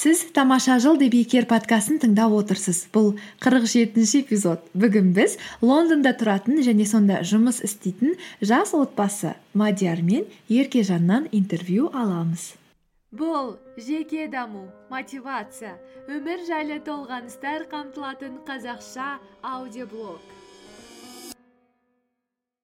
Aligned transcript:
сіз 0.00 0.22
тамаша 0.32 0.78
жыл 0.80 0.96
деп 0.96 1.12
подкастын 1.48 1.98
тыңдап 2.00 2.32
отырсыз. 2.32 2.88
Бұл 2.94 3.18
қырық 3.44 3.66
жетінші 3.68 4.22
эпизод. 4.24 4.62
Бүгін 4.72 5.12
біз 5.12 5.36
лондонда 5.60 6.14
тұратын 6.16 6.62
және 6.64 6.86
сонда 6.88 7.20
жұмыс 7.20 7.60
істейтін 7.60 8.16
жас 8.40 8.72
отбасы 8.72 9.34
мадияр 9.52 10.00
мен 10.00 10.24
еркежаннан 10.48 11.28
интервью 11.32 11.90
аламыз. 11.92 12.54
Бұл 13.12 13.58
жеке 13.76 14.28
даму 14.28 14.70
мотивация 14.88 15.74
өмір 16.08 16.46
жайлы 16.48 16.78
толғаныстар 16.80 17.66
қамтылатын 17.68 18.38
қазақша 18.48 19.18
аудиоблог. 19.42 20.22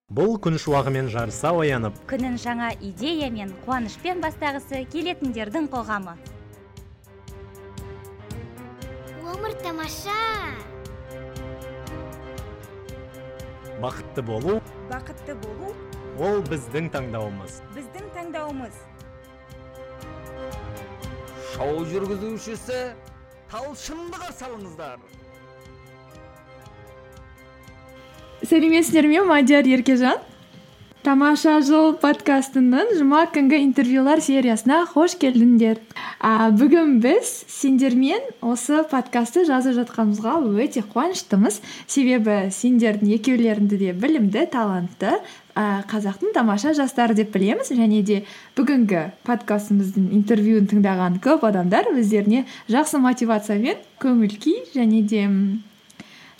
Бұл 0.08 0.38
күн 0.40 0.56
шуағымен 0.62 1.10
жарыса 1.12 1.50
оянып 1.52 1.98
күнін 2.08 2.38
жаңа 2.40 2.70
идея 2.80 3.28
мен 3.28 3.52
қуанышпен 3.66 4.22
бастағысы 4.24 4.86
келетіндердің 4.94 5.68
қоғамы. 5.68 6.14
Өмір 9.46 9.54
тамаша. 9.62 10.14
Бақытты 13.80 14.22
болу 14.22 14.60
бақытты 14.90 15.34
болу 15.34 15.74
ол 16.18 16.40
біздің 16.48 16.88
таңдауымыз. 16.90 17.60
біздің 17.76 18.08
таңдауымыз. 18.14 18.74
Шоу 21.52 21.84
жүргізушісі 21.86 22.94
талшынды 23.50 24.18
қарсы 24.18 24.46
алыңыздар. 24.48 24.98
Сәлеметсіздер 28.42 29.06
ме 29.06 29.22
мадияр 29.22 29.64
еркежан? 29.66 30.18
Тамаша 31.06 31.60
жыл 31.62 31.92
подкастының 32.02 32.88
жұма 32.98 33.20
күнгі 33.30 33.60
интервьюлар 33.62 34.18
сериясына 34.24 34.80
қош 34.90 35.12
келдіңдер. 35.22 35.78
А, 36.18 36.48
бүгін 36.50 36.96
біз 37.04 37.28
сендермен 37.46 38.24
осы 38.42 38.80
подкастты 38.90 39.44
жазып 39.46 39.76
жатқанымызға 39.76 40.32
өте 40.64 40.82
қуаныштымыз. 40.82 41.60
Себебі 41.86 42.48
сендердің 42.56 43.12
екеулеріңді 43.20 43.78
де 43.84 43.92
білімді 43.94 44.48
талантты 44.50 45.12
ә, 45.54 45.84
қазақтың 45.86 46.34
тамаша 46.34 46.74
жастары 46.74 47.14
деп 47.14 47.30
білеміз. 47.36 47.70
Және 47.70 48.02
де 48.02 48.18
бүгінгі 48.58 49.04
подкастымыздың 49.30 50.10
интервьюін 50.18 50.66
тыңдаған 50.74 51.20
көп 51.22 51.46
адамдар 51.46 51.92
өздеріне 51.94 52.48
жақсы 52.66 52.98
мотивация 52.98 53.60
мен 53.62 53.78
көңіл 54.02 54.34
күй 54.42 54.58
және 54.74 55.06
де 55.06 55.22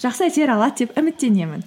жақсы 0.03 0.27
әсер 0.33 0.57
алады 0.59 0.83
деп 0.83 0.99
үміттенемін. 0.99 1.62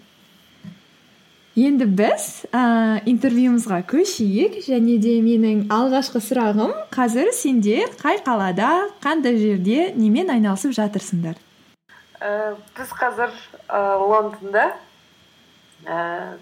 Енді 1.66 1.86
біз 2.00 2.26
ә, 2.54 3.02
интервьюмызға 3.10 3.82
көшейік. 3.90 4.60
Және 4.66 4.98
де 5.02 5.18
менің 5.26 5.66
алғашқы 5.74 6.22
сұрағым 6.24 6.74
қазір 6.94 7.32
сендер 7.36 7.92
қай 8.00 8.22
қалада 8.26 8.90
қандай 9.04 9.38
жерде 9.40 9.92
немен 9.96 10.32
айналысып 10.32 10.76
жатырсыңдар? 10.78 11.38
Ә, 12.20 12.56
біз 12.78 12.94
қазір 13.00 13.34
ә, 13.68 13.80
лондонда 14.00 14.66
ә, 15.86 16.38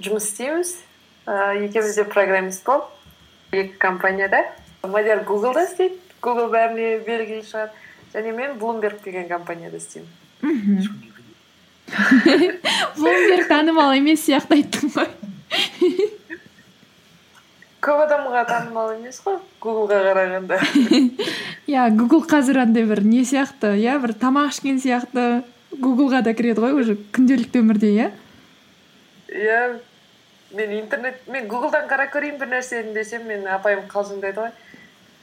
жұмыс 0.00 0.28
істейміз. 0.30 0.76
Ә, 1.26 1.56
екеуміз 1.64 1.96
де 1.96 2.04
программист 2.04 2.64
болып 2.66 2.90
екі 3.52 3.78
компанияда. 3.78 4.44
Мадияр 4.82 5.24
гуглда 5.24 5.64
істейді. 5.64 5.98
Гугл 6.20 6.50
бәріне 6.52 7.00
белгілі 7.06 7.42
шығар. 7.48 7.72
Және 8.14 8.36
мен 8.36 8.58
блумберг 8.60 9.02
деген 9.04 9.28
компанияда 9.28 9.80
істеймін. 9.80 10.10
блумберг 12.96 13.48
танымал 13.48 13.94
емес 13.96 14.24
сияқты 14.26 14.58
айттың 14.58 14.92
ғой. 14.94 15.08
Көп 17.84 18.02
адамға 18.06 18.44
танымал 18.48 18.94
емес 18.94 19.20
қой 19.24 19.38
гуглға 19.60 20.00
қарағанда. 20.08 20.58
Иә 21.70 21.88
гугл 21.96 22.24
қазір 22.28 22.62
андай 22.64 22.86
бір 22.88 23.04
не 23.04 23.24
сияқты 23.28 23.74
иә 23.80 23.98
бір 24.02 24.14
тамақ 24.20 24.54
ішкен 24.54 24.80
сияқты 24.82 25.42
гуглға 25.80 26.22
да 26.24 26.34
кіреді 26.36 26.64
ғой 26.64 26.78
уже 26.80 26.96
күнделікті 27.12 27.60
өмірде 27.60 27.90
иә? 27.92 28.10
Иә 29.28 29.60
мен 30.54 30.76
интернет 30.80 31.26
мен 31.28 31.48
гуглдан 31.48 31.88
қарап 31.90 32.14
көрейін 32.14 32.38
бір 32.40 32.54
нәрсені 32.56 32.94
десем 32.96 33.26
мен 33.28 33.46
апайым 33.50 33.84
қалжыңдайды 33.90 34.46
ғой. 34.46 34.52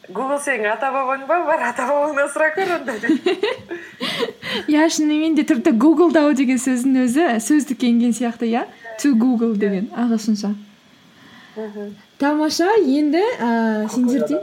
Гугл 0.09 0.39
сенің 0.41 0.71
ата 0.73 0.89
бабаң 0.91 1.27
ба 1.29 1.37
бар 1.45 1.61
ата 1.69 1.85
бабаңнан 1.85 2.29
сұрап 2.33 2.55
көр 2.57 2.71
онда 2.79 2.95
деп 2.99 3.11
иә 4.71 4.87
шынымен 4.89 5.35
де 5.37 5.43
тіпті 5.45 5.71
гуглдау 5.77 6.33
деген 6.33 6.57
сөздің 6.57 7.05
өзі 7.05 7.27
сөздікке 7.45 7.87
енген 7.91 8.13
сияқты 8.17 8.49
иә? 8.49 8.65
To 9.01 9.13
google 9.13 9.55
деген 9.57 9.89
ағылшынша. 9.93 10.55
Тамаша 12.17 12.69
енді 12.81 13.21
ііі 13.21 13.89
сендерде 13.93 14.41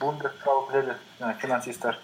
блумберг 0.00 0.32
біледі 0.70 0.94
финансисттер 1.40 1.98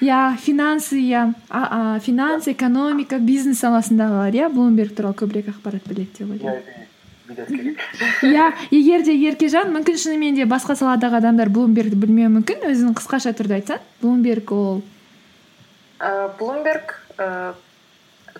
иә 0.00 0.36
финансы 0.36 1.00
иә 1.00 2.00
финанс 2.00 2.48
экономика 2.48 3.18
бизнес 3.18 3.60
саласындағылар 3.64 4.34
иә? 4.34 4.48
Блумберг 4.52 4.94
туралы 4.96 5.14
көбірек 5.14 5.52
ақпарат 5.54 5.88
біледі 5.88 6.24
деп 6.24 6.30
ойлаймын. 6.30 6.85
Иә 7.26 8.50
егер 8.70 9.02
де 9.06 9.14
еркежан 9.14 9.72
мүмкін 9.74 9.98
шынымен 9.98 10.36
де 10.38 10.44
басқа 10.46 10.76
саладағы 10.78 11.18
адамдар 11.20 11.50
блумбергті 11.50 11.96
білмеуі 11.98 12.30
мүмкін. 12.38 12.66
Өзің 12.70 12.94
қысқаша 12.98 13.34
түрде 13.36 13.58
айтсаң 13.60 13.82
блумберг 14.02 14.52
ол. 14.52 14.82
Блумберг 16.38 16.94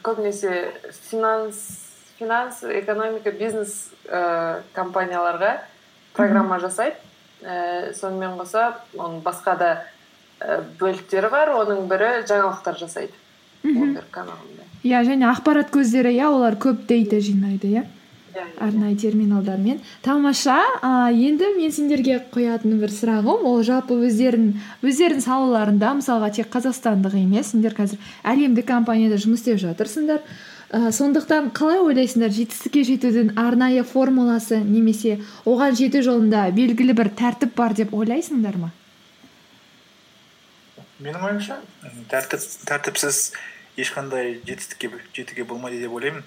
көбінесе 0.02 0.70
финанс 1.10 1.86
финанс 2.18 2.62
экономика 2.62 3.32
бизнес 3.32 3.90
ә, 4.08 4.62
компанияларға 4.72 5.60
программа 6.16 6.58
жасайды. 6.60 6.96
Ә, 7.42 7.92
сонымен 7.92 8.38
қоса 8.38 8.78
оның 8.96 9.20
басқа 9.24 9.56
да 9.60 9.70
ә, 10.40 10.62
бөліктері 10.80 11.30
бар. 11.32 11.52
Оның 11.60 11.86
бірі 11.90 12.22
жаңалықтар 12.28 12.78
жасайды. 12.80 13.12
Блумберг 13.62 14.08
каналында. 14.10 14.64
Иә 14.86 15.02
және 15.04 15.28
ақпарат 15.28 15.72
көздері 15.74 16.14
иә 16.14 16.30
олар 16.30 16.56
көп 16.56 16.86
дейта 16.88 17.20
жинайды 17.20 17.68
иә. 17.74 17.84
Арнайы 18.58 18.96
терминалдармен. 18.96 19.80
Тамаша 20.02 20.58
а, 20.82 21.10
енді 21.12 21.52
мен 21.56 21.72
сендерге 21.72 22.18
қоятын 22.32 22.78
бір 22.80 22.92
сұрағым 22.92 23.46
ол 23.46 23.62
жалпы 23.66 23.96
өздерің 24.06 25.20
салаларында 25.24 25.94
мысалға 26.00 26.32
тек 26.38 26.50
қазақстандық 26.52 27.16
емес 27.18 27.52
сендер 27.52 27.76
қазір 27.76 28.00
әлемдік 28.24 28.66
компанияда 28.68 29.18
жұмыс 29.22 29.44
істеп 29.44 29.60
жатырсыңдар. 29.62 30.22
Ә, 30.70 30.90
сондықтан 30.90 31.52
қалай 31.54 31.78
ойлайсыңдар 31.78 32.32
жетістікке 32.34 32.82
жетудің 32.88 33.36
арнайы 33.38 33.84
формуласы 33.86 34.58
немесе 34.64 35.20
оған 35.46 35.76
жету 35.78 36.02
жолында 36.02 36.48
белгілі 36.56 36.96
бір 36.98 37.12
тәртіп 37.14 37.54
бар 37.54 37.76
деп 37.78 37.94
ойлайсыңдар 37.94 38.58
ма? 38.58 38.72
Менің 40.98 41.28
ойымша 41.28 41.60
тәртіп 42.10 42.42
тәртіпсіз 42.66 43.20
ешқандай 43.78 44.40
жетістікке 44.48 44.90
жетуге 45.14 45.44
болмайды 45.44 45.78
деп 45.84 45.94
ойлаймын. 45.94 46.24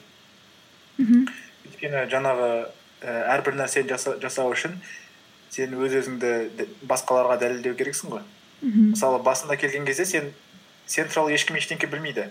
Мхм. 1.00 1.28
Өйткені 1.69 2.03
жаңағы 2.12 2.50
і 3.00 3.16
әрбір 3.38 3.56
нәрсені 3.62 3.96
жасау 4.19 4.52
үшін 4.52 4.75
сен 5.53 5.74
өз 5.80 5.96
өзіңді 6.02 6.68
басқаларға 6.90 7.40
дәлелдеу 7.41 7.78
керексің 7.80 8.12
ғой. 8.13 8.24
Мхм 8.62 8.91
мысалы 8.91 9.22
басында 9.24 9.56
келген 9.56 9.85
кезде 9.88 10.06
сен 10.06 10.34
сен 10.85 11.07
туралы 11.07 11.34
ешкім 11.34 11.56
ештеңке 11.56 11.88
білмейді 11.88 12.28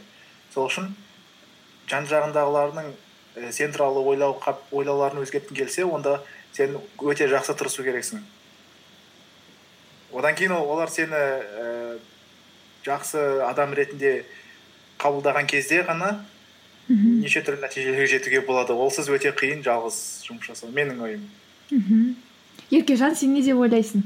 сол 0.52 0.68
үшін 0.68 0.90
жан 1.88 2.08
жағындағылардың 2.10 2.90
і 3.38 3.52
сен 3.54 3.72
туралы 3.72 4.02
ойлау 4.02 4.36
ойлауларын 4.72 5.22
өзгерткің 5.22 5.56
келсе 5.62 5.86
онда 5.86 6.18
сен 6.52 6.76
өте 7.00 7.30
жақсы 7.30 7.54
тырысу 7.56 7.86
керексің 7.86 8.20
одан 10.12 10.36
кейін 10.36 10.56
олар 10.58 10.90
сені 10.92 11.16
ііі 11.16 12.00
жақсы 12.88 13.22
адам 13.46 13.72
ретінде 13.76 14.24
қабылдаған 14.98 15.48
кезде 15.48 15.82
ғана 15.86 16.24
мхм 16.88 17.20
неше 17.22 17.42
түрлі 17.44 17.62
нәтижелерге 17.62 18.06
жетуге 18.14 18.40
болады. 18.46 18.72
Олсыз 18.72 19.08
өте 19.12 19.32
қиын 19.36 19.64
жалғыз 19.66 19.98
жұмыс 20.28 20.48
жасау 20.48 20.72
менің 20.74 21.02
ойым. 21.04 21.26
Мхм 21.70 22.14
еркежан 22.70 23.16
сен 23.16 23.34
не 23.34 23.42
деп 23.42 23.60
ойлайсың? 23.60 24.04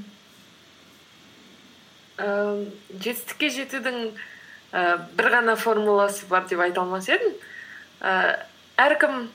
Ііі 2.22 2.66
жетістікке 3.02 3.50
жетудің 3.56 4.00
і 4.08 4.82
бір 5.19 5.31
ғана 5.37 5.56
формуласы 5.58 6.26
бар 6.31 6.46
деп 6.50 6.61
айта 6.62 6.82
алмас 6.82 7.08
едім. 7.11 7.34
Ііі 8.02 8.37
әркім 8.82 9.29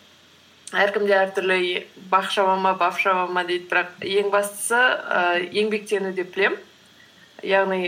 әркімде 0.75 1.15
әртүрлі 1.15 1.85
бақ 2.11 2.31
шаба 2.33 2.55
ма 2.59 2.73
бап 2.79 2.99
шаба 2.99 3.27
ма 3.31 3.43
дейді 3.47 3.69
бірақ 3.71 4.03
ең 4.03 4.31
бастысы 4.33 4.79
і 5.47 5.63
еңбектену 5.63 6.13
деп 6.15 6.33
білемін. 6.35 6.59
Яғни 7.43 7.81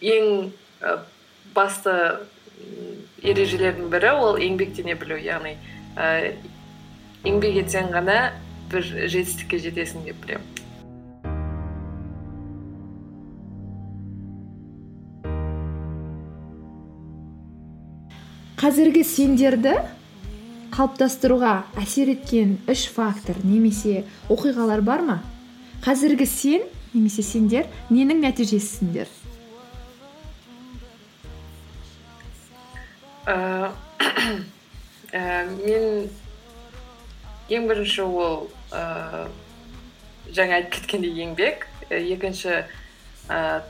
ііі 0.00 0.14
ең 0.16 0.30
і 0.50 0.94
басты 1.54 1.94
ережелердің 3.22 3.90
бірі. 3.92 4.14
Ол 4.20 4.40
еңбектене 4.40 4.96
білу 5.00 5.18
яғни 5.20 5.56
ә, 5.96 6.32
еңбек 7.26 7.60
етсең 7.64 7.92
ғана 7.94 8.32
бір 8.70 8.86
жетістікке 9.10 9.60
жетесің 9.60 10.06
деп 10.06 10.24
білемін. 10.24 10.48
Қазіргі 18.60 19.00
сендерді 19.08 19.78
қалыптастыруға 20.74 21.54
әсер 21.80 22.10
еткен 22.12 22.58
үш 22.68 22.84
фактор 22.92 23.40
немесе 23.40 24.02
оқиғалар 24.28 24.84
бар 24.84 25.06
ма? 25.06 25.16
Қазіргі 25.80 26.28
сен 26.28 26.68
немесе 26.92 27.24
сендер 27.24 27.70
ненің 27.88 28.20
нәтижесісіңдер 28.26 29.08
мен 35.12 36.10
ең 37.50 37.66
бірінші 37.70 38.02
ол 38.06 38.50
ә, 38.70 39.26
жаңа 40.34 40.60
айтып 40.60 40.76
кеткендей 40.78 41.14
еңбек 41.24 41.66
екінші 41.90 42.62
ә, 43.30 43.62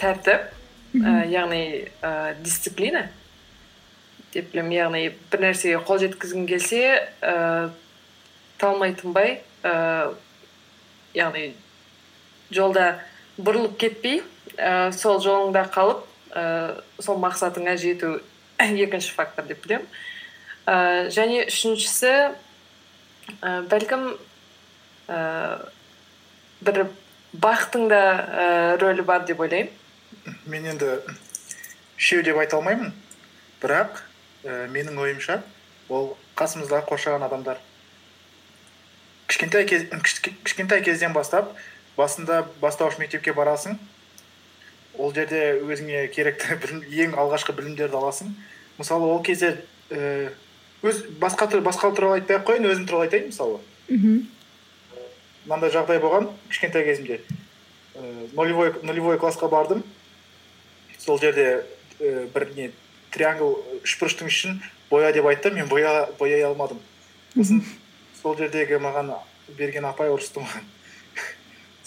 тәртіп 0.00 0.48
яғни 1.28 1.88
ә, 2.02 2.34
дисциплина. 2.42 3.08
Деп 4.32 4.52
білемін 4.52 4.76
яғни 4.76 5.02
бір 5.32 5.44
нәрсеге 5.46 5.80
қол 5.84 6.00
жеткізгің 6.04 6.48
келсе 6.48 6.82
ә, 7.20 7.70
талмай 8.60 8.94
тынбай 8.96 9.38
ә, 9.64 10.14
яғни 11.16 11.52
жолда 12.52 12.98
бұрылып 13.38 13.76
кетпей 13.80 14.22
ә, 14.56 14.90
сол 14.92 15.20
жолыңда 15.24 15.68
қалып 15.72 16.04
ә, 16.32 16.80
сол 17.00 17.20
мақсатыңа 17.22 17.76
жету 17.80 18.18
екінші 18.84 19.12
фактор 19.16 19.46
деп 19.46 19.62
білемін. 19.64 19.86
Ә, 20.66 21.08
және 21.14 21.46
үшіншісі 21.46 22.12
ә, 23.40 23.62
бәлкім 23.70 24.10
ә, 25.08 25.20
бір 26.60 26.86
бақтың 27.32 27.88
да 27.88 28.02
ә, 28.02 28.46
рөлі 28.82 29.06
бар 29.06 29.24
деп 29.28 29.40
ойлаймын. 29.40 29.72
Мен 30.46 30.66
енді 30.74 30.98
үшеу 31.96 32.22
деп 32.26 32.36
айта 32.42 32.58
алмаймын. 32.58 32.92
Бірақ 33.62 34.02
ә, 34.44 34.66
менің 34.74 34.98
ойымша 35.00 35.40
ол 35.88 36.16
қасымыздағы 36.36 36.86
қоршаған 36.90 37.24
адамдар. 37.26 37.62
Кішкентай 39.28 40.82
кезден 40.82 41.12
бастап 41.12 41.54
басында 41.96 42.44
бастауыш 42.62 42.98
мектепке 43.00 43.34
барасың 43.36 43.78
ол 44.98 45.14
жерде 45.14 45.58
өзіңе 45.62 46.06
керекті 46.12 46.56
білім, 46.62 46.82
ең 46.84 47.16
алғашқы 47.18 47.54
білімдерді 47.56 47.98
аласың. 47.98 48.34
Мысалы 48.78 49.08
ол 49.08 49.22
кезде 49.22 49.56
ііі 49.90 50.30
өз 50.86 51.02
басқа 51.22 51.48
басқа 51.64 51.90
туралы 51.94 52.20
айтпай 52.20 52.38
ақ 52.38 52.46
қояйын 52.50 52.68
өзім 52.70 52.86
туралы 52.86 53.08
айтайын 53.08 53.30
мысалы. 53.30 53.60
Мхм. 53.88 54.26
Мынандай 55.46 55.72
жағдай 55.74 56.02
болған 56.02 56.28
кішкентай 56.50 56.84
кезімде. 56.86 57.20
Ііі 57.94 58.30
нулевой 58.34 58.74
нулевой 58.82 59.18
классқа 59.18 59.48
бардым. 59.50 59.82
Сол 60.98 61.18
жерде 61.18 61.64
і 61.98 62.28
бір 62.34 62.50
не 62.54 62.70
триангл 63.14 63.56
үшбұрыштың 63.82 64.30
ішін 64.30 64.62
боя 64.90 65.12
деп 65.12 65.26
айтты 65.26 65.50
мен 65.50 65.68
боя, 65.68 66.08
бояй 66.18 66.44
алмадым. 66.46 66.78
Сосын 67.34 67.62
сол 68.22 68.36
жердегі 68.38 68.80
маған 68.82 69.12
берген 69.58 69.86
апай 69.88 70.10
ұрысты 70.12 70.42
маған. 70.42 70.66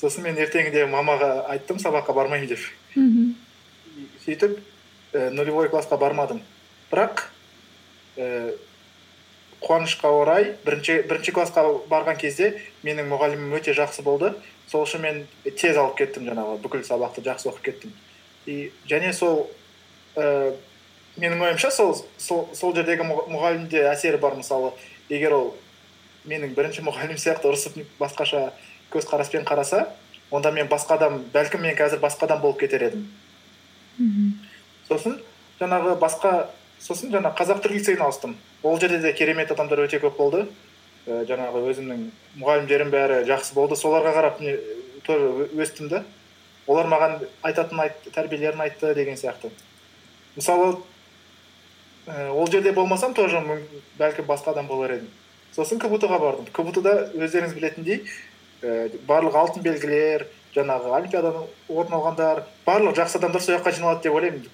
Сосын 0.02 0.26
мен 0.26 0.40
ертеңінде 0.42 0.88
мамаға 0.90 1.46
айттым 1.54 1.78
сабаққа 1.82 2.16
бармаймын 2.18 2.50
деп. 2.50 2.64
Мхм. 2.96 3.36
Сөйтіп 4.26 4.58
і 5.14 5.30
нулевой 5.36 5.70
классқа 5.70 6.00
бармадым. 6.02 6.42
Бірақ 6.92 7.28
і 8.18 8.58
қуанышқа 9.62 10.10
орай 10.10 10.56
бірінші, 10.66 11.04
бірінші 11.06 11.36
классқа 11.38 11.66
барған 11.92 12.18
кезде 12.18 12.56
менің 12.84 13.12
мұғалімім 13.12 13.54
өте 13.60 13.76
жақсы 13.78 14.02
болды. 14.02 14.34
Сол 14.72 14.88
үшін 14.88 15.04
мен 15.06 15.22
тез 15.46 15.78
алып 15.78 16.00
кеттім 16.00 16.26
жаңағы 16.32 16.58
бүкіл 16.64 16.84
сабақты 16.88 17.22
жақсы 17.26 17.52
оқып 17.52 17.66
кеттім. 17.70 17.94
И 18.48 18.72
және 18.90 19.14
сол 19.14 19.52
і 20.16 20.56
менің 21.22 21.44
ойымша 21.44 21.72
сол, 21.72 21.94
сол, 22.18 22.48
сол 22.56 22.74
жердегі 22.74 23.06
мұға- 23.06 23.28
мұғалімде 23.30 23.86
әсері 23.92 24.18
бар 24.18 24.34
мысалы. 24.40 24.72
Егер 25.10 25.34
ол 25.36 25.54
менің 26.26 26.56
бірінші 26.56 26.82
мұғалімім 26.88 27.20
сияқты 27.20 27.52
ұрысып 27.52 27.84
басқаша 28.00 28.52
көзқараспен 28.92 29.46
қараса 29.48 29.88
онда 30.32 30.52
мен 30.52 30.68
басқа 30.68 30.96
адам 31.00 31.24
бәлкім 31.34 31.62
мен 31.62 31.76
қазір 31.76 32.00
басқа 32.00 32.26
адам 32.26 32.42
болып 32.42 32.60
кетер 32.60 32.84
едім. 32.88 33.08
Мхм. 33.98 34.32
Сосын 34.88 35.18
жаңағы 35.60 35.98
басқа 36.00 36.50
сосын 36.80 37.12
жаңа 37.14 37.34
қазақ 37.38 37.62
тіл 37.64 37.76
лицейіне 37.76 38.06
ауыстым. 38.06 38.38
Ол 38.64 38.80
жерде 38.80 39.00
де 39.00 39.14
керемет 39.14 39.52
адамдар 39.52 39.84
өте 39.86 40.00
көп 40.00 40.18
болды. 40.18 40.48
І 41.06 41.24
жаңағы 41.30 41.66
өзімнің 41.72 42.08
мұғалімдерім 42.40 42.92
бәрі 42.94 43.22
жақсы 43.30 43.54
болды. 43.54 43.76
Соларға 43.76 44.14
қарап 44.16 44.42
не 44.42 44.58
тоже 45.04 45.50
өстім 45.58 45.90
да 45.90 46.04
олар 46.68 46.88
маған 46.88 47.18
айтатын 47.42 47.80
айт, 47.80 47.98
тәрбиелерін 48.14 48.62
айтты 48.62 48.94
деген 48.96 49.18
сияқты. 49.18 49.50
Мысалы 50.36 50.78
і 52.08 52.30
ол 52.32 52.48
жерде 52.48 52.72
болмасам 52.72 53.14
тоже 53.14 53.42
бәлкім 54.00 54.26
басқа 54.26 54.54
адам 54.56 54.68
болар 54.68 54.96
едім. 54.98 55.10
Сосын 55.56 55.80
кбту 55.80 56.08
ға 56.08 56.20
бардым. 56.22 56.46
Кбту 56.54 56.82
да 56.82 56.94
өздеріңіз 57.12 57.54
білетіндей 57.58 58.06
і 58.62 59.00
барлық 59.08 59.36
алтын 59.38 59.64
белгілер 59.66 60.28
жаңағы 60.56 60.92
олимпиададан 60.98 61.48
орын 61.70 61.96
алғандар 61.98 62.44
барлық 62.66 62.98
жақсы 63.00 63.18
адамдар 63.18 63.42
сол 63.42 63.56
жаққа 63.56 63.74
жиналады 63.78 64.04
деп 64.04 64.18
ойлаймын. 64.18 64.46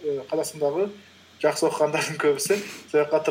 І 0.00 0.16
қазақстандағы 0.30 0.88
жақсы 1.42 1.68
оқығандардың 1.68 2.18
көбісі 2.22 2.56
сол 2.90 3.02
жаққа 3.02 3.22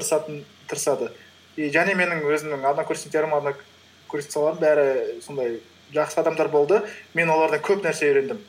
тырысады. 0.70 1.10
И 1.58 1.70
және 1.74 1.96
менің 1.98 2.22
өзімнің 2.30 2.68
однокурсниктерім 2.70 3.34
однокурсницаларым 3.40 4.62
бәрі 4.62 5.22
сондай 5.26 5.60
жақсы 5.96 6.22
адамдар 6.22 6.50
болды. 6.54 6.84
Мен 7.14 7.30
олардан 7.30 7.64
көп 7.66 7.82
нәрсе 7.86 8.12
үйрендім. 8.12 8.40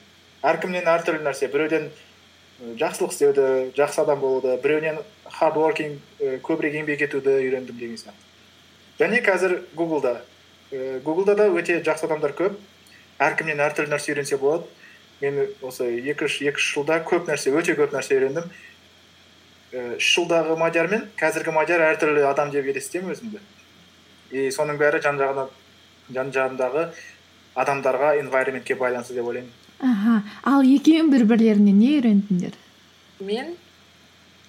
Әркімнен 0.42 0.88
әртүрлі 0.90 1.24
нәрсе. 1.24 1.48
Біреуден 1.48 1.88
і 2.60 2.74
жақсылық 2.80 3.14
істеуді 3.14 3.46
жақсы 3.78 4.02
адам 4.02 4.20
болуды 4.20 4.58
біреуінен 4.60 5.00
working 5.40 5.96
і 6.20 6.36
көбірек 6.44 6.76
еңбек 6.82 7.00
етуді 7.06 7.38
үйрендім 7.40 7.78
деген 7.78 7.96
сияқты. 7.96 8.20
Және 8.98 9.22
қазір 9.24 9.62
гуглда 9.74 10.20
і 10.70 10.98
гуглда 11.04 11.34
да 11.34 11.48
өте 11.50 11.80
жақсы 11.84 12.06
адамдар 12.06 12.34
көп. 12.38 12.58
Әркімнен 13.20 13.60
әртүрлі 13.60 13.92
нәрсе 13.92 14.14
үйренсе 14.14 14.38
болады. 14.40 14.66
Мен 15.20 15.40
осы 15.66 15.88
екі 15.98 16.26
үш 16.26 16.40
екі 16.40 16.56
үш 16.56 16.68
жылда 16.74 17.00
көп 17.04 17.28
нәрсе 17.28 17.52
өте 17.52 17.76
көп 17.78 17.92
нәрсе 17.96 18.16
үйрендім. 18.16 18.46
І 19.72 19.86
үш 19.98 20.10
жылдағы 20.16 20.56
мадияр 20.58 20.88
мен 20.90 21.08
қазіргі 21.20 21.54
мадияр 21.54 21.84
әртүрлі 21.90 22.24
адам 22.30 22.50
деп 22.54 22.70
елестетемін 22.70 23.14
өзімді. 23.14 23.42
И 24.30 24.48
соның 24.54 24.78
бәрі 24.80 25.02
жан 25.02 25.18
жағына 25.20 25.48
жан 26.14 26.32
жағымдағы 26.34 26.86
адамдарға 27.58 28.14
environmentке 28.22 28.76
байланысты 28.78 29.14
деп 29.18 29.26
ойлаймын. 29.26 29.52
Аха. 29.80 30.20
Ал 30.44 30.62
екеуің 30.66 31.10
бір 31.12 31.24
бірлеріңнен 31.30 31.78
не 31.80 31.92
үйрендіңдер? 31.98 32.56
Мен? 33.24 33.54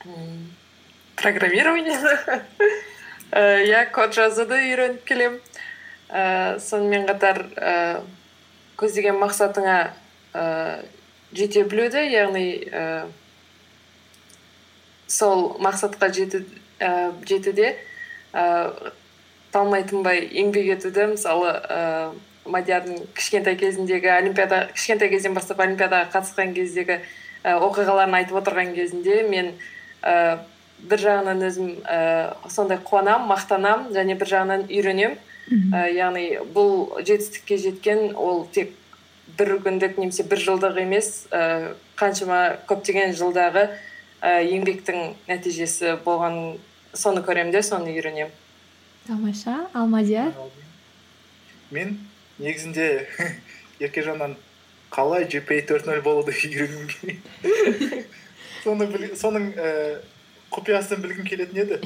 М, 0.05 0.49
программированиені 1.15 1.95
ә, 3.31 3.63
иә 3.69 3.85
код 3.95 4.15
жазуды 4.17 4.57
үйреніп 4.59 5.05
келемін. 5.07 5.39
Ә, 6.11 6.59
сонымен 6.59 7.07
қатар 7.07 7.45
ә, 7.55 8.01
көздеген 8.79 9.17
мақсатыңа 9.21 9.77
ә, 10.35 10.43
жете 11.33 11.63
білуді 11.63 12.03
яғни 12.11 12.45
ә, 12.67 12.83
сол 15.07 15.55
мақсатқа 15.63 16.11
жету, 16.13 16.43
жетуде 17.27 17.75
ә, 18.33 18.91
талмай 19.51 19.87
тынбай 19.87 20.25
еңбек 20.27 20.75
етуді 20.75 21.13
мысалы 21.15 21.55
ә, 21.55 22.11
мадиардың 22.45 23.05
кішкентай 23.15 23.55
кезіндегі 23.59 24.11
олимпиада 24.17 24.65
кішкентай 24.75 25.11
кезден 25.11 25.35
бастап 25.37 25.61
олимпиадаға 25.63 26.09
қатысқан 26.13 26.55
кездегі 26.55 26.99
ә, 27.43 27.55
оқиғаларын 27.55 28.19
айтып 28.21 28.39
отырған 28.41 28.73
кезінде 28.75 29.21
мен 29.29 29.53
ә, 30.01 30.39
бір 30.81 31.03
жағынан 31.05 31.43
өзім 31.47 31.73
ә, 31.85 31.99
сондай 32.49 32.81
қуанамын 32.83 33.29
мақтанамын 33.29 33.91
және 33.95 34.17
бір 34.17 34.31
жағынан 34.33 34.65
үйренемін 34.69 35.19
мхм. 35.51 35.75
Ә, 35.75 35.85
яғни 35.93 36.25
бұл 36.55 37.03
жетістікке 37.03 37.57
жеткен 37.61 38.15
ол 38.15 38.47
тек 38.51 38.73
бір 39.37 39.57
күндік 39.63 39.99
немесе 39.99 40.23
бір 40.23 40.41
жылдық 40.41 40.81
емес 40.81 41.27
ә, 41.31 41.75
қаншама 41.99 42.57
көптеген 42.69 43.13
жылдағы 43.15 43.67
ә, 44.21 44.41
еңбектің 44.47 45.13
нәтижесі 45.27 45.97
болған 46.05 46.57
соны 46.93 47.21
көремін 47.25 47.51
де 47.53 47.61
соны 47.63 47.93
үйренемін. 47.93 48.31
Тамаша 49.07 49.67
ал 49.73 49.87
мадияр 49.87 50.33
мен 51.71 51.97
негізінде 52.39 53.07
еркежаннан 53.79 54.35
қалай 54.91 55.25
gpa 55.31 55.61
төрт 55.67 55.87
нөл 55.89 56.01
болуды 56.05 56.35
үйренгім 56.47 56.87
келеді 56.91 58.03
соның 59.23 59.53
ііі 59.55 59.95
құпиясын 60.51 60.99
білгім 61.03 61.27
келетін 61.27 61.61
еді 61.63 61.77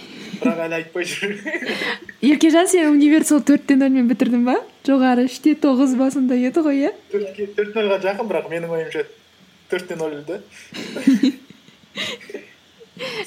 бірақ 0.41 0.62
әлі 0.65 0.77
айтпай 0.79 1.05
жүр. 1.10 1.36
Еркежан 2.31 2.69
сен 2.72 2.89
универ 2.89 3.25
сол 3.27 3.43
төртте 3.45 3.77
нөлмен 3.77 4.10
бітірдің 4.10 4.48
ба? 4.48 4.57
Жоғары 4.88 5.27
үште 5.29 5.53
тоғыз 5.62 5.93
ба 6.00 6.10
сондай 6.13 6.48
еді 6.50 6.65
ғой 6.65 6.88
иә? 6.88 6.91
Төрт 7.13 7.77
нөлға 7.77 8.01
жақын 8.07 8.31
бірақ 8.31 8.50
менің 8.53 8.74
ойымша 8.77 9.05
төртте 9.69 9.98
нөл 10.00 10.17
да 10.27 10.41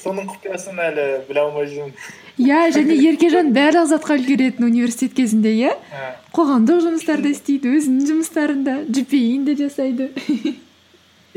соның 0.03 0.29
құпиясын 0.31 0.79
әлі 0.81 1.03
біле 1.27 1.41
алмай 1.43 1.67
жүрмін. 1.69 1.93
Иә 2.41 2.61
және 2.73 2.95
еркежан 3.09 3.51
барлық 3.53 3.89
затқа 3.91 4.15
үлгеретін 4.17 4.65
университет 4.65 5.13
кезінде 5.17 5.51
иә? 5.53 5.75
Ә, 5.93 6.15
қоғамдық 6.35 6.81
жұмыстарды 6.87 7.27
істейді 7.35 7.75
өзінің 7.77 8.07
жұмыстарында 8.09 8.73
gpa 8.87 9.21
де 9.45 9.53
жасайды. 9.59 10.05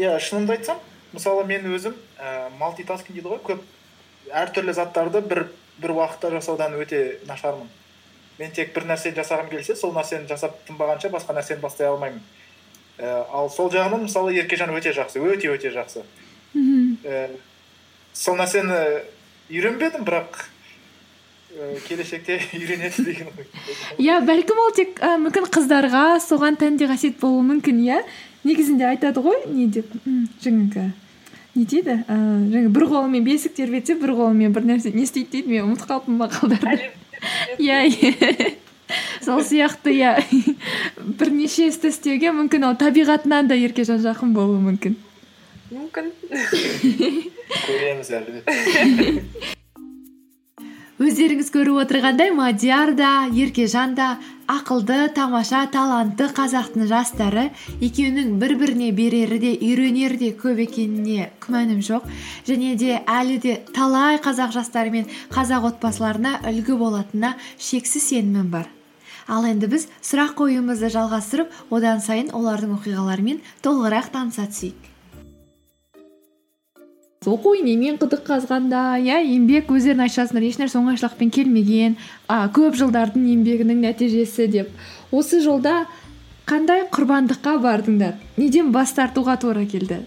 Иә 0.00 0.16
шынымды 0.22 0.56
айтсам 0.56 0.78
мысалы 1.12 1.44
мен 1.48 1.62
өзім 1.74 1.94
ііі 2.16 2.32
малтитаскинг 2.60 3.14
дейді 3.18 3.28
ғой 3.34 3.42
көп 3.50 3.60
әртүрлі 4.32 4.74
заттарды 4.76 5.20
бір 5.20 5.46
бір 5.82 5.94
уақытта 5.96 6.30
жасаудан 6.34 6.76
өте 6.80 7.18
нашармын. 7.28 7.68
Мен 8.38 8.52
тек 8.54 8.72
бір 8.74 8.86
нәрсені 8.90 9.16
жасағым 9.18 9.50
келсе 9.50 9.76
сол 9.76 9.92
нәрсені 9.96 10.28
жасап 10.30 10.56
тынбағанша 10.68 11.10
басқа 11.12 11.36
нәрсені 11.36 11.60
бастай 11.62 11.88
алмаймын. 11.88 12.20
Э, 12.98 13.24
ал 13.32 13.50
сол 13.50 13.70
жағынан 13.72 14.06
мысалы 14.06 14.34
еркежан 14.36 14.72
өте 14.76 14.92
жақсы 14.96 15.20
өте 15.20 15.50
өте 15.52 15.72
жақсы. 15.74 16.04
Мхм. 16.54 16.96
Э, 17.04 17.28
сол 18.12 18.36
нәрсені 18.36 19.02
үйренбедім 19.50 20.04
бірақ 20.06 20.42
э, 21.56 21.78
келешекте 21.88 22.40
үйренеді 22.58 23.04
деген 23.04 23.32
ой. 23.32 23.48
Иә 23.98 24.20
бәлкім 24.26 24.60
ол 24.64 24.74
тек 24.76 25.00
ә, 25.00 25.16
мүмкін 25.22 25.48
қыздарға 25.52 26.20
соған 26.24 26.60
тәнде 26.60 26.88
қасиет 26.90 27.18
болуы 27.20 27.44
мүмкін 27.48 27.80
иә? 27.84 28.02
Негізінде 28.44 28.88
айтады 28.92 29.22
ғой 29.24 29.44
не 29.46 29.68
деп? 29.70 29.92
М, 30.06 30.26
жаңағы 30.42 30.90
не 31.54 31.64
дейді? 31.68 31.98
Ә, 32.08 32.16
жаңағы 32.52 32.72
бір 32.72 32.86
қолымен 32.90 33.24
бесік 33.26 33.54
тербетсе 33.56 33.96
бір 34.00 34.14
қолымен 34.18 34.54
бір 34.56 34.66
нәрсе. 34.70 34.92
Не 34.94 35.06
істейді 35.06 35.30
дейді 35.36 35.52
мен 35.52 35.70
ұмытып 35.70 35.88
қалыппын 35.90 36.18
мақалдарды 36.20 36.90
иә 37.62 37.84
иә. 37.88 38.52
Сол 39.24 39.40
сияқты 39.46 39.94
иә. 39.94 40.16
Бірнеше 40.98 41.68
істі 41.70 41.92
істеуге 41.92 42.34
мүмкін 42.34 42.68
ол 42.68 42.76
табиғатынан 42.80 43.48
да 43.48 43.56
еркежан 43.56 44.02
жақын 44.02 44.34
болуы 44.36 44.60
мүмкін. 44.64 44.98
Мүмкін. 45.72 46.12
Көреміз 47.62 48.14
әлі 48.18 49.56
өздеріңіз 51.02 51.48
көріп 51.50 51.78
отырғандай 51.82 52.30
мадияр 52.36 52.92
да 52.94 53.24
еркежан 53.34 53.94
да 53.98 54.18
ақылды 54.50 55.08
тамаша 55.16 55.64
талантты 55.72 56.28
қазақтың 56.36 56.86
жастары 56.90 57.48
екеуінің 57.82 58.36
бір 58.38 58.54
біріне 58.60 58.90
берері 58.94 59.38
де 59.42 59.50
үйренері 59.56 60.20
де 60.20 60.28
көп 60.38 60.60
екеніне 60.66 61.30
күмәнім 61.42 61.80
жоқ. 61.82 62.06
Және 62.46 62.76
де 62.78 63.00
әлі 63.02 63.40
де 63.42 63.56
талай 63.74 64.20
қазақ 64.22 64.54
жастары 64.54 64.94
мен 64.94 65.10
қазақ 65.34 65.72
отбасыларына 65.72 66.36
үлгі 66.52 66.78
болатынына 66.78 67.34
шексіз 67.58 68.06
сенімім 68.12 68.54
бар. 68.54 68.70
Ал 69.26 69.48
енді 69.48 69.72
біз 69.74 69.88
сұрақ 70.06 70.36
қоюымызды 70.38 70.92
жалғастырып 70.94 71.74
одан 71.74 72.02
сайын 72.04 72.30
олардың 72.36 72.78
оқиғаларымен 72.78 73.42
толығырақ 73.66 74.14
таныса 74.14 74.46
түсейік. 74.50 74.91
Оқу 77.28 77.54
инемен 77.58 77.98
құдық 78.00 78.24
қазғанда 78.26 78.82
иә 79.02 79.20
еңбек 79.22 79.70
өздерің 79.70 80.02
айтып 80.04 80.18
жатсыңдар 80.18 80.46
ешнәрсе 80.48 80.78
оңайшылықпен 80.80 81.30
келмеген 81.34 81.96
а, 82.26 82.48
көп 82.54 82.76
жылдардың 82.80 83.26
еңбегінің 83.34 83.82
нәтижесі 83.86 84.48
деп. 84.50 84.70
Осы 85.12 85.42
жолда 85.44 85.86
қандай 86.48 86.86
құрбандыққа 86.90 87.56
бардыңдар? 87.62 88.18
Неден 88.36 88.72
бас 88.74 88.94
тартуға 88.96 89.38
тура 89.40 89.64
келді? 89.66 90.02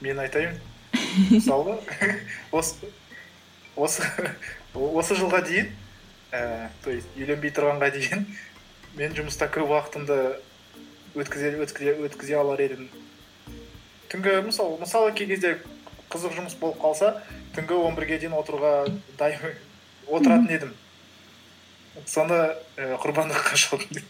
Мен 0.00 0.18
айтайын. 0.22 0.58
Мысалы 1.30 1.78
осы 2.52 2.90
осы 3.76 4.06
осы 4.74 5.16
жылға 5.16 5.42
дейін 5.46 5.68
ііі 6.32 6.68
то 6.84 6.90
есть 6.92 7.16
үйленбей 7.16 7.52
тұрғанға 7.52 7.90
дейін 7.92 8.26
мен 8.96 9.14
жұмыста 9.16 9.48
көп 9.52 9.72
уақытымды 9.72 10.18
өткізе 11.16 11.52
өткізе 11.64 11.96
өткізе 12.06 12.38
алар 12.40 12.60
едім. 12.64 12.88
Түнгі 14.12 14.42
мысалы 14.46 14.76
мысалы 14.80 15.12
кей 15.16 15.26
кезде 15.30 15.58
қызық 16.12 16.36
жұмыс 16.36 16.54
болып 16.60 16.78
қалса 16.82 17.14
түнгі 17.56 17.74
он 17.80 17.96
бірге 17.96 18.18
дейін 18.20 18.36
отыруға 18.36 18.86
дайын 19.18 19.40
отыратын 20.06 20.50
едім. 20.52 20.72
Соны 22.08 22.56
і 22.80 22.96
құрбандыққа 23.02 23.56
шалдым 23.60 23.90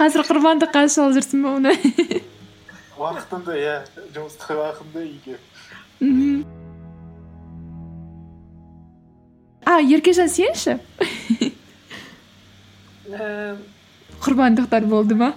қазір 0.00 0.20
құрбандыққа 0.28 0.88
шалып 0.92 1.16
жүрсің 1.18 1.38
ба 1.44 1.48
оны? 1.60 1.72
Уақытымды 3.00 3.52
иә 3.60 3.76
жұмыстық 4.16 4.48
уақытымды 4.56 5.00
үйге. 5.06 5.36
Мхм. 6.00 6.44
а 9.64 9.80
еркежан 9.80 10.28
сен 10.28 10.54
ше 10.54 10.80
Э, 13.12 13.56
құрбандықтар 14.22 14.86
болды 14.86 15.16
ма? 15.18 15.32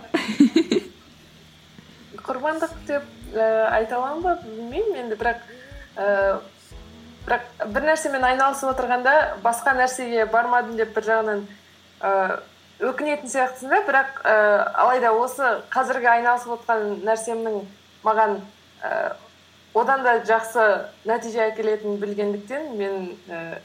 Құрбандық 2.25 2.73
деп 2.85 3.05
ә, 3.33 3.45
айта 3.73 3.97
аламын 3.97 4.21
ба 4.23 4.33
білмеймін 4.43 4.99
енді 5.03 5.17
бірақ 5.17 5.41
ә, 5.97 6.39
бірақ 7.25 7.47
бір 7.73 7.87
нәрсемен 7.89 8.25
айналысып 8.29 8.71
отырғанда 8.71 9.13
басқа 9.43 9.73
нәрсеге 9.77 10.25
бармадым 10.29 10.77
деп 10.77 10.93
бір 10.97 11.07
жағынан 11.09 11.45
ә, 12.01 12.11
өкінетін 12.85 13.31
сияқтысың 13.31 13.73
да 13.73 13.81
бірақ 13.87 14.19
ә, 14.21 14.35
алайда 14.85 15.13
осы 15.17 15.55
қазіргі 15.73 16.11
айналысып 16.15 16.57
отқан 16.59 16.99
нәрсемнің 17.05 17.61
маған 18.05 18.37
ә, 18.81 19.15
одан 19.73 20.05
да 20.05 20.19
жақсы 20.25 20.67
нәтиже 21.09 21.41
әкелетінін 21.49 21.97
білгендіктен 22.01 22.69
мен 22.77 23.09
ә, 23.29 23.61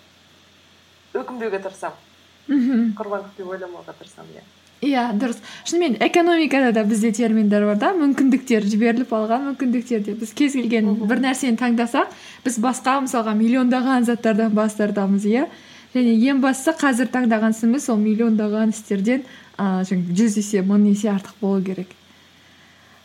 өкінбеуге 1.15 1.61
тырысамын. 1.61 2.09
Мхм. 2.49 2.89
Құрбандық 2.99 3.37
деп 3.37 3.53
ойламауға 3.53 3.95
тырысамын 3.99 4.41
иә. 4.41 4.47
Иә 4.81 5.11
дұрыс. 5.21 5.39
Шынымен 5.69 5.99
экономикада 6.01 6.73
да 6.73 6.85
бізде 6.85 7.13
терминдер 7.13 7.67
бар 7.69 7.79
да 7.79 7.91
мүмкіндіктер 7.99 8.65
жіберіліп 8.65 9.13
алған 9.13 9.51
мүмкіндіктер 9.51 10.01
деп 10.07 10.23
біз 10.23 10.33
кез 10.33 10.57
келген 10.57 10.95
бір 11.05 11.21
нәрсені 11.21 11.61
таңдасақ 11.61 12.15
біз 12.45 12.59
басқа 12.65 12.97
мысалға 13.05 13.35
миллиондаған 13.37 14.09
заттардан 14.09 14.55
бас 14.57 14.79
тартамыз 14.81 15.27
иә. 15.29 15.47
Және 15.95 16.17
ең 16.31 16.41
бастысы 16.41 16.77
қазір 16.81 17.11
таңдаған 17.13 17.53
ісіміз 17.53 17.89
сол 17.91 17.99
миллиондаған 18.01 18.73
істерден 18.73 19.25
ыыы 19.59 19.87
жаңағы 19.89 20.17
жүз 20.21 20.37
есе 20.41 20.63
мың 20.65 20.87
есе 20.89 21.11
артық 21.13 21.41
болу 21.41 21.63
керек. 21.63 21.91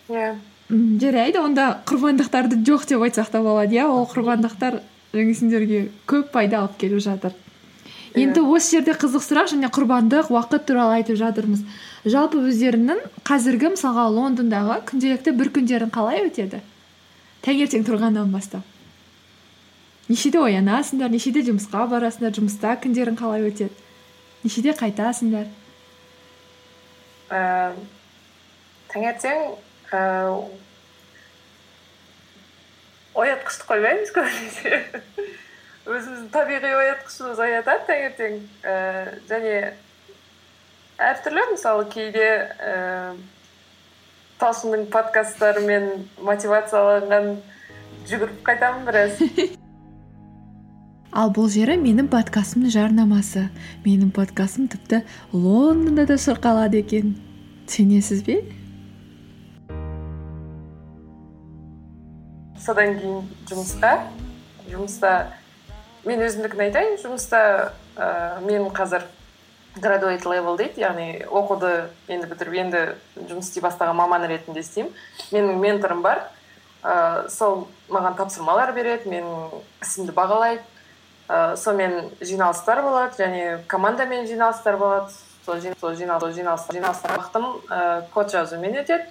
Иә. 0.10 0.36
Жарайды 0.70 1.42
онда 1.42 1.82
құрбандықтарды 1.86 2.62
жоқ 2.66 2.88
деп 2.88 3.04
айтсақ 3.10 3.32
та 3.34 3.42
болады 3.42 3.76
иә. 3.76 3.90
Ол 3.90 4.08
құрбандықтар 4.08 4.80
сендерге 5.14 5.90
көп 6.08 6.32
пайда 6.32 6.62
алып 6.62 6.78
келіп 6.78 7.04
жатыр. 7.04 7.34
Енді 8.16 8.44
осы 8.48 8.78
жерде 8.78 8.94
қызық 8.96 9.24
сұрақ 9.26 9.50
және 9.52 9.70
құрбандық 9.74 10.30
уақыт 10.32 10.66
туралы 10.70 11.00
айтып 11.00 11.18
жатырмыз. 11.20 11.66
Жалпы 12.08 12.40
өздерінің 12.48 13.02
қазіргі 13.28 13.74
мысалға 13.74 14.06
лондондағы 14.14 14.80
күнделікті 14.92 15.34
бір 15.36 15.52
күндерің 15.58 15.92
қалай 15.94 16.24
өтеді? 16.28 16.62
Таңертең 17.46 17.86
тұрғаннан 17.88 18.32
бастап. 18.34 18.64
Нешеде 20.08 20.40
оянасыңдар 20.40 21.10
нешеде 21.10 21.42
жұмысқа 21.48 21.88
барасыңдар 21.92 22.36
жұмыста 22.38 22.76
күндерің 22.84 23.18
қалай 23.20 23.48
өтеді? 23.50 23.74
Нешеде 24.46 24.76
қайтасыңдар? 24.78 25.50
Ә, 27.34 27.74
таңертең 28.94 29.42
ә, 29.92 30.04
оятқышты 33.16 33.66
қоймаймыз 33.66 34.14
көбінесе. 34.14 34.84
Өзіміздің 35.86 36.30
табиғи 36.34 36.72
оятқышымыз 36.74 37.40
оятады 37.46 37.86
таңертең 37.86 38.40
ә, 38.66 38.78
және 39.30 39.58
әртүрлі 40.98 41.44
мысалы 41.52 41.86
кейде 41.94 42.30
ә, 42.58 43.14
талшынның 44.42 44.88
подкасттарымен 44.94 45.86
мотивацияланған 46.26 47.30
жүгіріп 48.10 48.42
қайтамын 48.50 48.90
біраз. 48.90 49.22
Ал 51.16 51.30
бұл 51.32 51.48
жері 51.54 51.78
менің 51.80 52.10
подкастымның 52.12 52.74
жарнамасы. 52.74 53.46
Менің 53.86 54.10
подкастым 54.18 54.66
тіпті 54.68 55.04
лондонда 55.32 56.10
да 56.10 56.18
шырқалады 56.20 56.82
екен. 56.82 57.14
Сенесіз 57.70 58.26
бе? 58.26 58.42
Содан 62.60 62.98
кейін 63.00 63.24
жұмысқа. 63.48 63.96
Жұмыста 64.68 65.16
мен 66.06 66.22
өзімдікін 66.26 66.66
айтайын 66.68 66.98
жұмыста 67.02 67.40
ә, 67.98 68.40
мен 68.46 68.70
қазір 68.76 69.06
graduate 69.76 70.24
level 70.30 70.56
дейді 70.60 70.82
яғни 70.86 71.08
оқуды 71.28 71.72
енді 72.08 72.30
бітіріп 72.32 72.54
енді 72.62 72.84
жұмыс 73.28 73.50
істей 73.50 73.64
бастаған 73.66 73.98
маман 73.98 74.24
ретінде 74.30 74.62
істеймін. 74.64 74.94
Менің 75.34 75.60
менторым 75.60 76.02
бар 76.06 76.22
ә, 76.84 77.28
сол 77.30 77.68
маған 77.90 78.16
тапсырмалар 78.16 78.72
береді 78.78 79.10
менің 79.12 79.60
ісімді 79.84 80.16
бағалайды. 80.16 80.64
Ә, 81.28 81.56
сонымен 81.58 82.12
жиналыстар 82.22 82.84
болады 82.86 83.18
және 83.18 83.60
командамен 83.68 84.28
жиналыстар 84.30 84.78
болады. 84.78 85.12
Сол 85.46 85.60
жин- 85.60 85.76
сол 85.80 85.94
жинал- 85.94 86.20
сол 86.22 86.32
жиналыс 86.32 86.68
жиналыстар 86.72 87.18
уақытым 87.18 87.46
ә, 87.70 88.04
код 88.14 88.32
жазумен 88.32 88.78
өтеді. 88.78 89.10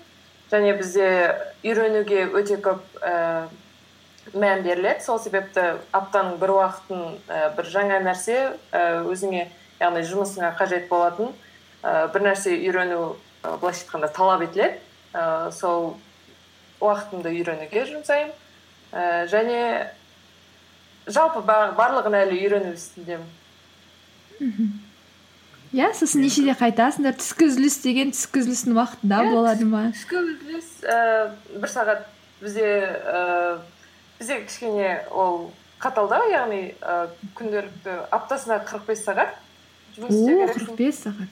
Және 0.50 0.76
бізде 0.78 1.34
үйренуге 1.64 2.24
өте 2.30 2.56
көп 2.62 2.80
ә, 3.02 3.48
мән 4.32 4.62
беріледі. 4.64 5.02
Сол 5.04 5.18
себепті 5.20 5.64
аптаның 5.92 6.38
бір 6.40 6.54
уақытын 6.56 7.02
ә, 7.28 7.50
бір 7.56 7.68
жаңа 7.74 7.98
нәрсе 8.06 8.38
ә, 8.72 9.02
өзіңе 9.10 9.48
яғни 9.80 10.04
жұмысыңа 10.08 10.54
қажет 10.58 10.88
болатын 10.88 11.28
ә, 11.84 12.08
бір 12.14 12.24
нәрсе 12.30 12.54
үйрену 12.56 13.16
ә, 13.44 13.58
былайша 13.60 13.84
айтқанда 13.84 14.08
талап 14.16 14.46
етіледі. 14.46 14.80
Ә, 15.14 15.50
сол 15.52 15.96
уақытымды 16.80 17.30
үйренуге 17.34 17.84
жұмсаймын. 17.90 18.32
Ә, 18.94 19.26
және 19.30 19.60
жалпы 21.06 21.42
ба- 21.44 21.74
барлығын 21.76 22.16
әлі 22.24 22.40
үйрену 22.40 22.72
үстіндемін. 22.78 23.28
Иә 25.74 25.88
сосын 25.98 26.22
нешеде 26.22 26.54
қайтасыңдар? 26.54 27.16
Түскі 27.18 27.48
үзіліс 27.50 27.76
деген 27.82 28.12
түскі 28.14 28.42
үзілістің 28.44 28.76
уақытында 28.78 29.16
Иә, 29.24 29.30
болады 29.34 29.64
ма? 29.66 29.80
түскі 29.94 30.20
үзіліс 30.20 30.68
ііі 30.86 31.58
бір 31.64 31.70
сағат 31.72 32.04
бізде 32.42 32.68
ііі 32.68 33.56
бізде 34.18 34.40
кішкене 34.46 35.04
ол 35.10 35.50
қатал 35.82 36.08
да 36.08 36.20
яғни 36.30 36.60
і 36.72 36.74
күнделікті 37.36 37.96
аптасына 38.14 38.60
қырық 38.68 38.86
бес 38.88 39.04
сағат 39.04 39.34
жұмыс 39.96 40.14
істеу 40.16 40.36
о 40.36 40.46
керексің 40.46 40.64
қырық 40.64 40.76
бес 40.78 41.00
сағат. 41.04 41.30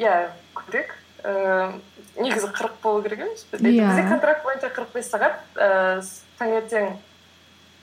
Иә 0.00 0.14
көбірек 0.56 0.94
ііі 1.20 2.22
негізі 2.24 2.52
қырық 2.56 2.78
болу 2.82 3.02
керек 3.02 3.20
емес 3.26 3.44
Иә. 3.52 3.58
бізде 3.60 4.06
контракт 4.08 4.44
бойынша 4.44 4.70
қырық 4.72 4.94
бес 4.94 5.10
сағат 5.10 5.42
ііі 5.56 6.06
таңертең 6.40 6.94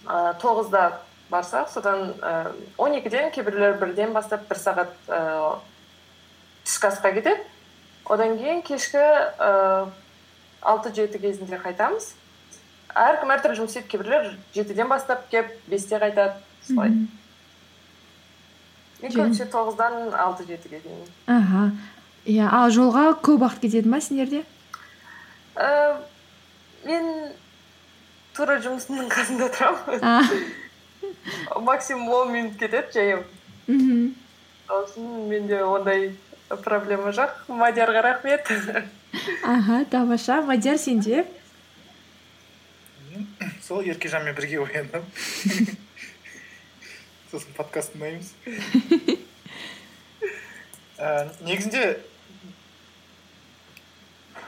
ііі 0.08 0.34
тоғызда 0.42 0.84
барсақ 1.30 1.70
содан 1.70 2.14
ііі 2.18 2.56
он 2.78 2.96
екіден 2.98 3.32
кейбіреулер 3.32 3.78
бірден 3.82 4.14
бастап 4.14 4.48
бір 4.50 4.58
сағат 4.58 4.94
ііі 5.08 5.60
түскі 6.66 6.90
асқа 6.90 7.14
кетеді. 7.14 7.44
Одан 8.08 8.38
кейін 8.40 8.62
кешкі 8.64 8.98
ііі 8.98 9.92
алты 10.62 10.92
жеті 10.96 11.20
кезінде 11.20 11.60
қайтамыз. 11.62 12.14
Әркім 13.04 13.32
әртүрлі 13.36 13.60
жұмыс 13.60 13.74
істейді 13.76 13.92
кейбіреулер 13.94 14.36
жетіден 14.56 14.90
бастап 14.90 15.28
келіп 15.32 15.54
бесте 15.70 16.00
қайтады 16.02 16.34
солай. 16.68 16.90
Мен 18.98 19.12
Жөн. 19.12 19.18
көбінесе 19.18 19.46
тоғыздан 19.54 20.14
алты 20.18 20.48
жетіге 20.48 20.82
дейін. 20.84 21.08
Аха. 21.28 21.72
Иә 22.26 22.50
ал 22.52 22.72
жолға 22.74 23.12
көп 23.22 23.46
уақыт 23.46 23.68
кетеді 23.68 23.90
ма 23.90 24.02
сендерде? 24.02 24.44
Ііі, 24.44 24.58
Э, 25.58 25.96
мен 26.86 27.08
тура 28.38 28.60
жұмысымның 28.62 29.10
қасында 29.10 29.48
тұрамын. 29.56 30.04
Максимум 31.66 32.10
он 32.14 32.34
минут 32.34 32.60
кетеді 32.62 32.94
жаяу. 32.94 33.24
Мхм 33.68 34.14
үшін 34.70 35.08
менде 35.32 35.64
ондай 35.64 36.12
проблема 36.64 37.10
жоқ. 37.16 37.34
Мадиарға 37.50 38.04
рахмет. 38.06 38.52
Аха 39.44 39.86
тамаша. 39.90 40.42
Мадияр 40.42 40.78
сенде 40.78 41.26
сол 43.68 43.82
еркежанмен 43.84 44.36
бірге 44.36 44.62
ояндым. 44.64 45.04
Сосын 47.32 47.52
подкаст 47.58 47.92
тыңдаймыз. 47.92 48.30
Ә, 50.98 51.28
негізінде 51.44 51.82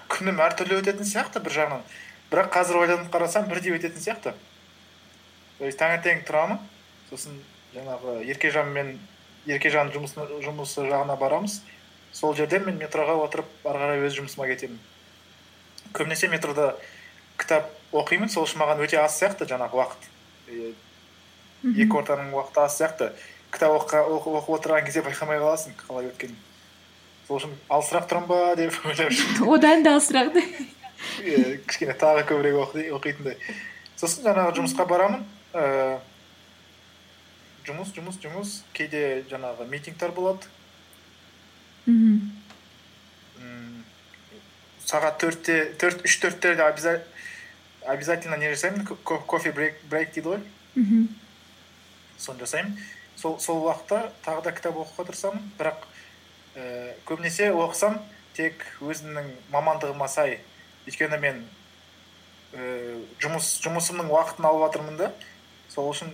күнім 0.10 0.40
әртүрлі 0.46 0.80
өтетін 0.80 1.06
сияқты 1.06 1.42
бір 1.44 1.54
жағынан. 1.58 1.84
Бірақ 2.32 2.48
қазір 2.56 2.80
ойланып 2.80 3.12
қарасам 3.14 3.50
бірдей 3.52 3.76
өтетін 3.76 4.00
сияқты. 4.02 4.34
То 5.60 5.68
есть 5.68 5.80
таңертең 5.82 6.24
тұрамын. 6.30 6.62
Сосын 7.12 7.36
жаңағы 7.76 8.22
еркежанмен 8.32 8.96
еркежан 9.52 9.92
жұмысы, 9.92 10.26
жұмысы 10.46 10.88
жағына 10.88 11.20
барамыз. 11.20 11.60
Сол 12.16 12.34
жерден 12.40 12.66
мен 12.66 12.80
метроға 12.80 13.20
отырып 13.26 13.68
ары 13.68 13.84
қарай 13.84 14.08
өз 14.08 14.16
жұмысыма 14.16 14.48
кетемін. 14.50 14.80
Көбінесе 15.92 16.32
метрода 16.32 16.72
кітап 17.38 17.70
оқимын 17.94 18.30
сол 18.30 18.46
үшін 18.46 18.62
маған 18.62 18.84
өте 18.86 19.00
аз 19.02 19.16
сияқты 19.22 19.48
жаңағы 19.50 19.80
уақыт. 19.80 20.08
Екі 21.76 21.90
ортаның 22.00 22.32
уақыты 22.36 22.62
аз 22.64 22.78
сияқты. 22.80 23.12
Кітап 23.52 23.74
оқы- 23.82 24.06
оқып 24.06 24.52
отырған 24.60 24.86
кезде 24.86 25.02
байқамай 25.02 25.40
қаласың 25.42 25.74
қалай 25.88 26.06
өткенін. 26.12 26.36
Сол 27.28 27.40
үшін 27.40 27.56
алысырақ 27.70 28.06
тұрамын 28.10 28.28
ба 28.30 28.56
деп 28.56 28.74
ойлап 28.86 29.12
одан 29.56 29.84
да 29.84 29.96
алысырақ 29.98 30.34
кішкене 31.68 31.94
тағы 31.98 32.26
көбірек 32.30 32.56
оқи- 32.66 32.90
оқитындай. 32.94 33.38
Сосын 33.98 34.24
жаңағы 34.30 34.56
жұмысқа 34.60 34.86
барамын. 34.88 35.26
Ііі 35.54 36.00
жұмыс 37.70 37.90
жұмыс 37.96 38.18
жұмыс. 38.22 38.50
Кейде 38.74 39.24
жаңағы 39.30 39.68
митингтер 39.70 40.12
болады. 40.16 40.46
Мхм 41.86 42.36
сағат 44.90 45.20
төртте 45.22 45.56
төрт 45.78 46.02
үш 46.08 46.16
төрттерде 46.22 46.64
обязательно 47.86 48.36
не 48.36 48.50
жасаймын 48.54 48.86
ко- 48.86 48.96
ко- 48.96 49.20
кофе 49.20 49.52
брейк 49.52 49.82
брейк 49.90 50.14
дейді 50.14 50.28
ғой. 50.30 50.42
Мхм 50.76 51.08
соны 52.18 52.40
жасаймын. 52.40 52.78
Сол 53.16 53.40
сол 53.40 53.64
уақытта 53.68 54.12
тағы 54.26 54.44
да 54.44 54.52
кітап 54.52 54.76
оқуға 54.76 55.06
тырысамын. 55.10 55.44
Бірақ 55.60 55.86
ііі 56.56 56.94
көбінесе 57.06 57.52
оқысам 57.52 58.00
тек 58.34 58.66
өзімнің 58.82 59.32
мамандығыма 59.52 60.08
сай. 60.08 60.40
Өйткені 60.88 61.20
мен 61.20 61.44
ііі 62.54 63.06
жұмыс 63.24 63.60
жұмысымның 63.64 64.10
уақытын 64.10 64.46
алып 64.50 64.66
жатырмын 64.68 64.98
да. 64.98 65.12
Сол 65.70 65.90
үшін 65.92 66.12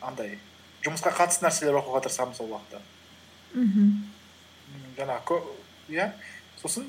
андай 0.00 0.38
жұмысқа 0.84 1.12
қатысты 1.16 1.46
нәрселер 1.46 1.78
оқуға 1.80 2.02
тырысамын 2.06 2.34
сол 2.34 2.52
уақытта. 2.52 2.80
Мхм 3.54 4.08
жаңағы 4.96 5.42
иә. 5.88 6.12
Сосын 6.62 6.86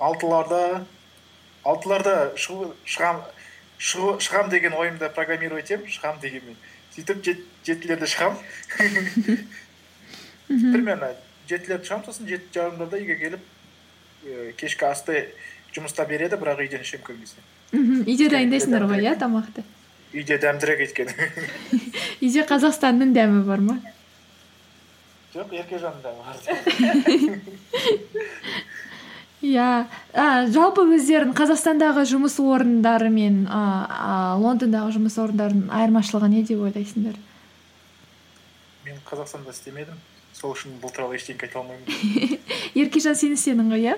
алтыларда 0.00 0.84
алтыларда 1.66 2.30
шығам 2.38 3.24
деген 4.52 4.76
ойымды 4.78 5.08
программировать 5.14 5.70
етемін 5.70 5.90
шығам 5.90 6.20
дегенмен. 6.22 6.56
Сөйтіп 6.94 7.18
жет, 7.24 7.38
жетілерде 7.66 8.06
шығамын 8.08 8.38
примерно. 10.46 11.08
Жетілерде 11.50 11.84
шығамын 11.88 12.06
сосын 12.06 12.28
жеті 12.30 12.46
жарымдарда 12.54 12.96
үйге 13.02 13.16
келіп 13.20 13.42
ііі 14.26 14.52
кешкі 14.60 14.84
асты 14.88 15.14
жұмыста 15.74 16.02
береді 16.08 16.36
бірақ 16.40 16.58
үйден 16.64 16.82
ішемін 16.86 17.04
көбінесе. 17.06 17.38
Мхм. 17.72 17.98
Үйде 18.06 18.26
дайындайсыңдар 18.32 18.82
ғой 18.88 19.00
иә 19.04 19.14
тамақты? 19.20 19.60
Үйде 20.14 20.36
дәмдірек 20.40 20.78
өйткені. 20.86 21.12
Үйде 22.24 22.42
қазақстанның 22.48 23.08
дәмі 23.16 23.40
бар 23.46 23.60
ма? 23.66 23.76
Жоқ 25.34 25.48
еркежанның 25.60 26.00
дәмі 26.06 26.20
бар. 26.24 26.36
иә. 29.46 29.86
А, 30.12 30.46
жалпы 30.52 30.84
өздерің 30.96 31.32
қазақстандағы 31.36 32.04
жұмыс 32.10 32.36
орындары 32.42 33.08
мен 33.12 33.44
а, 33.50 33.60
а, 33.86 34.16
лондондағы 34.40 34.96
жұмыс 34.98 35.16
орындарының 35.22 35.70
айырмашылығы 35.74 36.28
не 36.32 36.42
деп 36.46 36.64
ойлайсыңдар? 36.66 37.16
Мен 38.86 39.00
қазақстанда 39.08 39.54
істемедім. 39.54 39.96
Сол 40.36 40.52
үшін 40.52 40.76
бұл 40.82 40.92
туралы 40.92 41.16
ештеңе 41.16 41.46
айта 41.46 41.62
алмаймын. 41.62 42.36
Еркежан 42.82 43.16
сен 43.16 43.32
істедің 43.38 43.72
ғой 43.72 43.86
иә? 43.88 43.96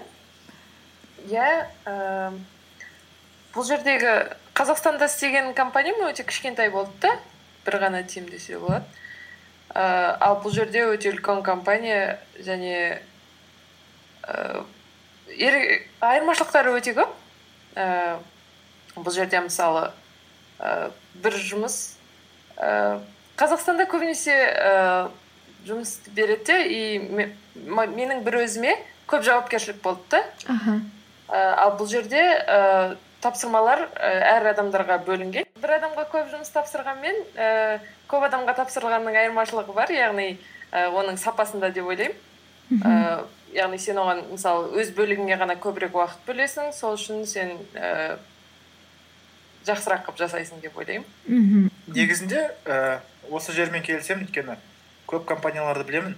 Иә 1.29 1.49
ііі 1.89 2.39
бұл 3.57 3.67
жердегі 3.67 4.15
қазақстанда 4.55 5.09
істеген 5.11 5.53
компаниям 5.59 6.01
өте 6.07 6.25
кішкентай 6.25 6.71
болды 6.71 6.95
да. 7.03 7.17
Бір 7.67 7.81
ғана 7.83 8.05
тим 8.07 8.29
десе 8.31 8.59
болады. 8.59 8.87
Ііі 9.75 10.17
ал 10.25 10.39
бұл 10.45 10.55
жерде 10.55 10.87
өте 10.89 11.11
үлкен 11.13 11.43
компания 11.43 12.19
және 12.39 13.03
ііі 14.25 14.67
айырмашылықтары 16.01 16.75
өте 16.79 16.95
көп. 16.97 17.15
Ііі 17.77 18.19
бұл 18.99 19.15
жерде 19.15 19.41
мысалы 19.45 19.91
ііі 20.59 20.91
бір 21.23 21.39
жұмыс 21.39 21.79
ііі 22.59 23.01
қазақстанда 23.39 23.87
көбінесе 23.91 24.35
ііі 24.35 25.11
жұмыс 25.69 25.99
береді 26.15 26.45
де 26.49 26.57
и 26.69 27.29
менің 27.69 28.23
бір 28.27 28.41
өзіме 28.45 28.75
көп 29.11 29.25
жауапкершілік 29.27 29.83
болды 29.83 30.17
да. 30.17 30.23
Аха. 30.55 30.79
Ә, 31.29 31.39
ал 31.61 31.75
бұл 31.77 31.89
жерде 31.91 32.21
ә, 32.21 32.97
тапсырмалар 33.23 33.85
ә, 33.93 34.13
әр 34.39 34.51
адамдарға 34.55 35.01
бөлінген. 35.05 35.49
Бір 35.61 35.75
адамға 35.79 36.07
көп 36.13 36.31
жұмыс 36.33 36.53
тапсырғанмен 36.55 37.19
ә, 37.37 37.49
көп 38.09 38.25
адамға 38.31 38.55
тапсырылғанның 38.63 39.19
айырмашылығы 39.25 39.75
бар 39.77 39.93
яғни 39.93 40.29
ә, 40.73 40.89
оның 40.89 41.19
сапасында 41.21 41.71
деп 41.75 41.91
ойлаймын. 41.91 42.17
Ә, 42.81 43.25
яғни 43.55 43.79
сен 43.81 43.99
оған 44.01 44.25
мысалы 44.33 44.73
өз 44.81 44.91
бөлігіңе 44.97 45.39
ғана 45.41 45.57
көбірек 45.61 45.95
уақыт 45.97 46.27
бөлесің 46.29 46.73
сол 46.77 46.97
үшін 46.99 47.25
сен 47.29 47.55
ә, 47.75 48.19
жақсырақ 49.69 50.07
қылып 50.07 50.21
жасайсың 50.23 50.61
деп 50.63 50.77
ойлаймын. 50.79 51.07
Мхм. 51.27 51.71
Негізінде 51.95 52.43
ііі 52.67 52.99
осы 53.35 53.53
жермен 53.53 53.85
келісемін 53.85 54.27
өйткені 54.27 54.59
көп 55.09 55.25
компанияларды 55.29 55.85
білемін. 55.89 56.17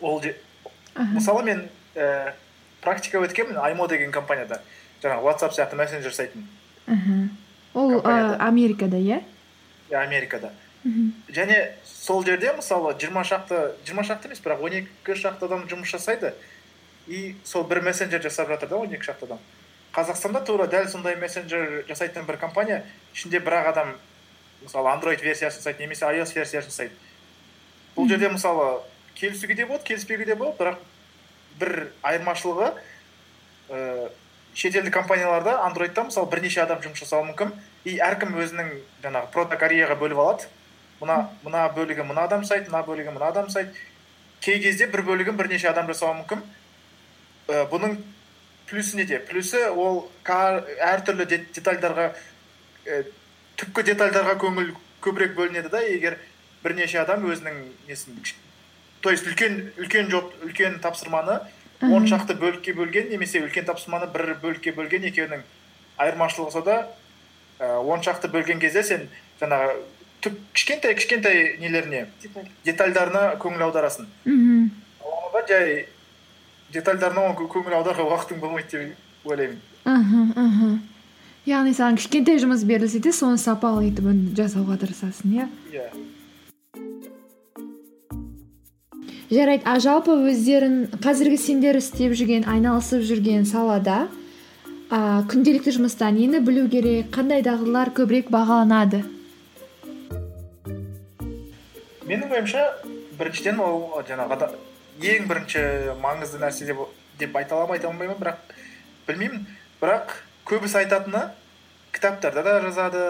Ол 0.00 0.18
аха. 0.18 1.08
мысалы 1.12 1.44
мен 1.44 1.68
ііі 1.94 2.32
практика 2.80 3.20
өткенмін 3.22 3.60
аймо 3.62 3.86
деген 3.88 4.12
компанияда. 4.12 4.60
Жаңағы 5.02 5.22
whatsapp 5.28 5.54
сияқты 5.54 5.76
мессенджер 5.76 6.14
сайтын 6.14 6.46
аха. 6.86 7.28
Ол 7.74 8.00
америкада 8.04 8.96
иә 8.96 9.22
иә, 9.90 10.02
америкада. 10.02 10.52
Мхм. 10.84 11.12
Және 11.28 11.72
сол 11.84 12.24
жерде 12.24 12.52
мысалы 12.52 12.94
жиырма 12.98 13.24
шақты 13.24 13.74
жиырма 13.86 14.04
шақты 14.04 14.28
емес 14.28 14.40
бірақ 14.44 14.62
он 14.62 14.72
екі 14.82 15.14
шақты 15.14 15.46
адам 15.46 15.66
жұмыс 15.68 15.90
жасайды. 15.92 16.34
И 17.06 17.36
сол 17.44 17.64
бір 17.64 17.82
мессенджер 17.82 18.22
жасап 18.22 18.48
жатыр 18.48 18.68
да 18.68 18.76
он 18.76 18.92
екі 18.92 19.04
шақты 19.04 19.26
адам. 19.26 19.38
Қазақстанда 19.92 20.44
тура 20.44 20.66
дәл 20.66 20.88
сондай 20.88 21.16
мессенджер 21.16 21.84
жасайтын 21.88 22.26
бір 22.26 22.36
компания 22.36 22.84
ішінде 23.14 23.40
бір 23.40 23.60
ақ 23.60 23.68
адам 23.72 23.94
мысалы 24.62 24.88
android 24.94 25.22
версиясын 25.22 25.60
жасайды 25.60 25.82
немесе 25.82 26.06
ios 26.16 26.34
версиясын 26.34 26.70
жасайды. 26.70 26.94
Бұл 27.96 28.08
жерде 28.08 28.28
мысалы 28.28 28.80
келісуге 29.14 29.54
де 29.54 29.66
болады 29.66 29.84
келіспеуге 29.84 30.24
де 30.24 30.34
болады 30.34 30.56
бірақ 30.58 30.78
бір 31.60 31.92
айырмашылығы 32.02 32.72
ііі 33.68 34.08
шетелдік 34.54 34.92
компанияларда 34.92 35.58
андроидта 35.66 36.04
мысалы 36.04 36.28
бірнеше 36.30 36.62
адам 36.62 36.80
жұмыс 36.84 37.02
жасауы 37.04 37.26
мүмкін. 37.30 37.52
И 37.84 37.98
әркім 37.98 38.34
өзінің 38.36 38.72
жаңағы 39.02 39.30
продакт 39.32 39.62
ареяға 39.64 39.96
бөліп 40.00 40.18
алады. 40.20 40.48
Мына 41.02 41.18
мына 41.44 41.66
бөлігі 41.76 42.06
мына 42.08 42.26
адам 42.28 42.46
жасайды 42.46 42.70
мына 42.70 42.84
бөлігі 42.86 43.14
мына 43.14 43.28
адам 43.34 43.50
жасайды 43.50 43.74
кей 44.42 44.60
кезде 44.62 44.86
бір 44.90 45.04
бөлігін 45.06 45.36
бірнеше 45.38 45.68
адам 45.70 45.90
жасауы 45.90 46.16
мүмкін. 46.22 46.42
І 47.48 47.64
бұның 47.70 47.98
плюсы 48.70 48.96
неде? 48.96 49.18
Плюсы 49.18 49.60
ол 49.70 50.08
әртүрлі 50.24 51.26
де- 51.26 51.44
детальдарға 51.54 52.12
і 52.86 53.02
түпкі 53.60 53.84
детальдарға 53.92 54.38
көңіл 54.42 54.72
көбірек 55.02 55.36
бөлінеді 55.36 55.70
да 55.70 55.82
егер 55.86 56.18
бірнеше 56.62 56.98
адам 57.02 57.26
өзінің 57.26 57.60
несін 57.88 58.22
то 59.02 59.10
есть 59.10 59.26
үлкен 59.26 59.72
үлкен 59.82 60.10
жоп 60.10 60.32
үлкен 60.46 60.78
тапсырманы 60.80 61.40
он 61.82 62.06
шақты 62.06 62.36
бөлікке 62.38 62.72
бөлген 62.78 63.10
немесе 63.10 63.42
үлкен 63.42 63.66
тапсырманы 63.66 64.06
бір 64.14 64.36
бөлікке 64.42 64.72
бөлген 64.76 65.08
екеуінің 65.10 65.42
айырмашылығы 65.98 66.52
сода 66.54 66.76
ә, 67.58 67.78
он 67.82 68.02
шақты 68.02 68.30
бөлген 68.30 68.60
кезде 68.62 68.84
сен 68.86 69.08
жаңағы 69.40 69.74
кішкентай 70.54 70.94
кішкентай 70.94 71.56
нелеріне 71.60 72.06
детальдарына 72.66 73.24
көңіл 73.42 73.66
аударасың 73.68 74.06
мхм 74.24 74.70
да 75.34 75.42
жай 75.48 75.86
детальдарына 76.74 77.26
кө- 77.38 77.48
көңіл 77.56 77.74
аударуға 77.80 78.08
уақытың 78.16 78.40
болмайды 78.40 78.70
деп 78.86 79.26
ойлаймын 79.26 79.60
аха 79.84 80.22
аха 80.46 80.70
яғни 81.46 81.74
саған 81.74 81.96
кішкентай 81.98 82.38
жұмыс 82.38 82.64
берілсе 82.68 83.00
де 83.02 83.12
соны 83.12 83.38
сапалы 83.38 83.88
етіп 83.90 84.10
жасауға 84.38 84.76
тырысасың 84.84 85.36
иә 85.40 85.46
иә 85.74 85.86
жарайды 89.32 89.64
а 89.64 89.78
жалпы 89.80 90.12
өздерін 90.30 90.74
қазіргі 91.02 91.38
сендер 91.40 91.78
істеп 91.80 92.12
жүрген 92.18 92.44
айналысып 92.52 93.00
жүрген 93.08 93.46
салада 93.48 94.06
а, 94.92 95.22
күнделікті 95.30 95.72
жұмыста 95.78 96.10
нені 96.12 96.42
білу 96.44 96.66
керек 96.68 97.08
қандай 97.16 97.40
дағдылар 97.46 97.90
көбірек 97.96 98.28
бағаланады 98.30 99.00
менің 102.08 102.32
ойымша 102.32 102.66
біріншіден 103.18 103.60
ол 103.62 104.02
жаңағы 104.08 104.50
ең 105.00 105.28
бірінші 105.28 105.62
маңызды 106.02 106.40
нәрсе 106.42 106.66
деп, 106.68 106.82
деп 107.18 107.36
айта 107.36 107.56
аламын 107.56 107.78
айта 107.78 107.88
алмаймын 107.88 108.18
бірақ 108.20 108.36
білмеймін. 109.08 109.46
Бірақ 109.80 110.12
көбісі 110.46 110.82
айтатыны 110.82 111.30
кітаптарда 111.94 112.42
да 112.44 112.58
жазады 112.62 113.04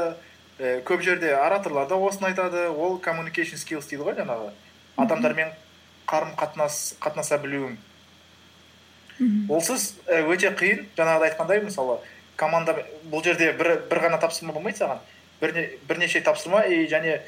і 0.59 0.78
көп 0.87 1.02
жерде 1.02 1.35
ораторлар 1.35 1.88
да 1.88 1.96
осыны 1.96 2.31
айтады. 2.31 2.68
Ол 2.70 3.00
communication 3.02 3.59
skills 3.59 3.90
дейді 3.90 4.07
ғой 4.07 4.16
жаңағы. 4.20 4.52
Адамдармен 4.96 5.50
қарым 6.07 6.37
қатынас 6.38 6.94
қатынаса 7.02 7.38
білуің 7.42 7.76
олсыз 9.50 9.98
өте 10.07 10.55
қиын. 10.55 10.87
Жаңағыда 10.96 11.33
айтқандай 11.33 11.64
мысалы 11.66 11.98
команда 12.37 12.78
бұл 13.11 13.24
жерде 13.24 13.52
бір, 13.52 13.83
бір 13.90 14.07
ғана 14.07 14.20
тапсырма 14.22 14.55
болмайды 14.55 14.78
саған. 14.78 15.02
Бірне, 15.40 15.68
бірнеше 15.88 16.22
тапсырма 16.22 16.62
и 16.70 16.87
және 16.87 17.20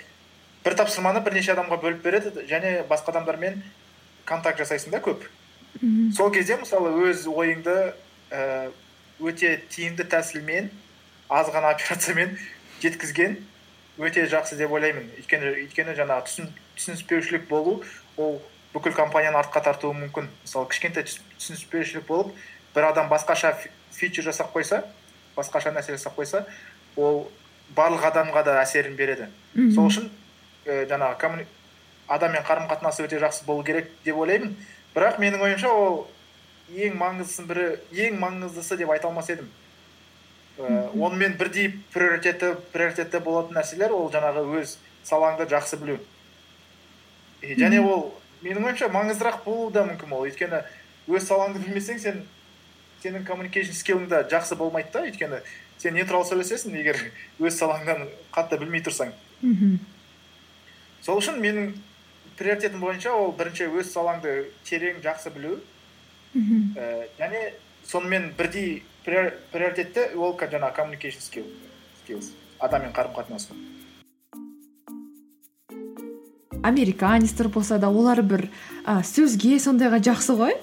бір 0.65 0.75
тапсырманы 0.79 1.21
бірнеше 1.25 1.53
адамға 1.55 1.79
бөліп 1.83 2.03
береді 2.05 2.47
және 2.51 2.85
басқа 2.89 3.13
адамдармен 3.15 3.63
контакт 4.25 4.59
жасайсың 4.63 4.91
да 4.95 5.01
көп 5.05 5.27
мхм. 5.83 6.13
сол 6.17 6.31
кезде 6.33 6.57
мысалы 6.57 6.93
өз 7.11 7.27
ойыңды 7.29 7.77
ііі 8.33 8.73
өте 9.31 9.51
тиімді 9.71 10.05
тәсілмен 10.11 10.71
аз 11.29 11.49
ғана 11.55 11.75
операциямен 11.75 12.39
жеткізген 12.83 13.37
өте 13.99 14.25
жақсы 14.27 14.57
деп 14.59 14.73
ойлаймын 14.75 15.07
өйткені 15.21 15.53
өйткені 15.67 15.95
жаңағы 15.95 16.25
түсін, 16.27 16.49
түсініспеушілік 16.77 17.47
болу 17.49 17.83
ол 18.17 18.41
бүкіл 18.75 18.93
компанияны 18.97 19.39
артқа 19.39 19.63
тартуы 19.69 19.95
мүмкін 19.95 20.27
мысалы 20.43 20.67
кішкентай 20.73 21.05
түс- 21.07 21.21
түсініспеушілік 21.39 22.07
болып 22.09 22.33
бір 22.75 22.89
адам 22.91 23.07
басқаша 23.13 23.53
фи- 23.61 23.71
фичер 23.95 24.25
жасап 24.27 24.51
қойса 24.57 24.83
басқаша 25.37 25.71
нәрсе 25.77 25.95
жасап 25.95 26.17
қойса 26.19 26.43
ол 26.97 27.29
барлық 27.77 28.03
адамға 28.11 28.43
да 28.45 28.57
әсерін 28.65 28.97
береді 28.99 29.29
Мгм. 29.55 29.71
сол 29.75 29.87
үшін 29.93 30.11
і 30.67 30.85
жаңағы 30.91 31.19
коммуни- 31.21 31.47
адаммен 32.09 32.43
қарым 32.45 32.69
қатынасы 32.69 33.05
өте 33.07 33.19
жақсы 33.21 33.45
болу 33.47 33.65
керек 33.65 33.91
деп 34.05 34.17
ойлаймын. 34.17 34.55
Бірақ 34.95 35.19
менің 35.19 35.41
ойымша 35.43 35.69
ол 35.73 36.07
ең 36.75 36.97
маңыздысын 37.01 37.47
бірі 37.47 37.79
ең 37.93 38.19
маңыздысы 38.21 38.77
деп 38.77 38.91
айта 38.91 39.09
алмас 39.09 39.31
едім. 39.31 39.49
Ііі 40.59 41.01
онымен 41.03 41.37
бірдей 41.39 41.73
приоритеті 41.93 42.55
приоритетті 42.73 43.19
болатын 43.21 43.57
нәрселер 43.59 43.91
ол 43.93 44.11
жаңағы 44.13 44.45
өз 44.61 44.77
салаңды 45.05 45.49
жақсы 45.51 45.77
білу. 45.81 45.99
И 47.43 47.57
және 47.59 47.81
ол 47.83 48.15
менің 48.43 48.65
ойымша 48.65 48.89
маңыздырақ 48.89 49.43
болуы 49.45 49.73
да 49.73 49.83
мүмкін 49.89 50.13
ол. 50.13 50.29
Өйткені 50.29 50.63
өз 51.09 51.27
салаңды 51.27 51.59
білмесең 51.65 51.99
сен 51.99 52.23
сенің 53.03 53.27
communication 53.27 53.75
скиллың 53.75 54.09
да 54.09 54.23
жақсы 54.31 54.57
болмайды 54.57 54.93
да. 54.93 55.03
Өйткені 55.09 55.41
сен 55.79 55.95
не 55.95 56.05
туралы 56.05 56.25
сөйлесесің 56.31 56.77
егер 56.79 56.97
өз 57.41 57.59
салаңдан 57.59 58.07
қатты 58.33 58.59
білмей 58.59 58.81
тұрсаң. 58.81 59.11
Мхм. 59.43 59.79
Сол 61.05 61.21
үшін 61.21 61.39
менің 61.45 61.73
приоритетім 62.39 62.81
бойынша 62.81 63.13
ол 63.13 63.33
бірінші 63.39 63.69
өз 63.81 63.93
салаңды 63.95 64.35
терең 64.69 65.03
жақсы 65.05 65.31
білу 65.35 65.59
мхм. 66.35 66.75
і 66.75 66.87
және 67.21 67.43
сонымен 67.87 68.31
бірдей 68.39 68.83
приор- 69.07 69.35
приоритетті 69.53 70.15
ол 70.17 70.35
жаңағы 70.57 70.77
skill 71.29 71.47
skills 72.03 72.33
адаммен 72.59 72.93
қарым 72.97 73.15
қатынасу 73.15 73.55
американецтер 76.65 77.49
болса 77.49 77.79
да 77.79 77.91
олар 77.93 78.23
бір 78.25 78.47
а, 78.85 79.03
сөзге 79.05 79.59
сондайға 79.61 80.01
жақсы 80.09 80.37
ғой. 80.39 80.55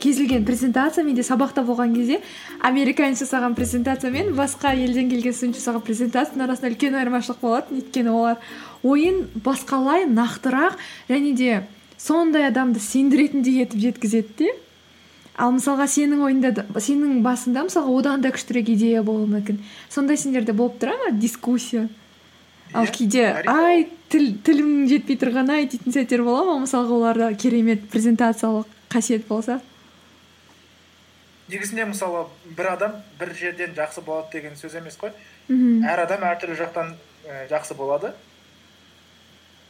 Кез 0.00 0.16
келген 0.16 0.46
презентация 0.48 1.04
менде 1.04 1.22
сабақта 1.26 1.64
болған 1.66 1.92
кезде 1.94 2.20
американец 2.64 3.20
жасаған 3.20 3.54
презентация 3.54 4.10
мен 4.10 4.32
басқа 4.38 4.72
елден 4.72 5.10
келген 5.12 5.36
студент 5.36 5.60
жасаған 5.60 5.84
презентацияның 5.84 6.46
арасында 6.48 6.72
үлкен 6.72 6.96
айырмашылық 6.96 7.44
болатын. 7.44 7.82
Өйткені 7.82 8.16
олар 8.16 8.40
ойын 8.82 9.26
басқалай 9.44 10.08
нақтырақ 10.08 10.80
және 11.12 11.36
де 11.36 11.62
сондай 11.98 12.48
адамды 12.48 12.80
сендіретіндей 12.80 13.62
етіп 13.66 13.80
жеткізеді 13.88 14.38
де. 14.38 14.52
Ал 15.36 15.52
мысалға 15.52 15.86
сенің 15.88 16.20
ойында 16.26 16.50
да- 16.52 16.66
сенің 16.76 17.22
басында 17.24 17.64
мысалға 17.68 17.98
одан 17.98 18.20
да 18.20 18.32
күштірек 18.32 18.68
идея 18.72 19.02
болуы 19.02 19.28
мүмкін. 19.28 19.60
Сондай 19.88 20.16
сендерде 20.16 20.52
болып 20.52 20.80
тұра 20.80 20.96
ма 21.00 21.12
дискуссия? 21.12 21.88
Ал 22.72 22.86
Иә, 22.86 22.92
кейде 22.92 23.24
ай 23.46 23.88
тіл 24.12 24.32
тілім 24.44 24.86
жетпей 24.90 25.18
тұрған 25.20 25.50
ай 25.52 25.66
дейтін 25.66 25.94
сәттер 25.94 26.24
бола 26.24 26.44
ма? 26.46 26.56
Мысалға 26.64 26.96
оларда 26.96 27.28
керемет 27.34 27.84
презентациялық 27.92 28.66
қасиет 28.92 29.26
болса? 29.28 29.60
Негізінде 31.48 31.84
мысалы 31.90 32.26
бір 32.56 32.72
адам 32.72 32.98
бір 33.20 33.34
жерден 33.36 33.74
жақсы 33.76 34.04
болады 34.04 34.32
деген 34.32 34.56
сөз 34.56 34.76
емес 34.78 34.96
қой. 35.00 35.12
Мхм. 35.48 35.84
әр 35.84 36.04
адам 36.06 36.24
әртүрлі 36.24 36.56
жақтан 36.56 36.94
і 37.26 37.48
жақсы 37.50 37.76
болады. 37.76 38.12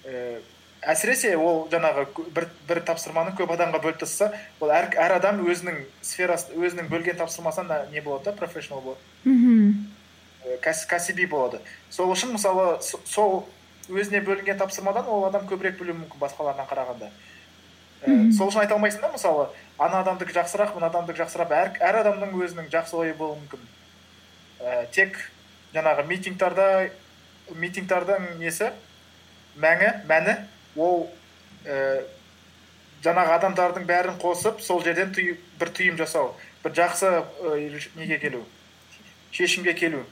І 0.07 0.43
әсіресе 0.83 1.37
ол 1.38 1.67
жаңағы 1.73 2.07
бір, 2.35 2.49
бір 2.69 2.83
тапсырманы 2.87 3.35
көп 3.38 3.55
адамға 3.55 3.81
бөліп 3.83 4.03
тастаса 4.03 4.33
ол 4.61 4.71
әр, 4.75 4.91
әр 4.99 5.17
адам 5.19 5.43
өзінің 5.47 5.83
сферасы 6.03 6.55
өзінің 6.59 6.91
бөлген 6.91 7.19
тапсырмасында 7.21 7.87
не 7.93 8.03
болады 8.03 8.31
да 8.31 8.37
профессионал 8.37 8.83
болады. 8.83 9.01
Мхм. 9.25 9.91
І 10.53 10.61
кәс- 10.62 10.87
кәсіби 10.88 11.27
болады. 11.27 11.61
Сол 11.91 12.12
үшін 12.12 12.35
мысалы 12.37 12.79
сол 12.83 13.45
өзіне 13.88 14.21
бөлінген 14.25 14.59
тапсырмадан 14.59 15.07
ол 15.09 15.25
адам 15.27 15.47
көбірек 15.49 15.79
білуі 15.79 15.97
мүмкін 16.03 16.21
басқалардан 16.21 16.69
қарағанда. 16.71 17.11
І 18.07 18.33
сол 18.37 18.49
үшін 18.51 18.65
айта 18.65 18.75
алмайсың 18.75 19.01
да 19.01 19.12
мысалы 19.12 19.49
ана 19.79 20.01
адамдікі 20.03 20.35
жақсырақ 20.35 20.75
мына 20.75 20.88
адамдікі 20.91 21.23
жақсырақ 21.23 21.53
әр, 21.55 21.71
әр 21.81 22.01
адамның 22.03 22.33
өзінің 22.35 22.71
жақсы 22.73 22.97
ойы 22.99 23.15
болуы 23.15 23.38
мүмкін. 23.43 23.62
І 24.62 24.87
тек 24.95 25.19
жаңағы 25.75 26.07
митингтарда 26.07 26.91
митингтардың 27.55 28.38
несі? 28.41 28.71
Мәңі 29.59 29.93
мәні 30.09 30.37
ол 30.77 31.09
і 31.67 31.77
жаңағы 33.05 33.37
адамдардың 33.38 33.87
бәрін 33.87 34.19
қосып 34.23 34.61
сол 34.62 34.83
жерден 34.83 35.12
түйі- 35.15 35.37
бір 35.61 35.71
түйім 35.75 35.97
жасау 35.99 36.35
бір 36.65 36.73
жақсы 36.73 37.11
і, 37.59 37.81
неге 37.99 38.19
келу? 38.19 38.45
Шешімге 39.33 39.75
келу. 39.75 40.05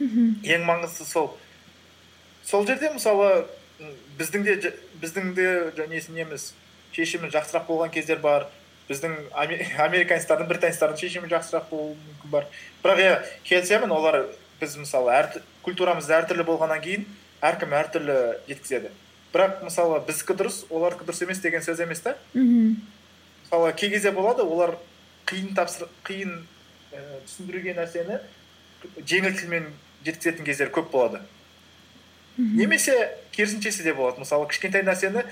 Мхм. 0.00 0.40
ең 0.42 0.64
маңыздысы 0.66 1.04
сол. 1.06 1.30
Сол 2.44 2.66
жерде 2.66 2.90
мысалы 2.94 3.46
біздің 4.18 4.44
де 4.44 4.72
біздің 5.02 5.34
де 5.34 5.46
неміз 6.14 6.52
шешімі 6.94 7.30
жақсырақ 7.30 7.66
болған 7.68 7.90
кездер 7.94 8.18
бар. 8.22 8.46
Біздің 8.88 9.14
аме- 9.32 9.64
американецтардың 9.86 10.48
британецтардың 10.50 10.98
шешімі 11.00 11.30
жақсырақ 11.32 11.70
болуы 11.70 11.94
мүмкін 11.96 12.30
бар. 12.30 12.46
Бірақ 12.84 13.00
иә 13.00 13.14
келісемін 13.48 13.90
олар 13.96 14.26
біз 14.60 14.76
мысалы 14.76 15.10
әр 15.14 15.30
культурамыз 15.64 16.10
әртүрлі 16.10 16.44
болғаннан 16.44 16.82
кейін 16.84 17.06
әркім 17.44 17.72
әртүрлі 17.80 18.18
жеткізеді. 18.48 18.90
Бірақ 19.34 19.64
мысалы 19.66 19.98
біздікі 20.06 20.36
дұрыс 20.38 20.60
олардікі 20.70 21.08
дұрыс 21.08 21.22
емес 21.24 21.40
деген 21.42 21.64
сөз 21.64 21.80
емес 21.82 22.00
та? 22.04 22.16
Мгм. 22.34 22.76
мысалы 23.44 23.72
кей 23.74 23.90
кезде 23.90 24.10
болады 24.12 24.42
олар 24.44 24.76
қиын 25.26 25.54
тапсыр 25.56 25.88
қиын 26.04 26.36
ііі 26.92 27.18
түсіндіруге 27.26 27.74
нәрсені 27.80 28.20
жеңіл 29.06 29.34
тілмен 29.38 29.66
жеткізетін 30.04 30.44
кездер 30.44 30.70
көп 30.74 30.90
болады. 30.92 31.20
Мгм. 32.36 32.56
немесе 32.58 32.94
керісіншесі 33.32 33.82
де 33.84 33.94
болады. 33.94 34.20
Мысалы 34.24 34.48
кішкентай 34.50 34.82
нәрсені 34.82 35.22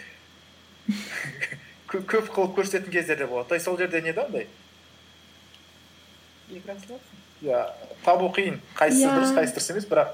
кө- 1.90 2.04
көп 2.12 2.28
қылып 2.30 2.54
көрсететін 2.58 2.90
кездер 2.92 3.18
де 3.18 3.26
болады. 3.26 3.60
Сол 3.60 3.78
жерде 3.78 4.00
не 4.02 4.12
да 4.12 4.24
андай 4.26 4.46
иә 7.42 7.62
табу 8.04 8.28
қиын. 8.30 8.58
Қайсысы 8.78 9.08
дұрыс 9.08 9.32
қайсысы 9.34 9.56
дұрыс 9.56 9.70
емес 9.72 9.86
бірақ 9.90 10.12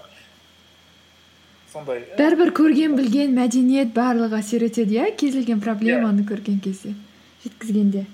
сондай 1.72 2.04
бәрібір 2.16 2.52
көрген 2.56 2.94
білген 2.96 3.34
мәдениет 3.36 3.92
барлығы 3.92 4.38
әсер 4.40 4.64
етеді 4.64 4.96
иә? 5.00 5.10
Кез 5.16 5.34
келген 5.34 5.60
проблеманы 5.60 6.24
көрген 6.24 6.60
кезде 6.64 6.94
жеткізгенде. 7.44 8.06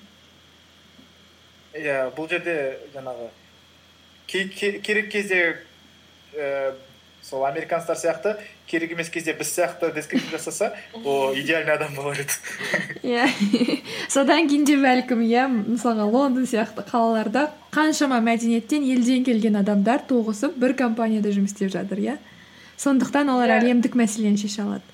Иә 1.79 2.11
бұл 2.17 2.29
жерде 2.31 2.79
жаңағы 2.95 3.29
керек 4.27 5.09
кезде 5.13 5.59
ііі 6.35 6.73
сол 7.25 7.45
американецтер 7.47 7.97
сияқты 7.97 8.35
керек 8.69 8.93
емес 8.93 9.09
кезде 9.09 9.33
біз 9.33 9.49
сияқты 9.49 9.93
дескриптив 9.95 10.31
жасаса 10.31 10.77
о 10.93 11.33
идеальный 11.35 11.73
адам 11.73 11.95
болар 11.95 12.19
еді. 12.21 12.33
Иә. 13.03 13.29
Содан 14.13 14.49
кейін 14.49 14.65
де 14.69 14.77
бәлкім 14.77 15.23
иә 15.25 15.47
мысалға 15.49 16.05
лондон 16.05 16.45
сияқты 16.45 16.85
қалаларда 16.85 17.51
қаншама 17.73 18.21
мәдениеттен 18.21 18.85
елден 18.85 19.25
келген 19.25 19.57
адамдар 19.57 20.05
тоғысып 20.09 20.57
бір 20.61 20.77
компанияда 20.77 21.33
жұмыс 21.33 21.55
істеп 21.57 21.73
жатыр 21.73 21.99
иә. 22.05 22.19
Сондықтан 22.77 23.31
олар 23.33 23.49
Иә. 23.49 23.61
әлемдік 23.63 23.97
мәселені 23.97 24.37
шеше 24.37 24.63
алады. 24.63 24.85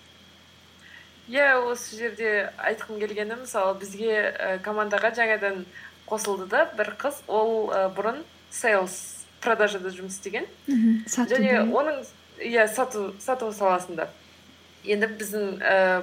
Иә 1.30 1.58
осы 1.66 1.96
жерде 1.98 2.50
айтқым 2.58 2.98
келгені 3.02 3.40
мысалы 3.42 3.74
бізге 3.78 4.34
ә, 4.38 4.58
командаға 4.62 5.10
жаңадан 5.14 5.64
қосылды 6.06 6.46
да 6.46 6.66
бір 6.76 6.94
қыз. 6.98 7.22
Ол 7.26 7.70
ә, 7.70 7.88
бұрын 7.94 8.22
сейлс 8.50 9.19
продажада 9.40 9.92
жұмыс 9.92 10.18
істеген. 10.18 10.46
Мхм 10.66 11.04
және 11.30 11.60
оның 11.68 12.02
иә 12.40 12.66
сату 12.68 13.14
сату 13.20 13.52
саласында. 13.52 14.08
Енді 14.84 15.10
біздің 15.20 15.60
ә, 15.60 16.02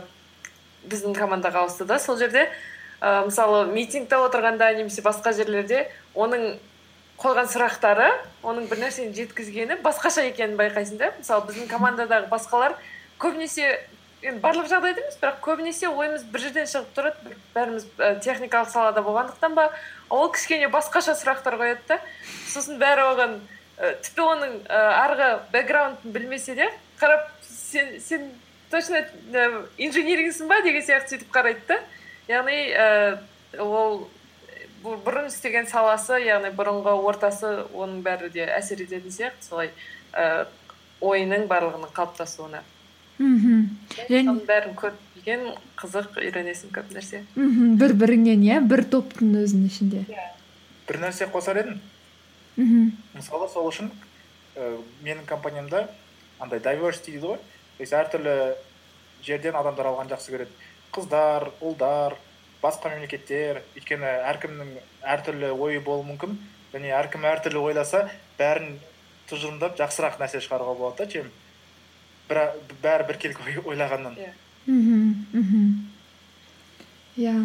біздің 0.90 1.16
командаға 1.18 1.66
ауысты 1.66 1.86
да 1.86 2.00
сол 2.00 2.18
жерде. 2.18 2.48
Ә, 3.02 3.26
мысалы 3.26 3.68
митингте 3.74 4.18
отырғанда 4.18 4.72
немесе 4.78 5.02
басқа 5.06 5.34
жерлерде 5.38 5.88
оның 6.16 6.58
қойған 7.18 7.50
сұрақтары 7.50 8.10
оның 8.46 8.68
бір 8.70 8.84
нәрсені 8.86 9.14
жеткізгені 9.18 9.80
басқаша 9.86 10.26
екенін 10.30 10.58
байқайсың 10.58 10.98
да. 11.02 11.12
Мысалы 11.18 11.48
біздің 11.50 11.70
командадағы 11.72 12.30
басқалар 12.30 12.78
көбінесе 13.20 13.80
енді 14.22 14.42
барлық 14.42 14.68
жағдайда 14.72 15.04
емес 15.04 15.18
бірақ 15.22 15.38
көбінесе 15.46 15.90
ойымыз 15.92 16.24
бір 16.32 16.44
жерден 16.48 16.68
шығып 16.70 16.90
тұрады 16.96 17.36
бәріміз 17.54 17.86
ә, 17.98 18.10
техникалық 18.26 18.72
салада 18.72 19.04
болғандықтан 19.06 19.54
ба 19.58 19.68
ол 20.10 20.32
кішкене 20.34 20.72
басқаша 20.74 21.14
сұрақтар 21.20 21.58
қояды 21.60 21.86
да. 21.88 22.00
Сосын 22.50 22.80
бәрі 22.82 23.06
оған 23.12 23.38
ә, 23.78 23.94
тіпті 24.02 24.26
оның 24.26 24.56
ә, 24.66 24.82
арғы 25.04 25.30
бэкграундын 25.54 26.16
білмесе 26.16 26.56
де 26.58 26.70
қарап 27.00 27.30
сен 27.46 28.00
сен 28.02 28.30
точно 28.72 29.06
инжинирингсің 29.78 30.50
ба? 30.50 30.62
деген 30.66 30.82
сияқты 30.82 31.18
сөйтіп 31.18 31.34
қарайды 31.34 31.62
да. 31.68 31.82
Яғни 32.28 32.58
ә, 32.74 33.20
ол 33.62 34.08
бұрын 34.84 35.30
істеген 35.30 35.70
саласы 35.70 36.18
яғни 36.24 36.50
бұрынғы 36.58 36.96
ортасы 37.06 37.54
оның 37.74 38.02
бәрі 38.06 38.32
де 38.34 38.50
әсер 38.50 38.82
ететін 38.82 39.14
сияқты 39.14 39.46
солай 39.46 39.72
ә, 40.14 40.48
ойының 41.02 41.46
барлығының 41.52 41.94
қалыптасуына. 41.94 42.64
Мхм. 43.20 43.68
Соның 44.08 44.42
бәрін 44.48 44.76
көріп 44.78 45.04
білген 45.16 45.46
қызық 45.80 46.18
үйренесің 46.22 46.74
көп 46.76 46.92
нәрсе. 46.96 47.24
Мхм. 47.36 47.78
Бір 47.82 47.94
біріңнен 48.02 48.44
иә? 48.46 48.60
Бір 48.68 48.84
топтың 48.92 49.36
өзінің 49.44 49.70
ішінде. 49.72 50.04
Бір 50.88 51.00
нәрсе 51.04 51.28
қосар 51.34 51.62
едім 51.64 51.80
мхм. 52.58 52.92
Мысалы 53.16 53.50
сол 53.52 53.70
үшін 53.70 53.92
і 54.58 54.70
менің 55.06 55.26
компаниямда 55.30 55.88
андай 56.40 56.60
diversity 56.60 57.18
дейді 57.18 57.34
ғой. 57.34 57.40
То 57.78 57.84
есть 57.84 57.94
әртүрлі 57.94 58.36
жерден 59.26 59.56
адамдар 59.56 59.92
алған 59.92 60.10
жақсы 60.10 60.34
көреді. 60.34 60.54
Қыздар 60.94 61.52
ұлдар 61.62 62.18
басқа 62.64 62.90
мемлекеттер. 62.94 63.62
Өйткені 63.78 64.14
әркімнің 64.32 64.72
әртүрлі 65.06 65.52
ойы 65.54 65.82
болуы 65.82 66.08
мүмкін. 66.08 66.38
Және 66.74 66.94
әркім 66.98 67.28
әртүрлі 67.30 67.62
ойласа 67.70 68.08
бәрін 68.40 68.78
тұжырымдап 69.30 69.78
жақсырақ 69.78 70.18
нәрсе 70.22 70.42
шығаруға 70.44 70.74
болады 70.80 71.04
да 71.04 71.12
чем 71.12 71.30
бәрі 72.30 73.08
біркелкі 73.08 73.46
ой- 73.46 73.64
ойлағаннан. 73.74 74.18
Иә. 74.18 74.34
мхм 74.68 75.16
мхм. 75.34 75.88
Иә. 77.18 77.36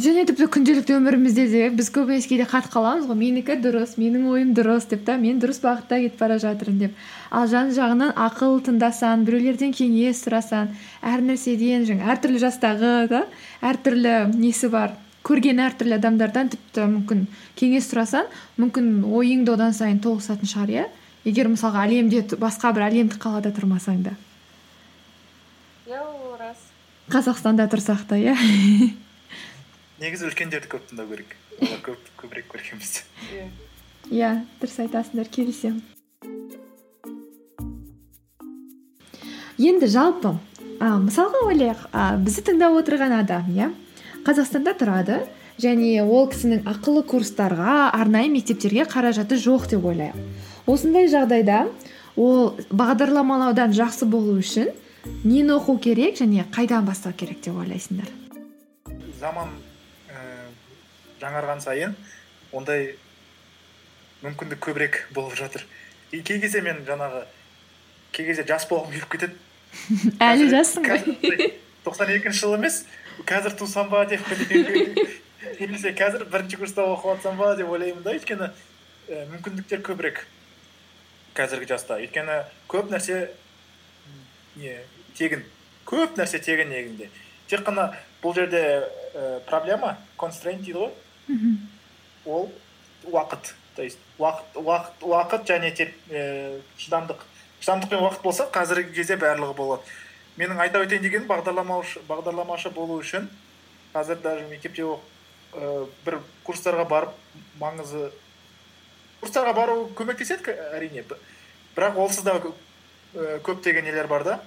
Және 0.00 0.22
тіпті 0.24 0.46
күнделікті 0.54 0.94
өмірімізде 0.96 1.44
де 1.50 1.62
біз 1.74 1.88
көбінесе 1.92 2.28
кейде 2.30 2.44
қатып 2.48 2.70
қаламыз 2.72 3.08
ғой. 3.08 3.16
Менікі 3.18 3.56
дұрыс 3.60 3.96
менің 3.98 4.28
ойым 4.30 4.52
дұрыс 4.54 4.86
деп 4.88 5.02
та 5.04 5.16
мен 5.18 5.40
дұрыс 5.42 5.58
бағытта 5.60 5.98
кетіп 6.00 6.20
бара 6.20 6.38
жатырмын 6.38 6.78
деп. 6.78 6.94
Ал 7.30 7.48
жан 7.50 7.72
жағынан 7.74 8.14
ақыл 8.14 8.62
тыңдасаң 8.64 9.26
біреулерден 9.26 9.74
кеңес 9.76 10.22
сұрасаң 10.24 10.70
әр 11.02 11.24
нәрседен 11.26 11.84
жаңа 11.88 12.14
әртүрлі 12.14 12.40
жастағы 12.44 12.92
да 13.10 13.24
әртүрлі 13.60 14.14
несі 14.38 14.70
бар 14.72 14.94
көрген 15.26 15.60
әртүрлі 15.66 15.98
адамдардан 15.98 16.48
тіпті 16.54 16.86
мүмкін 16.94 17.26
кеңес 17.58 17.90
сұрасаң 17.90 18.30
мүмкін 18.62 19.04
ойың 19.10 19.44
да 19.44 19.58
одан 19.58 19.74
сайын 19.76 19.98
толысатын 20.00 20.48
шығар 20.48 20.70
иә? 20.78 20.86
Егер 21.24 21.50
мысалға 21.52 21.84
әлемде 21.86 22.22
басқа 22.40 22.72
бір 22.76 22.88
әлемдік 22.88 23.20
қалада 23.20 23.52
тұрмасаң 23.54 24.02
да. 24.06 24.14
Иә 25.88 26.00
ол 26.00 26.36
рас. 26.40 26.60
Қазақстанда 27.12 27.66
тұрсақ 27.70 28.06
та 28.08 28.18
иә? 28.20 28.36
Негізі 30.00 30.30
үлкендерді 30.30 30.70
көп 30.72 30.86
тыңдау 30.88 31.10
керек. 31.10 31.34
Олар 31.60 31.80
көп 31.84 32.12
көбірек 32.22 32.46
көрген 32.54 32.80
бізде 32.80 33.04
иә 33.34 33.48
иә 34.10 34.30
дұрыс 34.62 34.78
айтасыңдар 34.86 35.28
келісемін. 35.28 35.82
Енді 39.60 39.90
жалпы 39.92 40.38
а, 40.80 40.96
мысалға 40.96 41.44
ойлайық 41.50 41.82
а, 41.92 42.14
бізді 42.16 42.46
тыңдап 42.48 42.78
отырған 42.80 43.18
адам 43.18 43.50
иә 43.52 43.68
қазақстанда 44.24 44.72
тұрады 44.80 45.18
және 45.60 46.00
ол 46.00 46.30
кісінің 46.32 46.64
ақылы 46.70 47.04
курстарға 47.04 47.90
арнайы 47.92 48.30
мектептерге 48.32 48.86
қаражаты 48.88 49.36
жоқ 49.36 49.68
деп 49.74 49.84
ойлайық. 49.84 50.16
Осындай 50.70 51.08
жағдайда 51.10 51.64
ол 52.16 52.54
бағдарламалаудан 52.70 53.74
жақсы 53.76 54.06
болу 54.10 54.38
үшін 54.40 54.70
нені 55.24 55.56
оқу 55.56 55.78
керек 55.82 56.18
және 56.20 56.46
қайдан 56.54 56.86
бастау 56.86 57.12
керек 57.12 57.40
деп 57.44 57.58
ойлайсыңдар? 57.60 58.08
Заман 59.20 59.52
ііі 60.08 61.22
жаңарған 61.22 61.62
сайын 61.64 61.94
ондай 62.52 62.94
мүмкіндік 64.22 64.60
көбірек 64.60 65.04
болып 65.14 65.36
жатыр. 65.38 65.64
И 66.12 66.22
кей 66.22 66.40
кезде 66.40 66.60
мен 66.60 66.82
жаңағы 66.86 67.24
кей 68.12 68.26
кезде 68.26 68.44
жас 68.48 68.66
болғым 68.68 68.92
келіп 68.92 69.10
кетеді. 69.14 69.34
Әлі 70.30 70.50
жассың 70.50 70.88
ғой. 70.88 71.52
тоқсан 71.84 72.10
екінші 72.12 72.44
жыл 72.44 72.56
емес 72.58 72.82
қазір 73.28 73.54
тусам 73.56 73.88
ба 73.88 74.02
деп 74.08 74.20
немесе 75.60 75.94
қазір 75.96 76.26
бірінші 76.28 76.58
курста 76.60 76.84
оқып 76.90 77.16
жатсам 77.16 77.38
ба 77.40 77.54
деп 77.56 77.70
ойлаймын 77.70 78.02
да. 78.04 78.12
Өйткені 78.16 78.50
і 79.08 79.24
мүмкіндіктер 79.32 79.84
көбірек. 79.86 80.24
Қазіргі 81.40 81.72
жаста. 81.72 81.98
Өйткені 82.00 82.42
көп 82.70 82.92
нәрсе 82.92 83.30
не 84.60 84.76
тегін 85.18 85.44
көп 85.88 86.16
нәрсе 86.20 86.40
тегін 86.44 86.70
негізінде. 86.70 87.10
Тек 87.50 87.64
қана 87.66 87.90
бұл 88.22 88.36
жерде 88.36 88.62
і 89.10 89.24
проблема 89.48 89.96
констрейнт 90.20 90.62
дейді 90.62 90.78
ғой. 90.78 90.92
Мхм. 91.28 91.56
ол 92.26 92.52
уақыт. 93.04 93.54
То 93.74 93.82
есть 93.82 93.98
уақыт 94.18 94.54
уақыт 94.54 95.02
уақыт 95.02 95.46
және 95.48 95.70
тер, 95.74 95.92
ііі 96.10 96.60
шыдамдық. 96.78 97.24
Шыдамдық 97.60 97.88
пен 97.88 98.04
уақыт 98.04 98.22
болса 98.22 98.46
қазіргі 98.52 98.94
кезде 98.94 99.16
барлығы 99.16 99.54
болады. 99.56 99.82
Менің 100.36 100.60
айта 100.60 100.82
өтейін 100.84 101.02
дегенім 101.02 101.28
бағдарламаушы 101.28 102.02
бағдарламашы 102.08 102.70
болу 102.70 103.00
үшін 103.00 103.28
қазір 103.94 104.20
даже 104.22 104.46
мектепте 104.48 104.84
і 104.84 105.86
бір 106.04 106.20
курстарға 106.46 106.86
барып 106.88 107.16
маңызы 107.60 108.10
курстарға 109.20 109.54
бару 109.54 109.90
көмектеседі 109.96 110.54
әрине. 110.76 111.04
Бірақ 111.76 111.96
олсыз 111.98 112.24
да 112.24 112.38
кө- 112.40 112.54
і 113.14 113.40
көптеген 113.46 113.84
нелер 113.84 114.06
бар 114.06 114.24
да? 114.24 114.40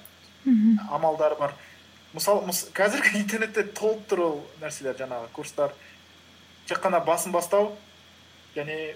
Мхм. 0.45 0.79
амалдар 0.91 1.35
бар. 1.39 1.53
Мысалы 2.13 2.45
мыс- 2.47 2.69
қазіргі 2.73 3.17
интернетте 3.23 3.63
толып 3.63 4.07
тұр 4.09 4.19
ол 4.25 4.41
нәрселер 4.61 4.95
жаңағы 4.99 5.29
курстар. 5.33 5.71
Тек 6.67 6.79
қана 6.83 6.99
басын 7.05 7.31
бастау 7.31 7.75
және 8.55 8.95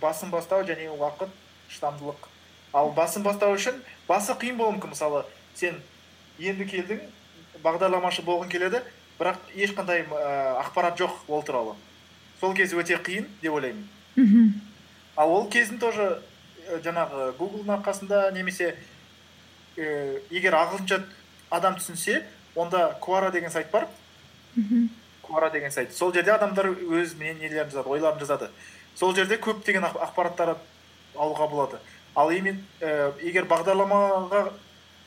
басын 0.00 0.30
бастау 0.32 0.64
және 0.64 0.88
уақыт 0.90 1.28
шыдамдылық 1.70 2.28
ал 2.74 2.90
басын 2.96 3.22
бастау 3.22 3.54
үшін 3.54 3.76
басы 4.08 4.32
қиын 4.40 4.56
болуы 4.56 4.76
мүмкін. 4.78 4.94
Мысалы 4.94 5.24
сен 5.54 5.76
енді 6.38 6.64
келдің 6.66 7.00
бағдарламашы 7.62 8.24
болғың 8.26 8.48
келеді 8.50 8.80
бірақ 9.20 9.36
ешқандай 9.54 10.02
ә, 10.08 10.58
ақпарат 10.64 10.98
жоқ 10.98 11.12
ол 11.28 11.42
туралы. 11.42 11.74
Сол 12.40 12.54
кез 12.54 12.72
өте 12.74 12.96
қиын 12.98 13.28
деп 13.42 13.52
ойлаймын. 13.52 13.84
Мхм. 14.16 14.60
ал 15.16 15.30
ол 15.30 15.48
кезін 15.50 15.78
тоже 15.78 16.22
э, 16.68 16.80
жаңағы 16.82 17.32
гуглдың 17.38 17.74
арқасында 17.78 18.32
немесе 18.32 18.76
э, 19.76 20.20
егер 20.30 20.54
ағылшынша 20.54 21.02
адам 21.50 21.76
түсінсе 21.76 22.22
онда 22.54 22.96
куара 23.00 23.30
деген 23.30 23.50
сайт 23.50 23.70
бар. 23.70 23.88
Мхм. 24.56 24.88
куара 25.22 25.50
деген 25.50 25.70
сайт. 25.70 25.92
Сол 25.92 26.12
жерде 26.12 26.32
адамдар 26.32 26.66
өз 26.66 27.16
не- 27.18 27.34
нелерін 27.34 27.70
жазады 27.70 27.88
ойларын 27.88 28.20
жазады. 28.20 28.50
Сол 28.94 29.14
жерде 29.14 29.36
көптеген 29.36 29.82
ақ- 29.88 30.00
ақпараттар 30.08 30.56
алуға 31.16 31.48
болады. 31.50 31.78
Ал 32.14 32.30
емен 32.30 32.64
э, 32.80 33.12
егер 33.22 33.44
бағдарламаға 33.44 34.52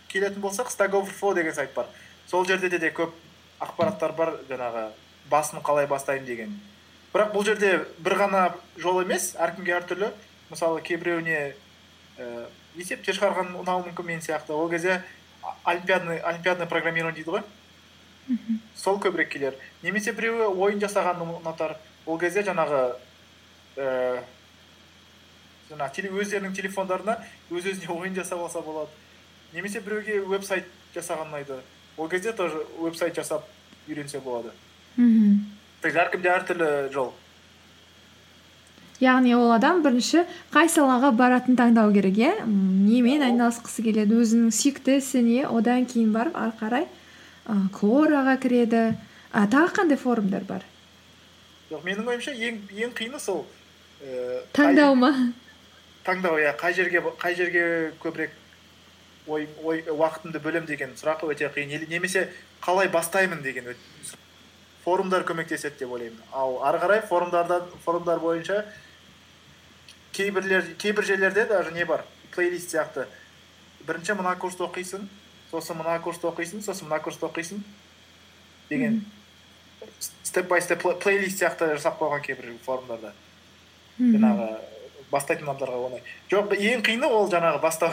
келетін 0.09 0.41
болсақ 0.41 0.67
Overflow 0.67 1.35
деген 1.35 1.53
сайт 1.53 1.73
бар. 1.73 1.85
Сол 2.27 2.45
жерде 2.45 2.69
де, 2.69 2.79
де 2.79 2.89
көп 2.89 3.11
ақпараттар 3.59 4.15
бар 4.15 4.33
жаңағы 4.49 4.89
басын 5.29 5.61
қалай 5.61 5.87
бастаймын 5.87 6.25
деген. 6.25 6.59
Бірақ 7.13 7.31
бұл 7.33 7.45
жерде 7.45 7.85
бір 8.03 8.15
ғана 8.19 8.41
жол 8.77 9.01
емес 9.01 9.33
әркімге 9.39 9.75
әртүрлі 9.79 10.11
мысалы 10.51 10.81
кейбіреуіне 10.85 11.53
ііі 12.17 12.45
есептер 12.77 13.15
шығарған 13.17 13.55
ұнауы 13.61 13.87
мүмкін 13.89 14.05
мен 14.05 14.21
сияқты. 14.21 14.53
Ол 14.53 14.69
кезде 14.69 15.01
олимпиадный 15.65 16.67
программирование 16.69 17.23
дейді 17.23 17.31
ғой. 17.31 17.43
Сол 18.75 18.99
көбірек 18.99 19.29
келер. 19.31 19.55
Немесе 19.81 20.11
біреуі 20.13 20.51
ойын 20.53 20.79
жасағанды 20.83 21.25
ұнатар. 21.39 21.77
Ол 22.05 22.19
кезде 22.19 22.43
жаңағы 22.43 22.81
ііі 23.77 24.21
жаңағы 25.71 25.93
теле- 25.95 26.11
өздерінің 26.11 26.53
телефондарына 26.55 27.17
өз 27.51 27.65
өзіне 27.65 27.89
ойын 27.91 28.15
жасап 28.15 28.39
алса 28.39 28.61
болады. 28.61 28.89
Немесе 29.53 29.79
біреуге 29.81 30.21
веб 30.21 30.43
сайт 30.43 30.65
жасаған 30.95 31.31
ұнайды. 31.31 31.61
Ол 31.97 32.09
кезде 32.09 32.33
тоже 32.33 32.65
веб 32.79 32.95
сайт 32.95 33.15
жасап 33.15 33.43
үйренсе 33.87 34.19
болады. 34.19 34.51
Мхм. 34.97 35.56
Әркімде 35.83 36.29
әртүрлі 36.33 36.91
жол. 36.93 37.13
Яғни 38.97 39.35
ол 39.37 39.51
адам 39.53 39.83
бірінші 39.85 40.23
қай 40.49 40.69
салаға 40.73 41.11
баратынын 41.13 41.57
таңдау 41.59 41.91
керек 41.93 42.17
иә? 42.17 42.31
Немен 42.47 43.21
айналысқысы 43.21 43.83
келеді? 43.85 44.17
Өзінің 44.23 44.49
сүйікті 44.57 44.97
ісіне 44.97 45.43
одан 45.45 45.85
кейін 45.85 46.15
барып 46.15 46.39
ары 46.39 46.55
қарай 46.57 46.87
ы 47.45 47.59
квораға 47.77 48.39
кіреді. 48.41 48.97
А 49.31 49.45
тағы 49.45 49.75
қандай 49.77 50.01
форумдар 50.01 50.47
бар? 50.49 50.65
Жоқ 51.69 51.85
менің 51.85 52.09
ойымша 52.09 52.33
ең 52.33 52.57
ең 52.73 52.97
қиыны 52.97 53.21
сол 53.21 53.45
ііі 54.01 54.41
таңдау 54.57 54.95
ма? 54.97 55.13
Таңдау 56.07 56.41
иә. 56.41 56.55
Қай 56.57 56.73
жерге 56.73 57.03
қай 57.21 57.35
жерге 57.37 57.93
көбірек 58.01 58.33
ой 59.27 59.45
ой 59.61 59.83
уақытымды 59.93 60.41
бөлем 60.41 60.65
деген 60.65 60.97
сұрақ 60.97 61.27
өте 61.27 61.51
қиын. 61.53 61.85
Немесе 61.85 62.31
қалай 62.65 62.89
бастаймын 62.89 63.43
деген 63.43 63.75
форумдар 64.87 65.25
көмектеседі 65.27 65.81
деп 65.81 65.91
ойлаймын. 65.91 66.21
Ал 66.31 66.61
ары 66.63 66.79
қарай 66.79 67.01
форумдар 67.03 68.19
бойынша 68.23 68.63
кейбірлер 70.15 70.75
кейбір 70.79 71.03
жерлерде 71.03 71.43
даже 71.45 71.71
не 71.75 71.83
бар? 71.83 72.05
Плейлист 72.31 72.71
сияқты. 72.71 73.07
Бірінші 73.83 74.15
мына 74.15 74.35
курсты 74.39 74.63
оқисың 74.63 75.03
сосын 75.51 75.77
мына 75.79 75.99
курсты 75.99 76.27
оқисың 76.29 76.63
сосын 76.63 76.87
мына 76.87 76.99
курсты 77.03 77.25
оқисың 77.27 77.59
деген 78.69 79.01
степ 79.99 80.47
бай 80.47 80.61
степ 80.61 80.83
плейлист 81.03 81.39
сияқты 81.41 81.73
жасап 81.75 81.99
қойған 81.99 82.23
кейбір 82.23 82.51
форумдарда. 82.65 83.13
Жаңағы 83.99 84.49
бастайтын 85.11 85.47
адамдарға 85.47 85.87
оңай. 85.87 86.03
Жоқ 86.31 86.53
ең 86.55 86.83
қиыны 86.85 87.07
ол 87.07 87.31
жаңағы 87.31 87.61
бастау 87.63 87.91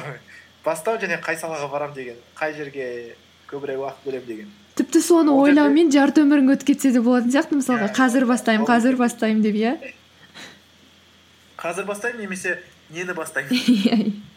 бастау 0.65 0.99
және 0.99 1.19
қай 1.23 1.39
салаға 1.41 1.71
барам 1.71 1.95
деген 1.95 2.19
қай 2.39 2.55
жерге 2.55 3.17
көбірек 3.51 3.83
уақыт 3.83 4.05
бөлемін 4.05 4.27
деген. 4.27 4.53
Тіпті 4.79 5.01
соны 5.05 5.35
ойлаумен 5.39 5.91
жарты 5.95 6.25
өмірің 6.25 6.55
өтіп 6.57 6.73
кетсе 6.73 6.93
де 6.95 7.01
болатын 7.03 7.31
сияқты 7.35 7.59
мысалға. 7.61 7.89
Иә. 7.91 7.97
қазір 7.97 8.27
бастаймын 8.27 8.67
қазір 8.69 8.99
бастаймын 8.99 9.43
деп 9.45 9.59
иә? 9.59 9.75
Қазір 11.65 11.87
бастаймын 11.87 12.25
немесе 12.25 12.59
нені 12.91 13.15
бастаймын? 13.15 14.15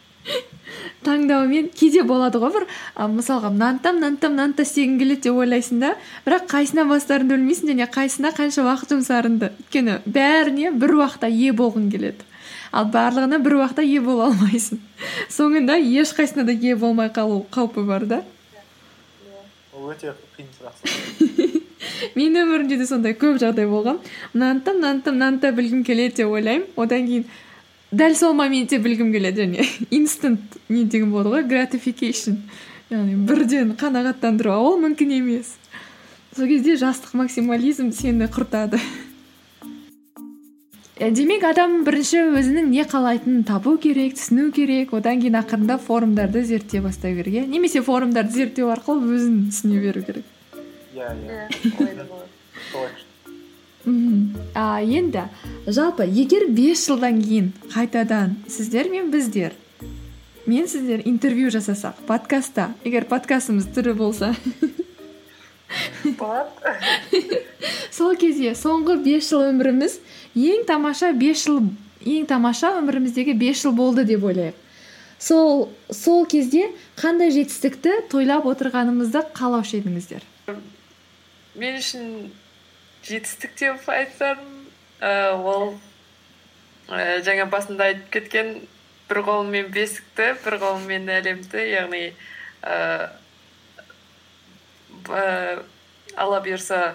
Таңдаумен 1.06 1.68
кейде 1.74 2.02
болады 2.06 2.40
ғой 2.42 2.52
бір 2.54 2.64
а, 2.94 3.06
мысалға 3.08 3.50
мынаны 3.54 3.80
да 3.82 3.92
мынаны 3.96 4.18
да 4.20 4.28
мынаны 4.28 4.56
да 4.58 4.64
істегің 4.66 4.98
келеді 5.00 5.28
деп 5.28 5.38
ойлайсың 5.40 5.80
да 5.82 5.92
бірақ 6.26 6.48
қайсына 6.50 6.84
бастарыңды 6.90 7.36
білмейсің 7.36 7.72
және 7.72 7.86
қайсына 7.94 8.32
қанша 8.36 8.64
уақыт 8.66 8.92
жұмсарыңды 8.94 9.52
өйткені 9.54 10.00
бәріне 10.04 10.72
бір 10.74 10.96
уақытта 10.98 11.30
ие 11.32 11.54
болғың 11.56 11.88
келеді. 11.92 12.26
Ал 12.72 12.90
барлығына 12.92 13.38
бір 13.44 13.60
уақытта 13.62 13.86
ие 13.86 14.02
бола 14.04 14.28
алмайсың. 14.28 14.82
Соңында 15.32 15.78
ешқайсысына 15.80 16.44
да 16.44 16.52
ие 16.52 16.76
болмай 16.76 17.08
қалу 17.08 17.44
қаупі 17.54 17.86
бар 17.88 18.04
да. 18.06 18.22
Өте 19.86 20.14
қиын 20.36 20.48
сұрақ. 20.56 20.82
Менің 22.18 22.44
өмірімде 22.44 22.78
де 22.80 22.86
сондай 22.86 23.14
көп 23.18 23.38
жағдай 23.42 23.68
болған. 23.70 24.00
Мынаны 24.34 24.62
да 24.64 24.74
мынаны 24.74 25.12
мынаны 25.12 25.52
білгім 25.54 25.84
келеді 25.86 26.22
деп 26.22 26.34
ойлаймын. 26.34 26.66
Одан 26.76 27.06
кейін 27.06 27.24
дәл 27.90 28.14
сол 28.18 28.34
моментте 28.38 28.78
білгім 28.82 29.12
келеді. 29.12 29.46
Және 29.46 29.68
инстант 29.98 30.58
не 30.68 30.84
деген 30.84 31.12
болады 31.14 31.36
ғой? 31.36 31.46
Гратификейшн 31.48 32.38
яғни 32.90 33.18
бірден 33.28 33.74
қанағаттандыру. 33.78 34.56
Ол 34.56 34.80
мүмкін 34.82 35.16
емес. 35.20 35.54
Сол 36.36 36.50
кезде 36.50 36.76
жастық 36.80 37.14
максимализм 37.18 37.92
сені 37.92 38.30
құртады. 38.32 38.80
Демек 40.98 41.44
адам 41.46 41.84
бірінші 41.86 42.24
өзінің 42.34 42.72
не 42.72 42.82
қалайтынын 42.82 43.44
табу 43.46 43.76
керек 43.78 44.16
түсіну 44.18 44.48
керек 44.54 44.90
одан 44.98 45.20
кейін 45.22 45.38
ақырындап 45.38 45.84
форумдарды 45.86 46.42
зерттей 46.42 46.82
бастау 46.82 47.14
керек 47.14 47.36
иә 47.38 47.44
немесе 47.46 47.84
форумдарды 47.86 48.34
зерттеу 48.34 48.72
арқылы 48.74 49.14
өзін 49.14 49.36
түсіне 49.52 49.78
беру 49.84 50.02
керек. 50.02 50.26
Иә 50.96 51.12
иә. 51.14 51.46
Солай 52.72 52.90
мхм 53.84 54.34
а 54.54 54.82
енді 54.82 55.22
жалпы 55.66 56.04
егер 56.04 56.48
бес 56.50 56.82
жылдан 56.88 57.22
кейін 57.22 57.52
қайтадан 57.72 58.34
сіздер 58.50 58.90
мен 58.90 59.10
біздер 59.14 59.54
мен 60.46 60.66
сіздер 60.68 61.02
интервью 61.06 61.50
жасасақ 61.54 61.94
подкастта 62.10 62.72
егер 62.84 63.04
подкастымыз 63.06 63.70
тірі 63.74 63.92
болса. 63.94 64.34
Сол 67.92 68.16
кезде 68.16 68.54
соңғы 68.56 68.96
бес 69.04 69.28
жыл 69.30 69.42
өміріміз 69.52 69.98
ең 70.36 70.64
тамаша 70.68 71.12
бес 71.12 71.44
жыл 71.46 71.60
ең 72.04 72.26
тамаша 72.30 72.74
өміріміздегі 72.80 73.34
бес 73.38 73.62
жыл 73.64 73.72
болды 73.76 74.04
деп 74.08 74.24
ойлайық. 74.24 74.54
Сол 75.18 75.68
сол 75.90 76.26
кезде 76.30 76.68
қандай 77.00 77.32
жетістікті 77.34 77.96
тойлап 78.12 78.46
отырғанымызды 78.46 79.24
қалаушы 79.34 79.80
едіңіздер? 79.80 80.22
Мен 81.58 81.78
үшін 81.80 82.30
жетістік 83.02 83.56
деп 83.58 83.88
айтсам 83.90 84.38
ә, 85.00 85.34
ол 85.34 85.74
ә, 86.88 87.18
жаңа 87.26 87.48
басында 87.50 87.90
айтып 87.90 88.12
кеткен 88.14 88.52
бір 89.10 89.22
қолыммен 89.26 89.72
бесікті 89.74 90.34
бір 90.44 90.58
қолыммен 90.62 91.10
әлемді 91.18 91.64
яғни 91.72 92.04
ә, 92.62 93.08
ба- 95.08 95.64
алла 96.16 96.40
бұйырса 96.44 96.94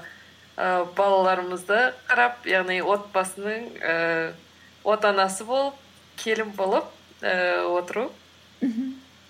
ә, 0.58 0.86
балаларымызды 0.98 1.80
қарап 2.10 2.48
яғни 2.50 2.82
отбасының 2.82 3.70
ә, 3.82 4.34
отанасы 4.84 5.46
болып 5.48 5.80
келін 6.22 6.54
болып 6.58 6.89
ә, 7.22 7.66
отыру. 7.68 8.10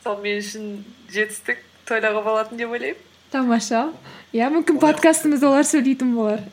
Сол 0.04 0.20
мен 0.22 0.42
үшін 0.42 0.84
жетістік 1.14 1.62
тойлауға 1.88 2.24
болатын 2.26 2.60
деп 2.60 2.74
ойлаймын. 2.76 3.00
Тамаша. 3.34 3.88
Иә 4.36 4.50
мүмкін 4.54 4.78
подкастымызда 4.82 5.50
олар 5.50 5.66
сөйлейтін 5.66 6.14
болар. 6.14 6.44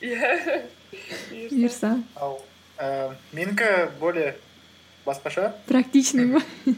Иә. 0.00 0.62
Бұйырса. 1.50 1.96
Ал 2.20 2.38
ііі 2.78 3.16
менікі 3.32 3.70
более 4.00 4.36
басқаша. 5.06 5.54
Практичный 5.66 6.26
ма? 6.26 6.42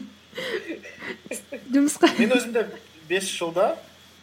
Жұмысқа? 1.73 2.11
Мен 2.19 2.33
өзімде 2.33 2.65
бес 3.09 3.27
жылда 3.29 3.75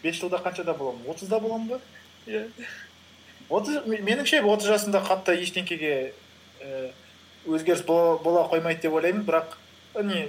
бес 0.02 0.16
жылда 0.18 0.40
қаншада 0.42 0.74
боламын? 0.74 1.04
отызда 1.10 1.40
боламын 1.40 1.68
ба? 1.76 1.80
Иә 2.26 2.46
меніңше 4.02 4.42
отыз 4.42 4.66
жасымда 4.66 5.02
қатты 5.06 5.36
ештеңкеге 5.38 6.12
ііі 6.60 6.92
өзгеріс 7.46 7.84
бола, 7.86 8.48
қоймайды 8.50 8.82
деп 8.82 8.96
ойлаймын. 8.98 9.22
Бірақ 9.22 9.54
не 10.02 10.28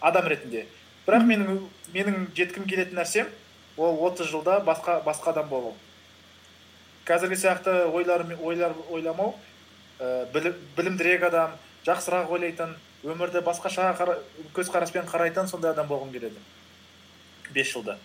адам 0.00 0.26
ретінде. 0.26 0.66
Бірақ 1.06 1.22
менің 1.28 1.60
менің 1.94 2.26
жеткім 2.34 2.66
келетін 2.66 2.98
нәрсем 2.98 3.30
ол 3.76 4.00
отыз 4.08 4.26
жылда 4.32 4.58
басқа 4.66 4.98
басқа 5.06 5.30
адам 5.30 5.48
болу. 5.48 5.74
Қазіргі 7.06 7.38
сияқты 7.38 7.86
ойлар 7.94 8.26
ойлар 8.42 8.74
ойламау 8.90 9.36
ііі 10.00 10.26
білім, 10.34 10.58
білімдірек 10.76 11.22
адам 11.30 11.54
жақсырақ 11.86 12.32
ойлайтын 12.34 12.74
өмірді 13.06 13.44
басқаша 13.46 13.92
қара, 13.94 14.18
көзқараспен 14.56 15.06
қарайтын 15.06 15.46
сондай 15.46 15.70
адам 15.70 15.86
болғым 15.86 16.10
келеді. 16.10 16.40
Бес 17.54 17.70
жылда. 17.70 17.98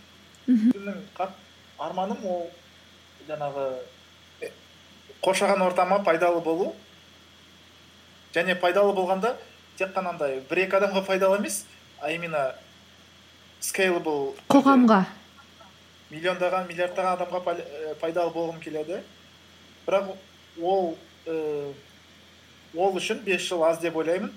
Қат 1.18 1.34
арманым 1.80 2.22
ол 2.26 2.52
жаңағы 3.28 3.66
қоршаған 5.22 5.62
ортама 5.66 6.02
пайдалы 6.04 6.42
болу 6.42 6.74
және 8.34 8.56
пайдалы 8.60 8.94
болғанда 8.98 9.36
тек 9.78 9.94
қана 9.96 10.16
андай 10.16 10.42
бір 10.50 10.66
екі 10.66 10.80
адамға 10.80 11.06
пайдалы 11.06 11.38
емес 11.38 11.66
а 12.02 12.12
именно 12.12 12.52
scalable 13.62 14.34
қоғамға. 14.50 15.06
миллиондаған 16.12 16.68
миллиардтаған 16.68 17.16
адамға 17.16 17.56
э, 17.56 17.96
пайдалы 18.02 18.34
болғым 18.34 18.60
келеді. 18.60 19.00
Бірақ 19.88 20.16
ол 20.60 20.98
э, 21.26 21.72
ол 22.76 22.98
үшін 22.98 23.22
бес 23.24 23.46
жыл 23.48 23.64
аз 23.64 23.80
деп 23.80 23.96
ойлаймын. 23.96 24.32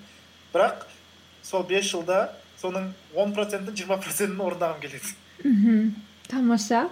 Бірақ 0.53 0.85
сол 1.43 1.63
бес 1.63 1.89
жылда 1.89 2.29
соның 2.61 2.93
он 3.15 3.33
процентін 3.33 3.75
жиырма 3.75 3.97
процентін 3.97 4.39
орындағым 4.39 4.79
келеді. 4.81 5.15
Мхм. 5.43 5.95
Тамаша. 6.29 6.87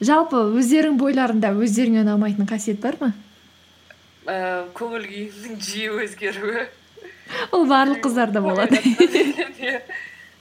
Жалпы 0.00 0.42
өздерің 0.58 0.98
бойларында 1.00 1.52
өздеріңе 1.56 2.02
ұнамайтын 2.04 2.48
қасиет 2.48 2.80
бар 2.82 2.98
ма? 3.00 3.12
Ә, 4.26 4.66
көңіл 4.76 5.06
күйімнің 5.06 5.60
жиі 5.62 5.92
өзгеруі. 6.02 6.66
Ол 7.54 7.66
барлық 7.70 8.02
қыздарда 8.04 8.42
болады. 8.42 8.80
Иә. 8.82 9.80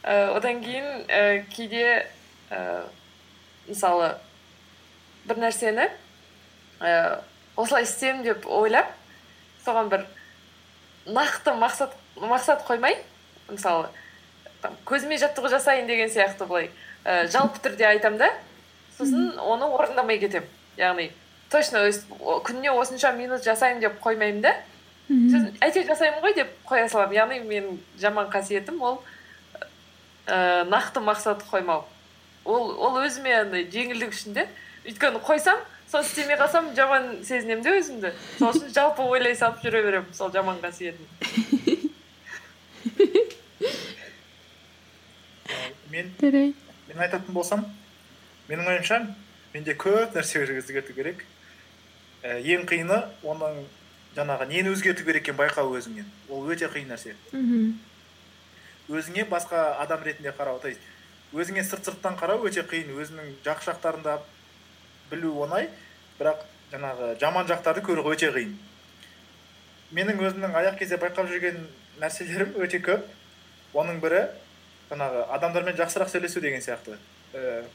Ә, 0.03 0.35
одан 0.35 0.61
кейін 0.61 1.05
ә, 1.09 1.45
кейде 1.53 2.05
ә, 2.51 2.85
мысалы 3.67 4.11
бір 5.25 5.39
нәрсені 5.41 5.87
ә, 6.79 7.21
осылай 7.55 7.87
істеймін 7.87 8.25
деп 8.27 8.45
ойлап 8.45 8.91
соған 9.65 9.89
бір 9.89 10.05
нақты 11.05 11.55
мақсат 11.57 11.95
мақсат 12.21 12.65
қоймай 12.67 12.99
мысалы 13.49 13.89
там, 14.61 14.75
көзіме 14.85 15.17
жаттығу 15.21 15.49
жасайын 15.55 15.89
деген 15.89 16.11
сияқты 16.13 16.45
былай 16.45 16.69
ә, 17.03 17.25
жалпы 17.31 17.63
түрде 17.65 17.87
айтамын 17.89 18.21
да 18.21 18.29
сосын 18.97 19.39
оны 19.39 19.65
орындамай 19.65 20.19
кетемін 20.19 20.47
яғни 20.77 21.09
точно 21.51 21.83
күніне 22.45 22.71
осынша 22.75 23.11
минут 23.15 23.43
жасаймын 23.45 23.83
деп 23.83 23.99
қоймаймын 24.03 24.41
да 24.45 24.55
сосын 25.07 25.51
әйтеуір 25.61 25.87
жасаймын 25.91 26.23
ғой 26.23 26.35
деп 26.39 26.55
қоя 26.69 26.87
саламын 26.89 27.17
яғни 27.19 27.41
менің 27.45 27.77
жаман 28.01 28.31
қасиетім 28.33 28.81
ол 28.81 29.01
ә, 30.25 30.65
нақты 30.69 31.03
мақсат 31.05 31.45
қоймау 31.51 31.85
ол 32.45 32.71
ол 32.79 32.99
өзіме 33.03 33.35
андай 33.41 33.67
жеңілдік 33.71 34.13
үшін 34.15 34.33
де 34.37 34.47
өйткені 34.85 35.21
қойсам 35.25 35.61
соны 35.91 36.05
істемей 36.05 36.37
қалсам 36.39 36.73
жаман 36.75 37.23
сезінемін 37.23 37.63
де 37.63 37.77
өзімді 37.79 38.11
сол 38.39 38.51
үшін 38.51 38.73
жалпы 38.73 39.05
ойлай 39.05 39.35
салып 39.37 39.61
жүре 39.63 39.83
беремін 39.85 40.13
сол 40.13 40.31
жаман 40.33 40.57
қасиетін 40.63 41.05
мен 45.91 46.11
жарайды 46.21 46.53
мен 46.89 46.97
айтатын 46.99 47.33
болсам 47.33 47.65
менің 48.49 48.69
ойымша 48.73 48.99
менде 49.53 49.75
көп 49.79 50.15
нәрсе 50.15 50.43
өзгерту 50.43 50.93
керек. 50.93 51.25
Ә, 52.23 52.39
ең 52.41 52.65
қиыны 52.69 53.01
оның 53.23 53.63
жаңағы 54.15 54.47
нені 54.49 54.71
өзгерту 54.73 55.05
керек 55.05 55.23
екенін 55.23 55.39
байқау 55.39 55.73
өзіңнен. 55.77 56.07
Ол 56.29 56.47
өте 56.51 56.69
қиын 56.71 56.89
нәрсе. 56.91 57.15
Мхм. 57.31 57.75
Өзіңе 58.89 59.25
басқа 59.29 59.79
адам 59.81 60.03
ретінде 60.03 60.33
қарау. 60.35 60.59
То 60.61 60.69
есть 60.69 60.81
өзіңе 61.33 61.63
сырт 61.63 61.85
сырттан 61.85 62.17
қарау 62.19 62.45
өте 62.47 62.63
қиын. 62.63 62.93
Өзіңнің 62.95 63.35
жақсы 63.45 63.71
жақтарын 63.71 64.03
да 64.05 64.19
білу 65.11 65.33
оңай 65.43 65.69
бірақ 66.19 66.45
жаңағы 66.71 67.15
жаман 67.19 67.47
жақтарды 67.49 67.83
көру 67.85 68.05
өте 68.11 68.31
қиын. 68.33 68.55
Менің 69.95 70.21
өзімнің 70.21 70.55
аяқ 70.55 70.79
кезде 70.79 70.97
байқап 71.01 71.29
жүрген 71.29 71.59
нәрселерім 72.01 72.55
өте 72.61 72.81
көп. 72.83 73.05
Оның 73.75 73.99
бірі 74.03 74.27
жаңағы 74.89 75.25
адамдармен 75.35 75.75
жақсырақ 75.77 76.09
сөйлесу 76.09 76.41
деген 76.41 76.61
сияқты. 76.63 76.97
Ііі, 77.33 77.65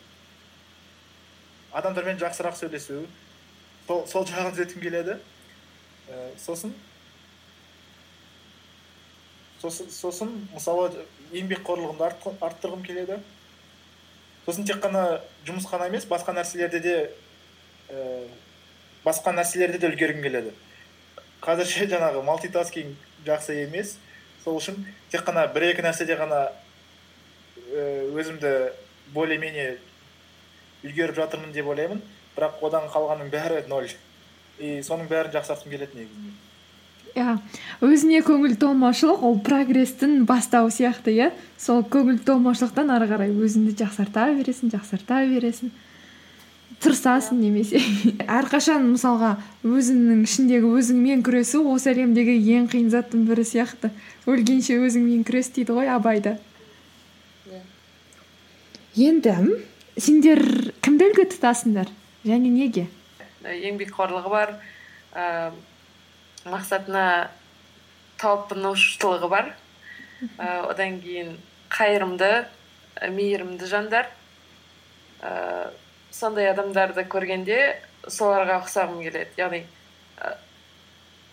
адамдармен 1.72 2.18
жақсырақ 2.20 2.56
сөйлесу 2.58 3.04
сол, 3.86 4.24
жағын 4.26 4.54
түзеткім 4.54 4.82
келеді. 4.82 5.16
Ііі, 6.10 6.30
сосын 6.42 6.72
сосын 9.60 9.90
сосын 9.92 10.32
мысалы 10.54 11.04
еңбекқорлығымды 11.36 12.06
арттырғым 12.40 12.82
келеді. 12.86 13.20
Сосын 14.46 14.66
тек 14.66 14.80
қана 14.82 15.20
жұмыс 15.46 15.68
қана 15.70 15.90
емес 15.90 16.06
басқа 16.10 16.34
нәрселерде 16.34 16.80
де 16.80 16.94
ііі 17.90 18.30
басқа 19.04 19.34
нәрселерде 19.36 19.78
де 19.78 19.90
үлгергім 19.90 20.24
келеді. 20.24 20.54
Қазірше 21.44 21.86
жаңағы 21.92 22.24
малтитаскинг 22.24 22.96
жақсы 23.26 23.60
емес. 23.66 23.98
Сол 24.44 24.58
үшін 24.58 24.80
тек 25.12 25.26
қана 25.28 25.46
бір 25.52 25.70
екі 25.70 25.84
нәрседе 25.84 26.16
ғана 26.18 26.48
ііі 27.68 28.16
өзімді 28.16 28.54
более 29.14 29.38
менее 29.38 29.78
үлгеріп 30.84 31.16
жатырмын 31.16 31.52
деп 31.54 31.66
ойлаймын. 31.72 32.00
Бірақ 32.36 32.62
одан 32.66 32.86
қалғанның 32.92 33.32
бәрі 33.32 33.64
ноль. 33.68 33.90
И 34.60 34.78
соның 34.84 35.08
бәрін 35.10 35.34
жақсартқым 35.34 35.72
келеді 35.72 36.00
негізінде. 36.00 36.36
Иә. 37.16 37.36
Өзіне 37.82 38.20
көңіл 38.22 38.54
толмаушылық 38.60 39.22
ол 39.26 39.38
прогресстің 39.44 40.24
бастауы 40.28 40.70
сияқты 40.70 41.14
иә. 41.16 41.30
Сол 41.58 41.82
көңіл 41.82 42.20
толмаушылықтан 42.26 42.92
ары 42.94 43.08
қарай 43.10 43.32
өзіңді 43.34 43.74
жақсарта 43.80 44.28
бересің 44.36 44.70
жақсарта 44.76 45.24
бересің. 45.30 45.72
Тырысасың 46.80 47.40
немесе. 47.42 47.80
Әрқашан 48.38 48.86
мысалға 48.92 49.34
өзіңнің 49.66 50.22
ішіндегі 50.28 50.70
өзіңмен 50.78 51.24
күресу 51.26 51.64
осы 51.72 51.90
әлемдегі 51.92 52.38
ең 52.56 52.70
қиын 52.72 52.88
заттың 52.94 53.26
бірі 53.28 53.44
сияқты. 53.44 53.90
Өлгенше 54.30 54.78
өзіңмен 54.78 55.26
күрес 55.28 55.50
дейді 55.56 55.76
ғой 55.76 55.90
абайда 55.92 56.38
Иә. 57.50 57.60
енді 59.10 59.34
сендер 59.98 60.69
кімді 61.00 61.16
үлгі 61.16 61.24
тұтасыңдар. 61.32 61.88
Және 62.28 62.50
неге? 62.52 62.82
Еңбекқорлығы 63.40 64.28
бар 64.28 64.50
ә, 65.16 65.52
мақсатына 66.44 67.30
талпынушылығы 68.20 69.30
бар. 69.32 69.48
Ә, 70.36 70.68
одан 70.68 70.98
кейін 71.00 71.38
қайырымды 71.72 72.44
ә, 73.00 73.08
мейірімді 73.16 73.64
жандар. 73.64 74.10
Ә, 75.24 75.72
сондай 76.12 76.50
адамдарды 76.52 77.06
көргенде 77.08 77.80
соларға 78.04 78.60
ұқсағым 78.60 79.00
келеді. 79.00 79.32
Яғни 79.40 79.64
ә, 80.20 80.36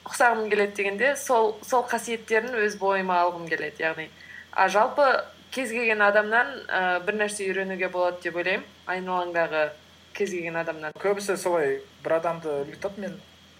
ұқсағым 0.07 0.47
келеді 0.47 0.79
дегенде 0.79 1.15
сол 1.19 1.57
сол 1.67 1.83
қасиеттерін 1.91 2.55
өз 2.63 2.79
бойыма 2.79 3.19
алғым 3.25 3.51
келеді. 3.51 3.83
Яғни 3.83 4.07
а 4.55 4.69
жалпы 4.71 5.25
кез 5.57 5.71
келген 5.73 6.01
адамнан 6.05 6.49
ә, 6.69 6.81
бір 7.05 7.15
нәрсе 7.23 7.47
үйренуге 7.49 7.87
болады 7.89 8.21
деп 8.21 8.35
ойлаймын. 8.37 8.65
Айналаңдағы 8.93 9.63
кез 10.13 10.29
келген 10.35 10.59
адамнан. 10.61 10.93
Көбісі 11.01 11.33
солай 11.41 11.79
бір 12.05 12.19
адамды 12.19 12.51
үлгі 12.61 12.77
тұтады 12.77 13.01
мен 13.01 13.15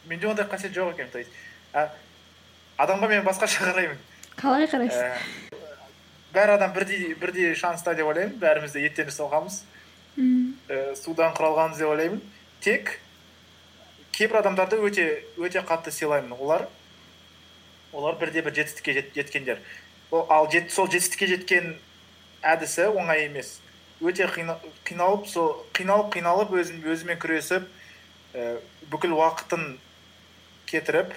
менде 0.08 0.28
ондай 0.30 0.46
қасиет 0.46 0.76
жоқ 0.78 0.94
екен 0.94 1.10
то 1.12 1.18
есть 1.18 1.32
а, 1.74 1.90
адамға 2.78 3.10
мен 3.10 3.26
басқаша 3.26 3.66
қараймын 3.66 3.98
қалай 4.38 4.68
қарайсың? 4.70 5.18
Ііі, 5.18 5.64
бәр 6.38 6.54
адам 6.54 6.74
бірдей 6.76 7.16
бірдей 7.18 7.56
шанста 7.58 7.96
деп 7.98 8.06
ойлаймын. 8.06 8.38
Бәріміз 8.40 8.78
де 8.78 8.86
еттен 8.86 9.10
жасалғанбыз 9.10 9.64
Мм, 10.18 10.54
ііі 10.70 10.96
судан 11.02 11.34
құралғанбыз 11.34 11.82
деп 11.82 11.90
ойлаймын. 11.90 12.22
Тек 12.62 13.00
кейбір 14.14 14.44
адамдарды 14.44 14.78
өте 14.82 15.08
өте 15.38 15.62
қатты 15.66 15.92
сыйлаймын 15.92 16.38
олар. 16.38 16.68
Олар 17.94 18.16
бірде 18.22 18.42
бір 18.46 18.54
жетістікке 18.54 18.94
жет- 18.94 19.14
жеткендер. 19.16 19.60
Ол- 20.12 20.26
ал 20.30 20.50
жет, 20.52 20.72
сол 20.72 20.88
жетістікке 20.88 21.28
жеткен 21.28 21.76
әдісі 22.54 22.88
оңай 22.94 23.26
емес. 23.28 23.60
Өте 24.02 24.28
қина- 24.30 24.60
қиналып 24.86 25.26
сол 25.28 25.66
қиналып 25.74 26.12
қиналып 26.16 26.54
өзім 26.62 26.84
өзімен 26.86 27.18
күресіп 27.20 27.66
і 28.38 28.48
бүкіл 28.92 29.16
уақытын 29.18 29.78
кетіріп 30.70 31.14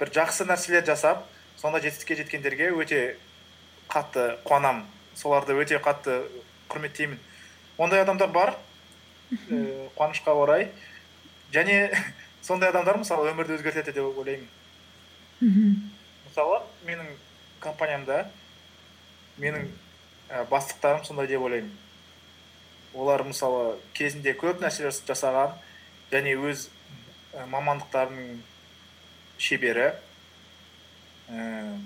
бір 0.00 0.12
жақсы 0.14 0.46
нәрселер 0.46 0.84
жасап 0.86 1.24
сонда 1.58 1.80
жетістікке 1.82 2.16
жеткендерге 2.22 2.70
өте 2.78 3.00
қатты 3.90 4.36
қуанамын 4.46 4.84
соларды 5.18 5.56
өте 5.58 5.78
қатты 5.82 6.22
құрметтеймін. 6.70 7.18
Ондай 7.78 8.00
адамдар 8.04 8.30
бар 8.32 8.54
ііі 9.32 9.88
қуанышқа 9.96 10.32
орай. 10.36 10.68
Және 11.52 11.90
сондай 12.46 12.70
адамдар 12.70 12.98
мысалы 13.02 13.30
өмірді 13.32 13.58
өзгертеді 13.58 13.92
деп 13.92 14.18
ойлаймын. 14.18 14.48
Мхм. 15.42 15.90
мысалы 16.28 16.62
менің 16.86 17.08
компаниямда 17.60 18.28
менің 19.42 19.66
і 20.32 20.44
бастықтарым 20.50 21.04
сондай 21.04 21.28
деп 21.28 21.42
ойлаймын. 21.44 21.72
Олар 22.94 23.24
мысалы 23.24 23.78
кезінде 23.94 24.32
көп 24.32 24.60
нәрсе 24.64 24.88
жас- 24.88 25.02
жасаған 25.08 25.56
және 26.12 26.34
өз 26.36 26.68
і 27.32 27.46
мамандықтарының 27.52 28.40
шебері. 29.38 29.92
Ііі 31.28 31.80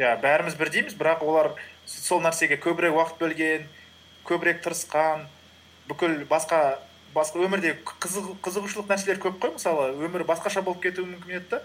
иә 0.00 0.14
бәріміз 0.22 0.56
бірдейміз 0.56 0.94
бірақ 0.96 1.24
олар 1.26 1.52
сол 1.86 2.22
нәрсеге 2.24 2.56
көбірек 2.60 2.94
уақыт 2.96 3.18
бөлген 3.20 3.66
көбірек 4.24 4.62
тырысқан 4.64 5.26
бүкіл 5.90 6.24
басқа 6.30 6.78
басқа 7.14 7.42
өмірде 7.44 7.74
қызығушылық 7.84 8.88
нәрселер 8.88 9.20
көп 9.20 9.40
қой 9.42 9.52
мысалы 9.56 9.90
өмір 10.06 10.24
басқаша 10.28 10.62
болып 10.62 10.84
кетуі 10.86 11.08
мүмкін 11.10 11.40
еді 11.40 11.60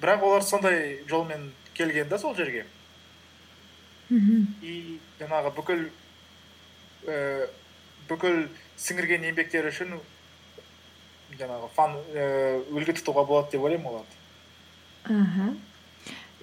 бірақ 0.00 0.24
олар 0.28 0.46
сондай 0.46 1.00
жолмен 1.10 1.50
келген 1.74 2.08
да 2.08 2.18
сол 2.18 2.36
жерге. 2.36 2.64
Мхм. 4.08 4.42
и 4.62 4.98
жаңағы 5.18 5.50
бүкіл 5.56 5.80
ііі 7.06 7.46
бүкіл 8.06 8.44
сіңірген 8.78 9.24
еңбектері 9.26 9.72
үшін 9.72 9.96
жаңағы 11.38 11.70
фан 11.74 11.96
ііі 12.14 12.26
үлгі 12.70 12.94
тұтуға 13.00 13.24
болады 13.26 13.56
деп 13.56 13.64
ойлаймын 13.66 13.90
оларды. 13.90 14.20
Аха. 15.10 15.48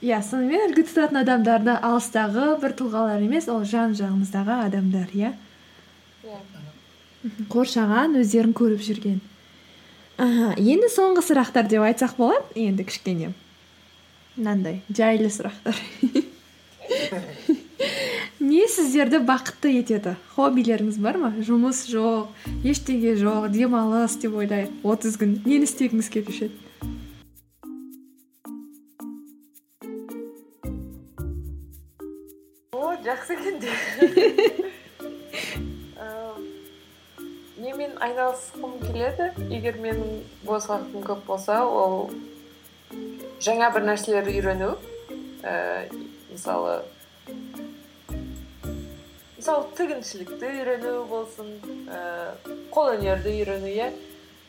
Иә 0.03 0.19
сонымен 0.27 0.65
үлгі 0.67 0.83
тұтатын 0.89 1.21
адамдарды 1.21 1.77
алыстағы 1.79 2.57
бір 2.59 2.75
тұлғалар 2.81 3.23
емес 3.23 3.47
ол 3.47 3.63
жан 3.63 3.95
жағымыздағы 3.95 4.59
адамдар 4.65 5.15
иә? 5.15 5.31
Иә. 6.27 6.41
Мхм, 7.23 7.47
қоршаған 7.47 8.19
өздерін 8.19 8.51
көріп 8.51 8.83
жүрген. 8.83 9.21
Аха 10.19 10.51
енді 10.59 10.91
соңғы 10.91 11.23
сұрақтар 11.23 11.71
деп 11.71 11.87
айтсақ 11.87 12.17
болады 12.19 12.59
енді 12.67 12.83
кішкене. 12.83 13.31
Мынандай 14.35 14.81
жайлы 14.91 15.31
сұрақтар. 15.31 15.79
не 18.39 18.67
сіздерді 18.67 19.23
бақытты 19.27 19.73
етеді. 19.79 20.15
Хоббилеріңіз 20.35 20.99
бар 21.03 21.19
ма? 21.21 21.31
Жұмыс 21.39 21.85
жоқ 21.91 22.33
ештеңе 22.67 23.15
жоқ 23.19 23.49
демалыс 23.53 24.19
деп 24.21 24.37
ойлайық. 24.41 24.71
Отыз 24.83 25.17
күн. 25.21 25.39
Нені 25.45 25.69
істегіңіз 25.69 26.11
келуші 26.13 26.49
еді 26.49 26.63
о 32.83 32.95
жақсы 33.05 33.33
екен 33.37 33.57
немен 37.63 37.93
айналысқым 38.03 38.73
келеді? 38.83 39.29
Егер 39.49 39.77
менің 39.79 40.23
бос 40.43 40.67
уақытым 40.67 41.05
көп 41.07 41.21
болса 41.29 41.61
ол 41.63 42.11
жаңа 43.43 43.71
бір 43.73 43.87
нәрселер 43.87 44.27
үйрену. 44.27 44.75
Ііі 45.43 46.12
мысалы 46.33 46.81
мысалы 49.37 49.65
тігіншілікті 49.77 50.49
үйрену 50.49 50.93
болсын 51.09 51.49
ііі 51.63 52.57
қолөнерді 52.73 53.33
үйрену 53.37 53.69
иә? 53.69 53.89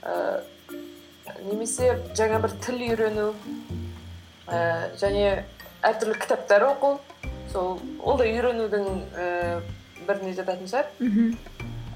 Ііі 0.05 1.49
немесе 1.49 1.95
жаңа 2.17 2.39
бір 2.45 2.55
тіл 2.65 2.79
үйрену 2.89 3.27
ііі 4.49 4.95
және 5.01 5.27
әртүрлі 5.85 6.19
кітаптар 6.23 6.69
оқу. 6.71 6.97
Сол 7.53 7.81
ол 8.01 8.19
да 8.21 8.29
үйренудің 8.29 8.87
ііі 9.19 10.07
біріне 10.07 10.33
жататын 10.39 10.71
шығар. 10.71 10.89
Мхм. 11.01 11.35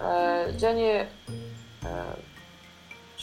Ііі 0.01 0.59
және 0.63 0.91
ііі 1.87 2.27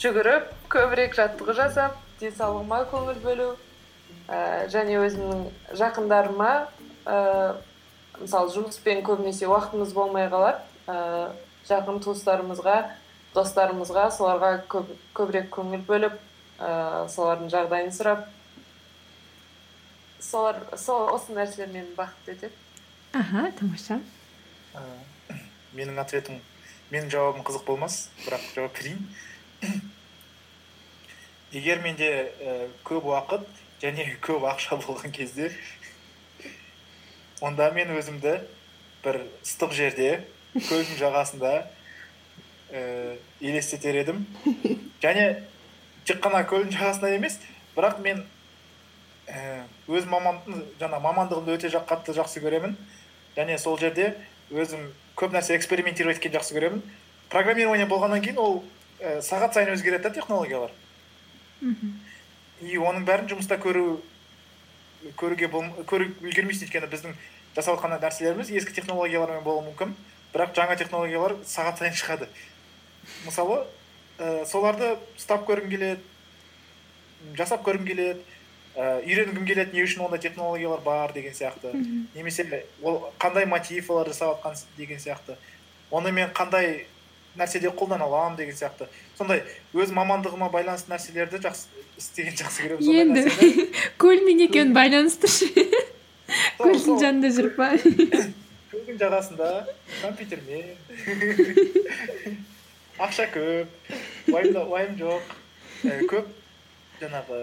жүгіріп 0.02 0.50
көбірек 0.72 1.14
жаттығу 1.16 1.54
жасап 1.56 2.00
денсаулығыма 2.20 2.82
көңіл 2.90 3.22
бөлу. 3.24 3.50
Ііі 4.26 4.68
және 4.74 5.00
өзімнің 5.04 5.42
жақындарыма 5.80 6.52
ііі 7.06 8.22
мысалы 8.22 8.52
жұмыспен 8.54 9.02
көбінесе 9.06 9.48
уақытымыз 9.50 9.92
болмай 9.96 10.30
қалады. 10.32 10.62
Ііі 10.86 11.26
жақын 11.70 12.00
туыстарымызға 12.04 12.76
достарымызға 13.36 14.08
соларға 14.16 14.52
көп, 14.70 14.92
көбірек 15.16 15.50
көңіл 15.54 15.82
бөліп 15.88 16.14
ііі 16.58 17.08
солардың 17.12 17.50
жағдайын 17.52 17.92
сұрап 17.94 18.28
солар 20.22 20.62
сол 20.80 21.10
осы 21.12 21.34
нәрселер 21.36 21.68
мені 21.72 21.92
бақытты 21.98 22.36
етеді 22.36 22.54
аха 23.16 23.50
тамаша. 23.58 24.00
Ә, 24.74 24.82
менің 25.76 26.00
ответім 26.02 26.40
менің 26.92 27.10
жауабым 27.12 27.44
қызық 27.46 27.64
болмас 27.66 28.08
бірақ 28.24 28.44
жауап 28.54 28.76
берейін. 28.78 29.02
Егер 31.56 31.80
менде 31.84 32.10
і, 32.40 32.56
көп 32.86 33.08
уақыт 33.12 33.46
және 33.82 34.06
көп 34.24 34.46
ақша 34.48 34.78
болған 34.80 35.12
кезде 35.12 35.50
онда 37.44 37.68
мен 37.76 37.90
өзімді 37.92 38.38
бір 39.04 39.18
ыстық 39.44 39.74
жерде 39.76 40.22
көлдің 40.56 40.96
жағасында 41.00 41.50
і, 42.72 43.18
елестетер 43.44 43.98
едім. 44.00 44.24
Және 45.02 45.26
тек 46.08 46.22
қана 46.24 46.40
көлдің 46.48 46.72
жағасында 46.72 47.12
емес 47.18 47.36
бірақ 47.76 48.00
мен 48.04 48.24
і, 49.28 49.42
өз 49.92 50.08
маман 50.08 50.40
жаңа 50.80 51.02
мамандығымды 51.04 51.58
өте 51.58 51.70
қатты 51.76 52.16
жақсы 52.16 52.40
көремін. 52.40 52.78
Және 53.36 53.58
сол 53.60 53.76
жерде 53.78 54.14
өзім 54.50 54.88
көп 55.16 55.36
нәрсе 55.36 55.58
экспериментировать 55.58 56.16
еткенді 56.16 56.40
жақсы 56.40 56.56
көремін. 56.56 56.82
Программирование 57.28 57.86
болғаннан 57.90 58.24
кейін 58.24 58.40
ол 58.40 58.62
і, 59.00 59.20
сағат 59.20 59.52
сайын 59.52 59.74
өзгереді 59.76 60.08
да 60.08 60.14
технологиялар. 60.16 60.72
Мхм. 61.60 61.92
И 62.62 62.76
оның 62.80 63.04
бәрін 63.08 63.28
жұмыста 63.30 63.58
көру 63.60 64.00
көруге 65.20 65.48
бол 65.52 65.66
көріп 65.86 66.22
үлгермейсің 66.24 66.66
өйткені 66.66 66.88
біздің 66.90 67.16
жасап 67.56 67.76
жатқан 67.76 67.96
нәрселеріміз 68.00 68.50
ескі 68.58 68.74
технологиялармен 68.80 69.44
болуы 69.44 69.66
мүмкін. 69.70 69.92
Бірақ 70.34 70.54
жаңа 70.56 70.76
технологиялар 70.76 71.36
сағат 71.46 71.78
сайын 71.80 71.94
шығады. 71.96 72.26
Мысалы 73.24 73.60
і, 74.18 74.44
соларды 74.48 74.96
ұстап 75.16 75.46
көргім 75.48 75.70
келеді 75.70 77.36
жасап 77.38 77.62
көргім 77.66 77.86
келеді 77.88 78.20
і, 78.20 78.88
үйренгім 79.06 79.46
келеді 79.48 79.76
не 79.76 79.84
үшін 79.86 80.04
ондай 80.08 80.20
технологиялар 80.20 80.80
бар 80.84 81.12
деген 81.14 81.32
сияқты. 81.36 81.72
Немесе 82.14 82.64
ол 82.82 83.06
қандай 83.20 83.46
мотив 83.46 83.90
олар 83.90 84.10
жасап 84.10 84.40
жатқан 84.42 84.56
с- 84.56 84.66
деген 84.76 84.98
сияқты. 84.98 85.36
Оны 85.90 86.12
мен 86.12 86.30
қандай 86.34 86.84
нәрседе 87.38 87.68
қолдана 87.70 88.04
аламын 88.06 88.36
деген 88.38 88.54
сияқты. 88.56 88.86
Сондай 89.18 89.42
өз 89.74 89.90
мамандығыма 89.96 90.48
байланысты 90.52 90.90
нәрселерді 90.92 91.36
жақсы 91.44 91.66
істеген 92.00 92.34
жақсы 92.40 92.58
көремін 92.72 93.20
енді 93.20 93.66
көлмен 94.02 94.38
екеуін 94.46 94.72
байланыстыршы 94.76 95.46
көлдің 96.58 96.96
жанында 97.02 97.28
жүріп 97.36 97.54
па? 97.60 97.68
Көлдің 98.72 98.96
жағасында 99.00 99.48
компьютермен. 100.02 100.64
Ақша 103.06 103.24
көп 103.32 103.68
уайым 104.32 104.94
жоқ. 104.98 105.22
І, 105.84 105.86
көп 106.10 106.26
жаңағы 107.00 107.38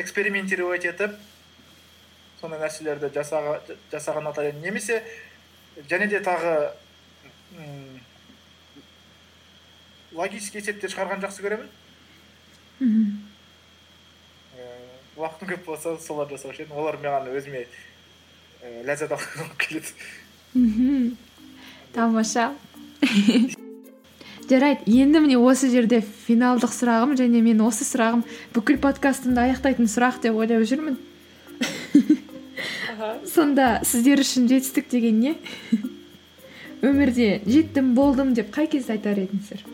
экспериментировать 0.00 0.84
етіп 0.86 1.12
сондай 2.40 2.60
нәрселерді 2.62 3.10
жасаға, 3.14 3.58
жасаған 3.92 4.28
едім 4.44 4.60
немесе 4.62 5.00
және 5.90 6.06
де 6.10 6.20
тағы 6.22 6.54
м, 7.58 7.93
логический 10.14 10.62
есептер 10.62 10.92
шығарған 10.92 11.22
жақсы 11.24 11.42
көремін. 11.44 11.68
Мхм. 12.78 13.08
Ііі, 14.54 14.68
уақытым 15.18 15.50
көп 15.54 15.66
болса 15.66 15.96
соларды 16.02 16.38
жасаушы 16.38 16.64
едім 16.64 16.78
олар 16.78 16.98
маған 17.02 17.30
өзіме 17.34 17.64
і, 17.66 17.68
ләззат 18.86 19.14
алғым 19.16 19.52
келеді. 19.58 19.94
Мхм. 20.54 21.14
Тамаша. 21.94 22.52
Жарайды 24.44 24.84
енді 24.92 25.22
міне 25.24 25.38
осы 25.40 25.70
жерде 25.72 26.02
финалдық 26.26 26.72
сұрағым 26.74 27.14
және 27.16 27.40
мен 27.40 27.62
осы 27.64 27.86
сұрағым 27.88 28.26
бүкіл 28.52 28.76
подкастымды 28.82 29.40
аяқтайтын 29.40 29.88
сұрақ 29.88 30.20
деп 30.20 30.36
ойлап 30.36 30.66
жүрмін. 30.68 30.98
Сонда 33.28 33.80
сіздер 33.88 34.20
үшін 34.20 34.48
жетістік 34.50 34.90
деген 34.92 35.20
не 35.20 35.32
өмірде 36.86 37.40
жеттім 37.46 37.94
болдым 37.96 38.34
деп 38.36 38.52
қай 38.54 38.68
кезде 38.70 38.98
айтар 38.98 39.18
едіңіздер? 39.24 39.64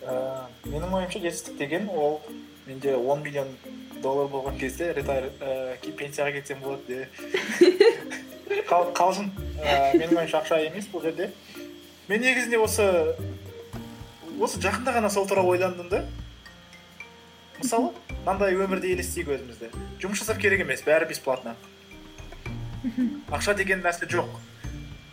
Ііі, 0.00 0.70
менің 0.72 0.94
ойымша 0.96 1.20
жетістік 1.20 1.58
деген 1.60 1.88
ол 1.92 2.20
менде 2.66 2.94
10 2.96 3.20
миллион 3.24 3.50
доллар 4.00 4.30
болған 4.32 4.56
кезде 4.60 4.92
ретайр 4.96 5.26
ііі 5.82 5.92
пенсияға 5.98 6.32
кетсем 6.38 6.62
болады 6.64 6.86
де 6.88 7.08
Қал- 8.70 8.92
қалжың 8.96 9.28
ііі 9.60 10.00
менің 10.00 10.22
ойымша 10.22 10.40
ақша 10.40 10.62
емес 10.70 10.88
бұл 10.92 11.04
жерде 11.04 11.30
мен 12.08 12.24
негізінде 12.24 12.56
осы 12.64 12.86
осы 14.40 14.60
жақында 14.64 14.96
ғана 14.96 15.10
сол 15.12 15.28
туралы 15.28 15.52
ойландым 15.58 15.90
да 15.92 16.04
мысалы 17.60 17.92
мынандай 18.24 18.56
өмірді 18.56 18.94
елестейік 18.96 19.34
өзімізді 19.36 19.68
жұмыс 20.00 20.22
жасап 20.24 20.40
керек 20.40 20.64
емес 20.64 20.80
бәрі 20.86 21.10
бесплатно 21.12 21.56
ақша 23.28 23.52
деген 23.58 23.84
нәрсе 23.84 24.08
жоқ 24.08 24.32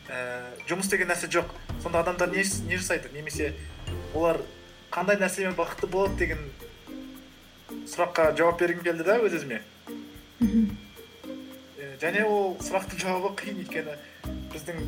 ііі 0.08 0.70
жұмыс 0.72 0.88
деген 0.96 1.12
нәрсе 1.12 1.28
жоқ 1.28 1.52
сонда 1.84 2.06
адамдар 2.06 2.32
не 2.32 2.44
жасайды 2.80 3.12
немесе 3.14 3.52
олар 4.16 4.40
қандай 4.98 5.20
нәрсемен 5.22 5.54
бақытты 5.54 5.86
болады 5.94 6.16
деген 6.18 6.40
сұраққа 7.86 8.32
жауап 8.38 8.58
бергім 8.58 8.82
келді 8.82 9.06
да 9.06 9.20
өз 9.22 9.36
өзіме. 9.38 9.60
Және 12.02 12.24
ол 12.26 12.56
сұрақтың 12.66 13.04
жауабы 13.04 13.36
қиын 13.38 13.62
өйткені 13.62 13.94
біздің 14.56 14.82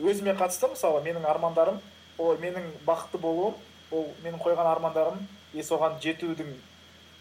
өзіме 0.00 0.32
қатысты 0.40 0.72
мысалы 0.72 1.04
менің 1.04 1.28
армандарым 1.28 1.82
ол 2.16 2.40
менің 2.40 2.64
бақытты 2.88 3.20
болуым 3.20 3.60
ол 3.90 4.08
менің 4.24 4.40
қойған 4.40 4.72
армандарым 4.72 5.20
и 5.52 5.60
соған 5.60 6.00
жетудің 6.00 6.56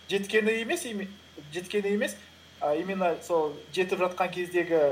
жеткені 0.07 0.55
емес 0.61 0.87
жеткені 1.51 1.95
емес 1.97 2.15
а 2.61 2.75
именно 2.75 3.15
сол 3.27 3.57
жетіп 3.75 3.99
жатқан 4.07 4.31
кездегі 4.31 4.85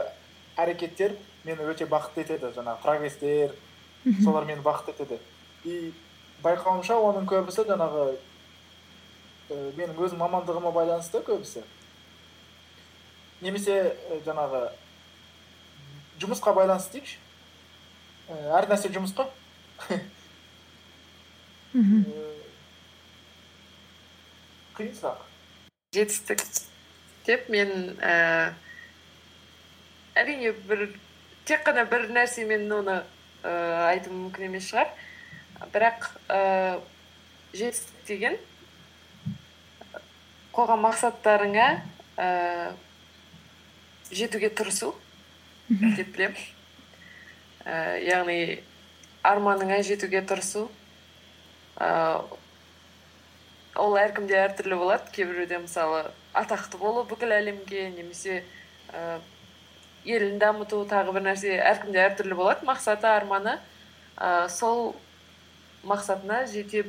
әрекеттер 0.60 1.16
мені 1.48 1.72
өте 1.72 1.88
бақытты 1.88 2.28
етеді 2.28 2.52
жаңағы 2.56 2.84
прогресстер 2.84 3.56
солар 4.24 4.44
мені 4.44 4.60
бақытты 4.64 4.92
етеді. 4.92 5.20
И 5.64 5.94
байқауымша 6.44 6.98
оның 7.00 7.28
көбісі 7.30 7.66
жаңағы 7.70 8.06
і, 8.14 9.58
менің 9.78 10.00
өз 10.04 10.16
мамандығыма 10.20 10.72
байланысты 10.76 11.24
көбісі. 11.26 11.64
Немесе 13.44 13.78
і, 14.12 14.20
жаңағы 14.28 14.66
жұмысқа 16.22 16.54
байланысты 16.56 17.00
дейікші. 17.00 17.18
І, 18.30 18.39
әр 18.60 18.70
нәрсе 18.72 18.91
жұмыс 18.94 19.16
қой. 19.18 19.30
Мхм. 21.74 22.04
Қиын 24.78 24.94
сұрақ. 24.98 25.22
жетістік. 25.94 26.41
Деп 27.26 27.50
мен 27.50 27.96
ііі 28.02 28.54
әрине 30.18 30.52
бір 30.68 30.88
тек 31.48 31.64
қана 31.66 31.86
бір 31.89 32.10
нәрсемен 32.14 32.66
оны 32.74 33.00
ііі 33.44 33.54
айту 33.89 34.12
мүмкін 34.12 34.50
емес 34.50 34.68
шығар. 34.72 34.89
Бірақ 35.72 36.09
ііі 36.28 36.82
жетістік 37.53 38.05
деген 38.07 38.36
қойған 40.53 40.80
мақсаттарыңа 40.84 41.68
ііі 42.18 42.74
жетуге 44.14 44.49
тырысу. 44.53 44.93
Деп 45.70 46.09
білемін 46.14 46.38
ііі 47.64 48.07
яғни 48.09 48.39
арманыңа 49.24 49.80
жетуге 49.88 50.22
тырысу. 50.28 50.68
Ііі 51.80 52.41
ол 53.80 53.97
әркімде 53.97 54.36
әртүрлі 54.43 54.76
болады. 54.82 55.09
Кейбіреуде 55.16 55.57
мысалы 55.64 56.11
атақты 56.38 56.78
болу 56.82 57.05
бүкіл 57.09 57.32
әлемге 57.39 57.89
немесе 57.95 58.43
ііі 60.03 60.18
елін 60.18 60.38
дамыту 60.41 60.84
тағы 60.89 61.16
бір 61.16 61.24
нәрсе 61.30 61.55
әркімде 61.57 62.03
әртүрлі 62.09 62.36
болады. 62.38 62.68
Мақсаты 62.68 63.07
арманы. 63.09 63.57
Ііі 64.20 64.49
сол 64.53 64.93
мақсатына 65.84 66.46
жете 66.52 66.86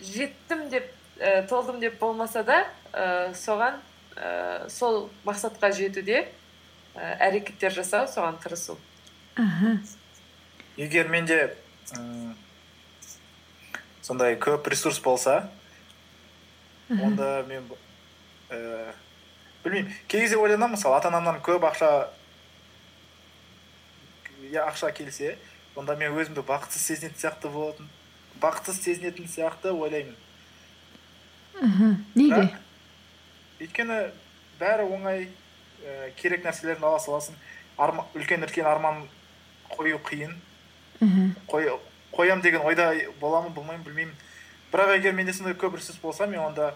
жеттім 0.00 0.68
деп 0.72 0.88
і 1.18 1.30
толдым 1.50 1.80
деп 1.82 1.98
болмаса 1.98 2.42
да 2.46 2.60
ііі 2.94 3.34
соған 3.38 3.80
ііі 4.16 4.70
сол 4.70 5.08
мақсатқа 5.26 5.72
жетуде 5.74 6.20
і 6.24 6.28
әрекеттер 6.98 7.74
жасау 7.74 8.06
соған 8.10 8.38
тырысу. 8.42 8.78
Аха. 9.36 9.78
Егер 10.76 11.08
менде 11.08 11.56
м, 11.96 12.36
сондай 14.02 14.38
көп 14.38 14.70
ресурс 14.70 15.00
болса 15.02 15.48
онда 16.88 17.44
мен 17.48 17.66
ііі 18.50 18.94
білмеймін. 19.64 19.92
Кей 20.08 20.20
кезде 20.22 20.38
ойланамын 20.38 20.78
мысалы 20.78 20.96
ата 20.96 21.10
анамнан 21.10 21.42
көп 21.42 21.66
ақша 21.66 22.08
иә 24.48 24.62
ақша 24.70 24.92
келсе 24.94 25.36
онда 25.76 25.96
мен 25.96 26.14
өзімді 26.16 26.44
бақытсыз 26.46 26.86
сезінетін 26.88 27.18
сияқты 27.18 27.50
болатын. 27.52 27.88
Бақытсыз 28.40 28.80
сезінетін 28.82 29.28
сияқты 29.28 29.72
ойлаймын. 29.72 30.16
Аха 31.60 31.96
неге? 32.14 32.48
Өйткені 33.60 33.98
бәрі 34.60 34.88
оңай 34.88 35.28
ә, 35.82 36.10
керек 36.16 36.44
нәрселерін 36.46 36.84
ала 36.84 37.00
саласың. 37.02 37.36
Арма, 37.78 38.06
үлкен 38.14 38.46
үлкен 38.46 38.66
арман 38.66 39.04
қою 39.74 39.98
қиын. 40.02 40.34
Мхм. 41.00 41.34
Қой, 41.46 41.70
қоям 42.12 42.42
деген 42.42 42.62
ойда 42.66 42.92
боламын 43.20 43.54
болмаймын 43.54 43.84
білмеймін. 43.84 44.14
Бірақ 44.72 44.98
егер 44.98 45.14
менде 45.14 45.32
сондай 45.32 45.54
көп 45.54 45.76
ресурс 45.78 45.98
болса 46.02 46.26
мен 46.26 46.40
онда 46.40 46.74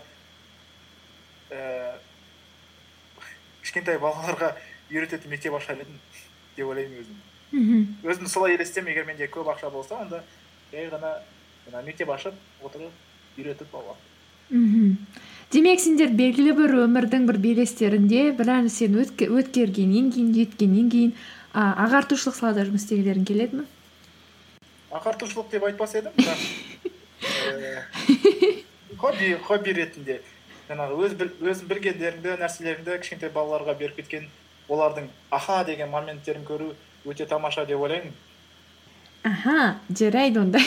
ііі 1.50 1.98
кішкентай 3.62 3.98
балаларға 4.00 4.54
үйрететін 4.90 5.30
мектеп 5.30 5.54
ашар 5.58 5.82
едім 5.82 5.98
деп 6.56 6.66
ойлаймын 6.66 7.02
өзім. 7.02 7.18
Мхм. 7.52 7.82
өзім 8.04 8.26
солай 8.28 8.54
елестемін 8.56 8.92
егер 8.92 9.04
менде 9.06 9.28
көп 9.28 9.50
ақша 9.52 9.70
болса 9.72 9.94
онда 10.00 10.22
жай 10.72 10.88
ғана 10.90 11.12
мына 11.66 11.82
мектеп 11.86 12.10
ашып 12.10 12.34
отырып 12.64 12.90
үйретіп 13.38 13.70
балаларға 13.72 14.00
мхм. 14.50 14.96
Демек 15.52 15.80
сендер 15.80 16.08
белгілі 16.16 16.52
бір 16.56 16.74
өмірдің 16.86 17.26
бір 17.28 17.36
белестерінде 17.44 18.32
бір 18.36 18.48
нәрсені 18.54 19.02
өтке- 19.04 19.28
өткергеннен 19.28 20.10
кейін 20.12 20.32
жеткеннен 20.36 20.88
кейін 20.90 21.12
а, 21.52 21.74
ағартушылық 21.86 22.36
салада 22.38 22.64
жұмыс 22.64 22.86
істегілерің 22.86 23.26
келеді 23.28 23.60
ме? 23.60 23.64
Ағартушылық 24.92 25.50
деп 25.52 25.64
айтпас 25.68 25.94
едім 26.00 26.16
бірақ 26.16 26.40
ііі, 27.52 28.64
хобби 29.02 29.34
хобби 29.44 29.74
ретінде. 29.76 30.20
Жаңағы 30.70 30.96
өз 31.04 31.14
өзің 31.20 31.68
білгендеріңді 31.68 32.38
нәрселеріңді 32.40 32.96
кішкентай 33.02 33.32
балаларға 33.34 33.76
беріп 33.78 34.00
кеткен 34.00 34.28
олардың 34.72 35.08
аха 35.30 35.62
деген 35.68 35.90
моменттерін 35.92 36.44
көру 36.48 36.72
өте 37.06 37.26
тамаша 37.26 37.66
деп 37.66 37.80
ойлаймын 37.80 38.12
аха 39.24 39.76
жарайды 39.90 40.40
онда 40.40 40.58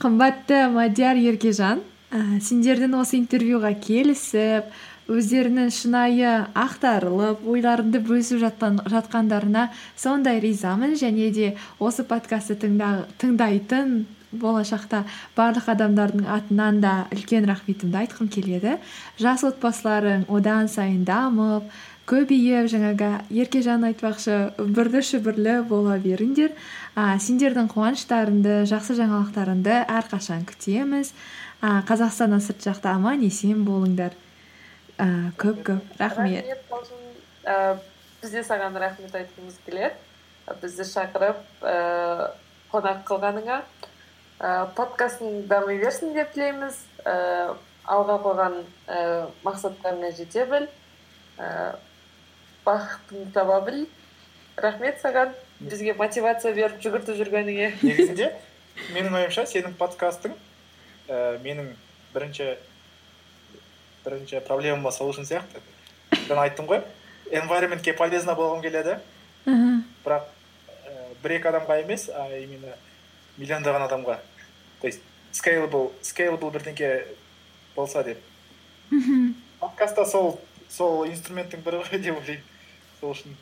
қымбатты 0.00 0.68
мадияр 0.72 1.16
еркежан 1.16 1.82
ә, 2.10 2.40
сендердің 2.42 2.94
осы 3.00 3.18
интервьюға 3.18 3.72
келісіп 3.82 4.70
өздерінің 5.10 5.72
шынайы 5.74 6.30
ақтарылып 6.54 7.42
ойларыңды 7.50 7.98
бөлісіп 8.06 8.38
жатқан, 8.44 8.78
жатқандарына 8.86 9.68
сондай 9.98 10.38
ризамын 10.42 10.94
және 10.98 11.30
де 11.34 11.52
осы 11.78 12.04
подкастты 12.06 12.54
тыңда, 12.62 13.08
тыңдайтын 13.18 14.04
болашақта 14.30 15.02
барлық 15.34 15.66
адамдардың 15.72 16.28
атынан 16.30 16.78
да 16.82 16.92
үлкен 17.10 17.48
рахметімді 17.50 18.04
айтқым 18.04 18.30
келеді 18.30 18.76
жас 19.18 19.42
отбасыларың 19.48 20.28
одан 20.30 20.70
сайын 20.70 21.02
дамып 21.04 21.66
көбейіп 22.08 22.70
жаңағы 22.72 23.10
еркежан 23.42 23.84
айтпақшы 23.90 24.36
үбірлі 24.62 25.02
шүбірлі 25.04 25.56
бола 25.68 25.98
беріңдер. 26.00 26.54
А, 26.94 27.18
сендердің 27.20 27.68
қуаныштарыңды 27.74 28.62
жақсы 28.70 28.96
жаңалықтарыңды 29.00 29.76
әрқашан 29.84 30.46
күтеміз. 30.48 31.12
А, 31.60 31.82
қазақстаннан 31.88 32.40
сырт 32.40 32.64
жақта 32.64 32.94
аман 32.94 33.20
есен 33.26 33.64
болыңдар. 33.66 34.16
А, 34.98 35.30
көп 35.36 35.62
көп. 35.66 35.94
Рахмет. 35.98 36.48
Ә, 37.44 37.76
біз 38.22 38.30
де 38.30 38.44
саған 38.46 38.78
рахмет 38.80 39.14
айтқымыз 39.14 39.60
келеді. 39.66 39.94
Бізді 40.62 40.88
шақырып 40.88 41.44
ііі 41.62 42.30
қонақ 42.72 43.04
қылғаныңа 43.06 43.60
Ә, 44.40 44.70
подкастың 44.72 45.42
дами 45.50 45.74
берсін 45.82 46.14
деп 46.16 46.30
тілейміз. 46.32 46.78
Ә, 47.04 47.52
алға 47.84 48.16
қойған 48.24 48.54
ііі 48.88 49.26
мақсаттарыңа 49.44 50.14
жете 50.16 50.46
біл. 50.48 50.64
Ііі 51.36 51.66
бақытыңды 52.66 53.32
таба 53.34 53.60
біл 53.66 53.86
рахмет 54.56 55.00
саған 55.02 55.34
бізге 55.60 55.94
мотивация 55.98 56.54
беріп 56.54 56.80
жүгіртіп 56.84 57.20
жүргеніңе 57.20 57.70
негізінде 57.82 58.32
менің 58.94 59.16
ойымша 59.20 59.46
сенің 59.48 59.76
подкастың 59.80 60.34
ііі 61.08 61.38
менің 61.44 61.72
бірінші 62.14 62.56
бірінші 64.04 64.40
проблемама 64.46 64.90
solution 64.94 65.26
сияқты. 65.28 65.60
Жаңа 66.28 66.46
айттым 66.48 66.68
ғой 66.70 66.82
environmentке 67.30 67.92
полезно 67.96 68.34
болғым 68.34 68.62
келеді. 68.64 68.98
Аха. 69.46 69.82
бірақ 70.04 70.24
ііі 70.86 71.20
бір 71.22 71.34
екі 71.36 71.48
адамға 71.50 71.80
емес 71.82 72.08
а 72.08 72.26
именно 72.38 72.74
миллиондаған 73.38 73.86
адамға. 73.88 74.18
То 74.80 74.86
есть 74.86 75.00
scalable 75.32 75.90
scalable 76.02 76.50
бірдеңке 76.50 77.06
болса 77.76 78.02
деп. 78.04 78.18
Мгм. 78.90 79.34
подкастта 79.60 80.04
сол 80.04 80.40
сол 80.70 81.06
инструменттің 81.10 81.62
бірі 81.66 81.84
ғой 81.84 82.02
деп 82.02 82.18
ойлаймын. 82.20 82.42
Сол 83.00 83.14
үшін. 83.16 83.38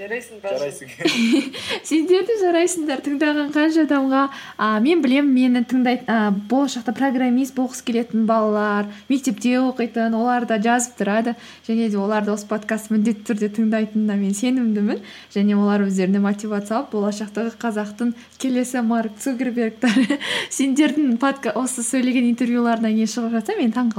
Жарайсың 0.00 0.88
сендер 1.88 2.22
де 2.24 2.36
жарайсыңдар. 2.40 3.02
Тыңдаған 3.04 3.50
қанша 3.52 3.82
адамға 3.84 4.22
а, 4.56 4.78
мен 4.80 5.02
білемін 5.04 5.34
мені 5.34 5.60
тыңдайтын 5.68 6.08
а, 6.08 6.30
болашақта 6.48 6.94
программист 6.96 7.52
болғысы 7.58 7.84
келетін 7.84 8.24
балалар 8.30 8.88
мектепте 9.10 9.58
оқитын 9.60 10.16
олар 10.16 10.46
да 10.48 10.56
жазып 10.56 10.96
тұрады. 11.02 11.34
Және 11.68 11.90
де 11.92 12.00
оларды 12.00 12.32
осы 12.32 12.48
подкастты 12.48 12.94
міндетті 12.94 13.28
түрде 13.28 13.50
тыңдайтынына 13.58 14.16
мен 14.16 14.32
сенімдімін. 14.38 15.02
Және 15.36 15.58
олар 15.60 15.84
өздеріне 15.84 16.22
мотивация 16.24 16.78
алып 16.78 16.94
болашақтағы 16.96 17.58
қазақтың 17.60 18.14
келесі 18.40 18.80
марк 18.80 19.20
цукербергтары. 19.20 20.16
Сендердің 20.56 21.18
подка 21.20 21.52
осы 21.60 21.84
сөйлеген 21.84 22.30
интервьюларынан 22.32 22.96
кейін 22.96 23.18
шығып 23.18 23.36
жатса 23.36 23.58
мен 23.60 23.76
таң 23.76 23.92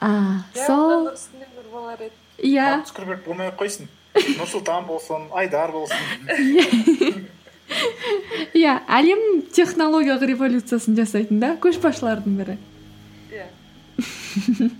а, 0.00 0.44
иә 0.54 0.66
сол 0.66 1.10
иә. 2.38 2.84
Болмай 3.26 3.50
ақ 3.50 3.58
қойсын. 3.62 3.88
Нұрсұлтан 4.14 4.86
болсын 4.88 5.28
айдар 5.36 5.72
болсын. 5.72 5.98
Иә. 8.56 8.78
Әлем 8.88 9.42
технологиялық 9.52 10.24
революциясын 10.30 10.96
жасайтын 10.96 11.40
да 11.42 11.50
көшбасшылардың 11.60 12.36
бірі. 12.40 12.56
Иә. 13.34 13.48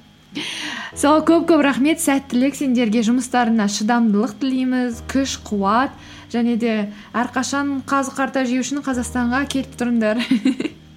Сол 0.99 1.21
көп 1.27 1.49
көп 1.51 1.63
рахмет 1.67 2.01
сәттілік 2.01 2.57
сендерге. 2.57 3.03
Жұмыстарына 3.07 3.69
шыдамдылық 3.73 4.39
тілейміз 4.41 5.03
күш 5.11 5.37
қуат 5.45 5.93
және 6.33 6.57
де 6.61 6.75
әрқашан 7.13 7.83
қазы 7.89 8.15
қарта 8.17 8.47
жеу 8.49 8.65
үшін 8.65 8.83
қазақстанға 8.87 9.45
келіп 9.53 9.77
тұрыңдар. 9.81 10.23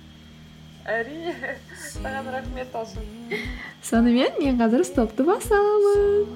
Әрине. 0.95 1.57
Саған 1.91 2.31
рахмет 2.31 2.75
сонымен 3.83 4.39
мен 4.39 4.59
қазір 4.61 4.83
стопты 4.87 5.25
басамын 5.27 6.27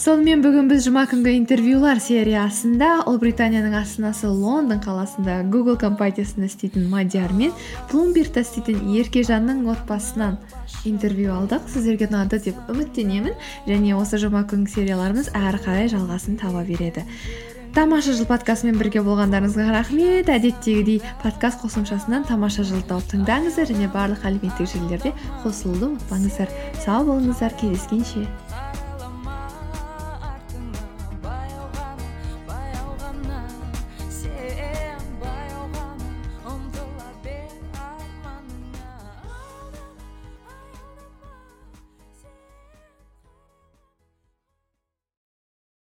сонымен 0.00 0.40
бүгін 0.40 0.70
біз 0.70 0.86
жұма 0.86 1.02
күнгі 1.10 1.34
интервьюлар 1.42 2.00
сериясында 2.00 2.88
ұлыбританияның 3.10 3.76
астанасы 3.82 4.30
лондон 4.32 4.80
қаласында 4.80 5.42
google 5.52 5.76
компаниясында 5.82 6.48
істейтін 6.48 6.88
мадияр 6.88 7.34
мен 7.36 7.52
плумбергта 7.90 8.40
істейтін 8.46 8.80
еркежанның 9.02 9.66
отбасынан 9.74 10.38
интервью 10.88 11.34
алдық. 11.34 11.68
Сіздерге 11.68 12.08
ұнады 12.08 12.40
деп 12.40 12.72
үміттенемін. 12.72 13.36
Және 13.68 13.92
осы 13.98 14.20
жұма 14.22 14.46
күнгі 14.48 14.72
серияларымыз 14.78 15.32
әрі 15.36 15.60
қарай 15.66 15.92
жалғасын 15.92 16.40
таба 16.40 16.64
береді. 16.64 17.04
Тамаша 17.74 18.12
жыл 18.16 18.26
подкастымен 18.26 18.78
бірге 18.80 19.02
болғандарыңызға 19.06 19.68
рахмет. 19.70 20.30
Әдеттегідей 20.32 20.98
подкаст 21.22 21.62
қосымшасынан 21.62 22.26
тамаша 22.26 22.64
жыл 22.66 22.82
тауып 22.88 23.06
тыңдаңыздар 23.12 23.70
және 23.70 23.86
барлық 23.94 24.26
әлеуметтік 24.26 24.70
желілерде 24.72 25.14
қосылуды 25.44 25.92
ұмытпаңыздар. 25.92 26.50
Сау 26.82 27.06
болыңыздар. 27.12 27.54
Кездескенше. 27.60 28.26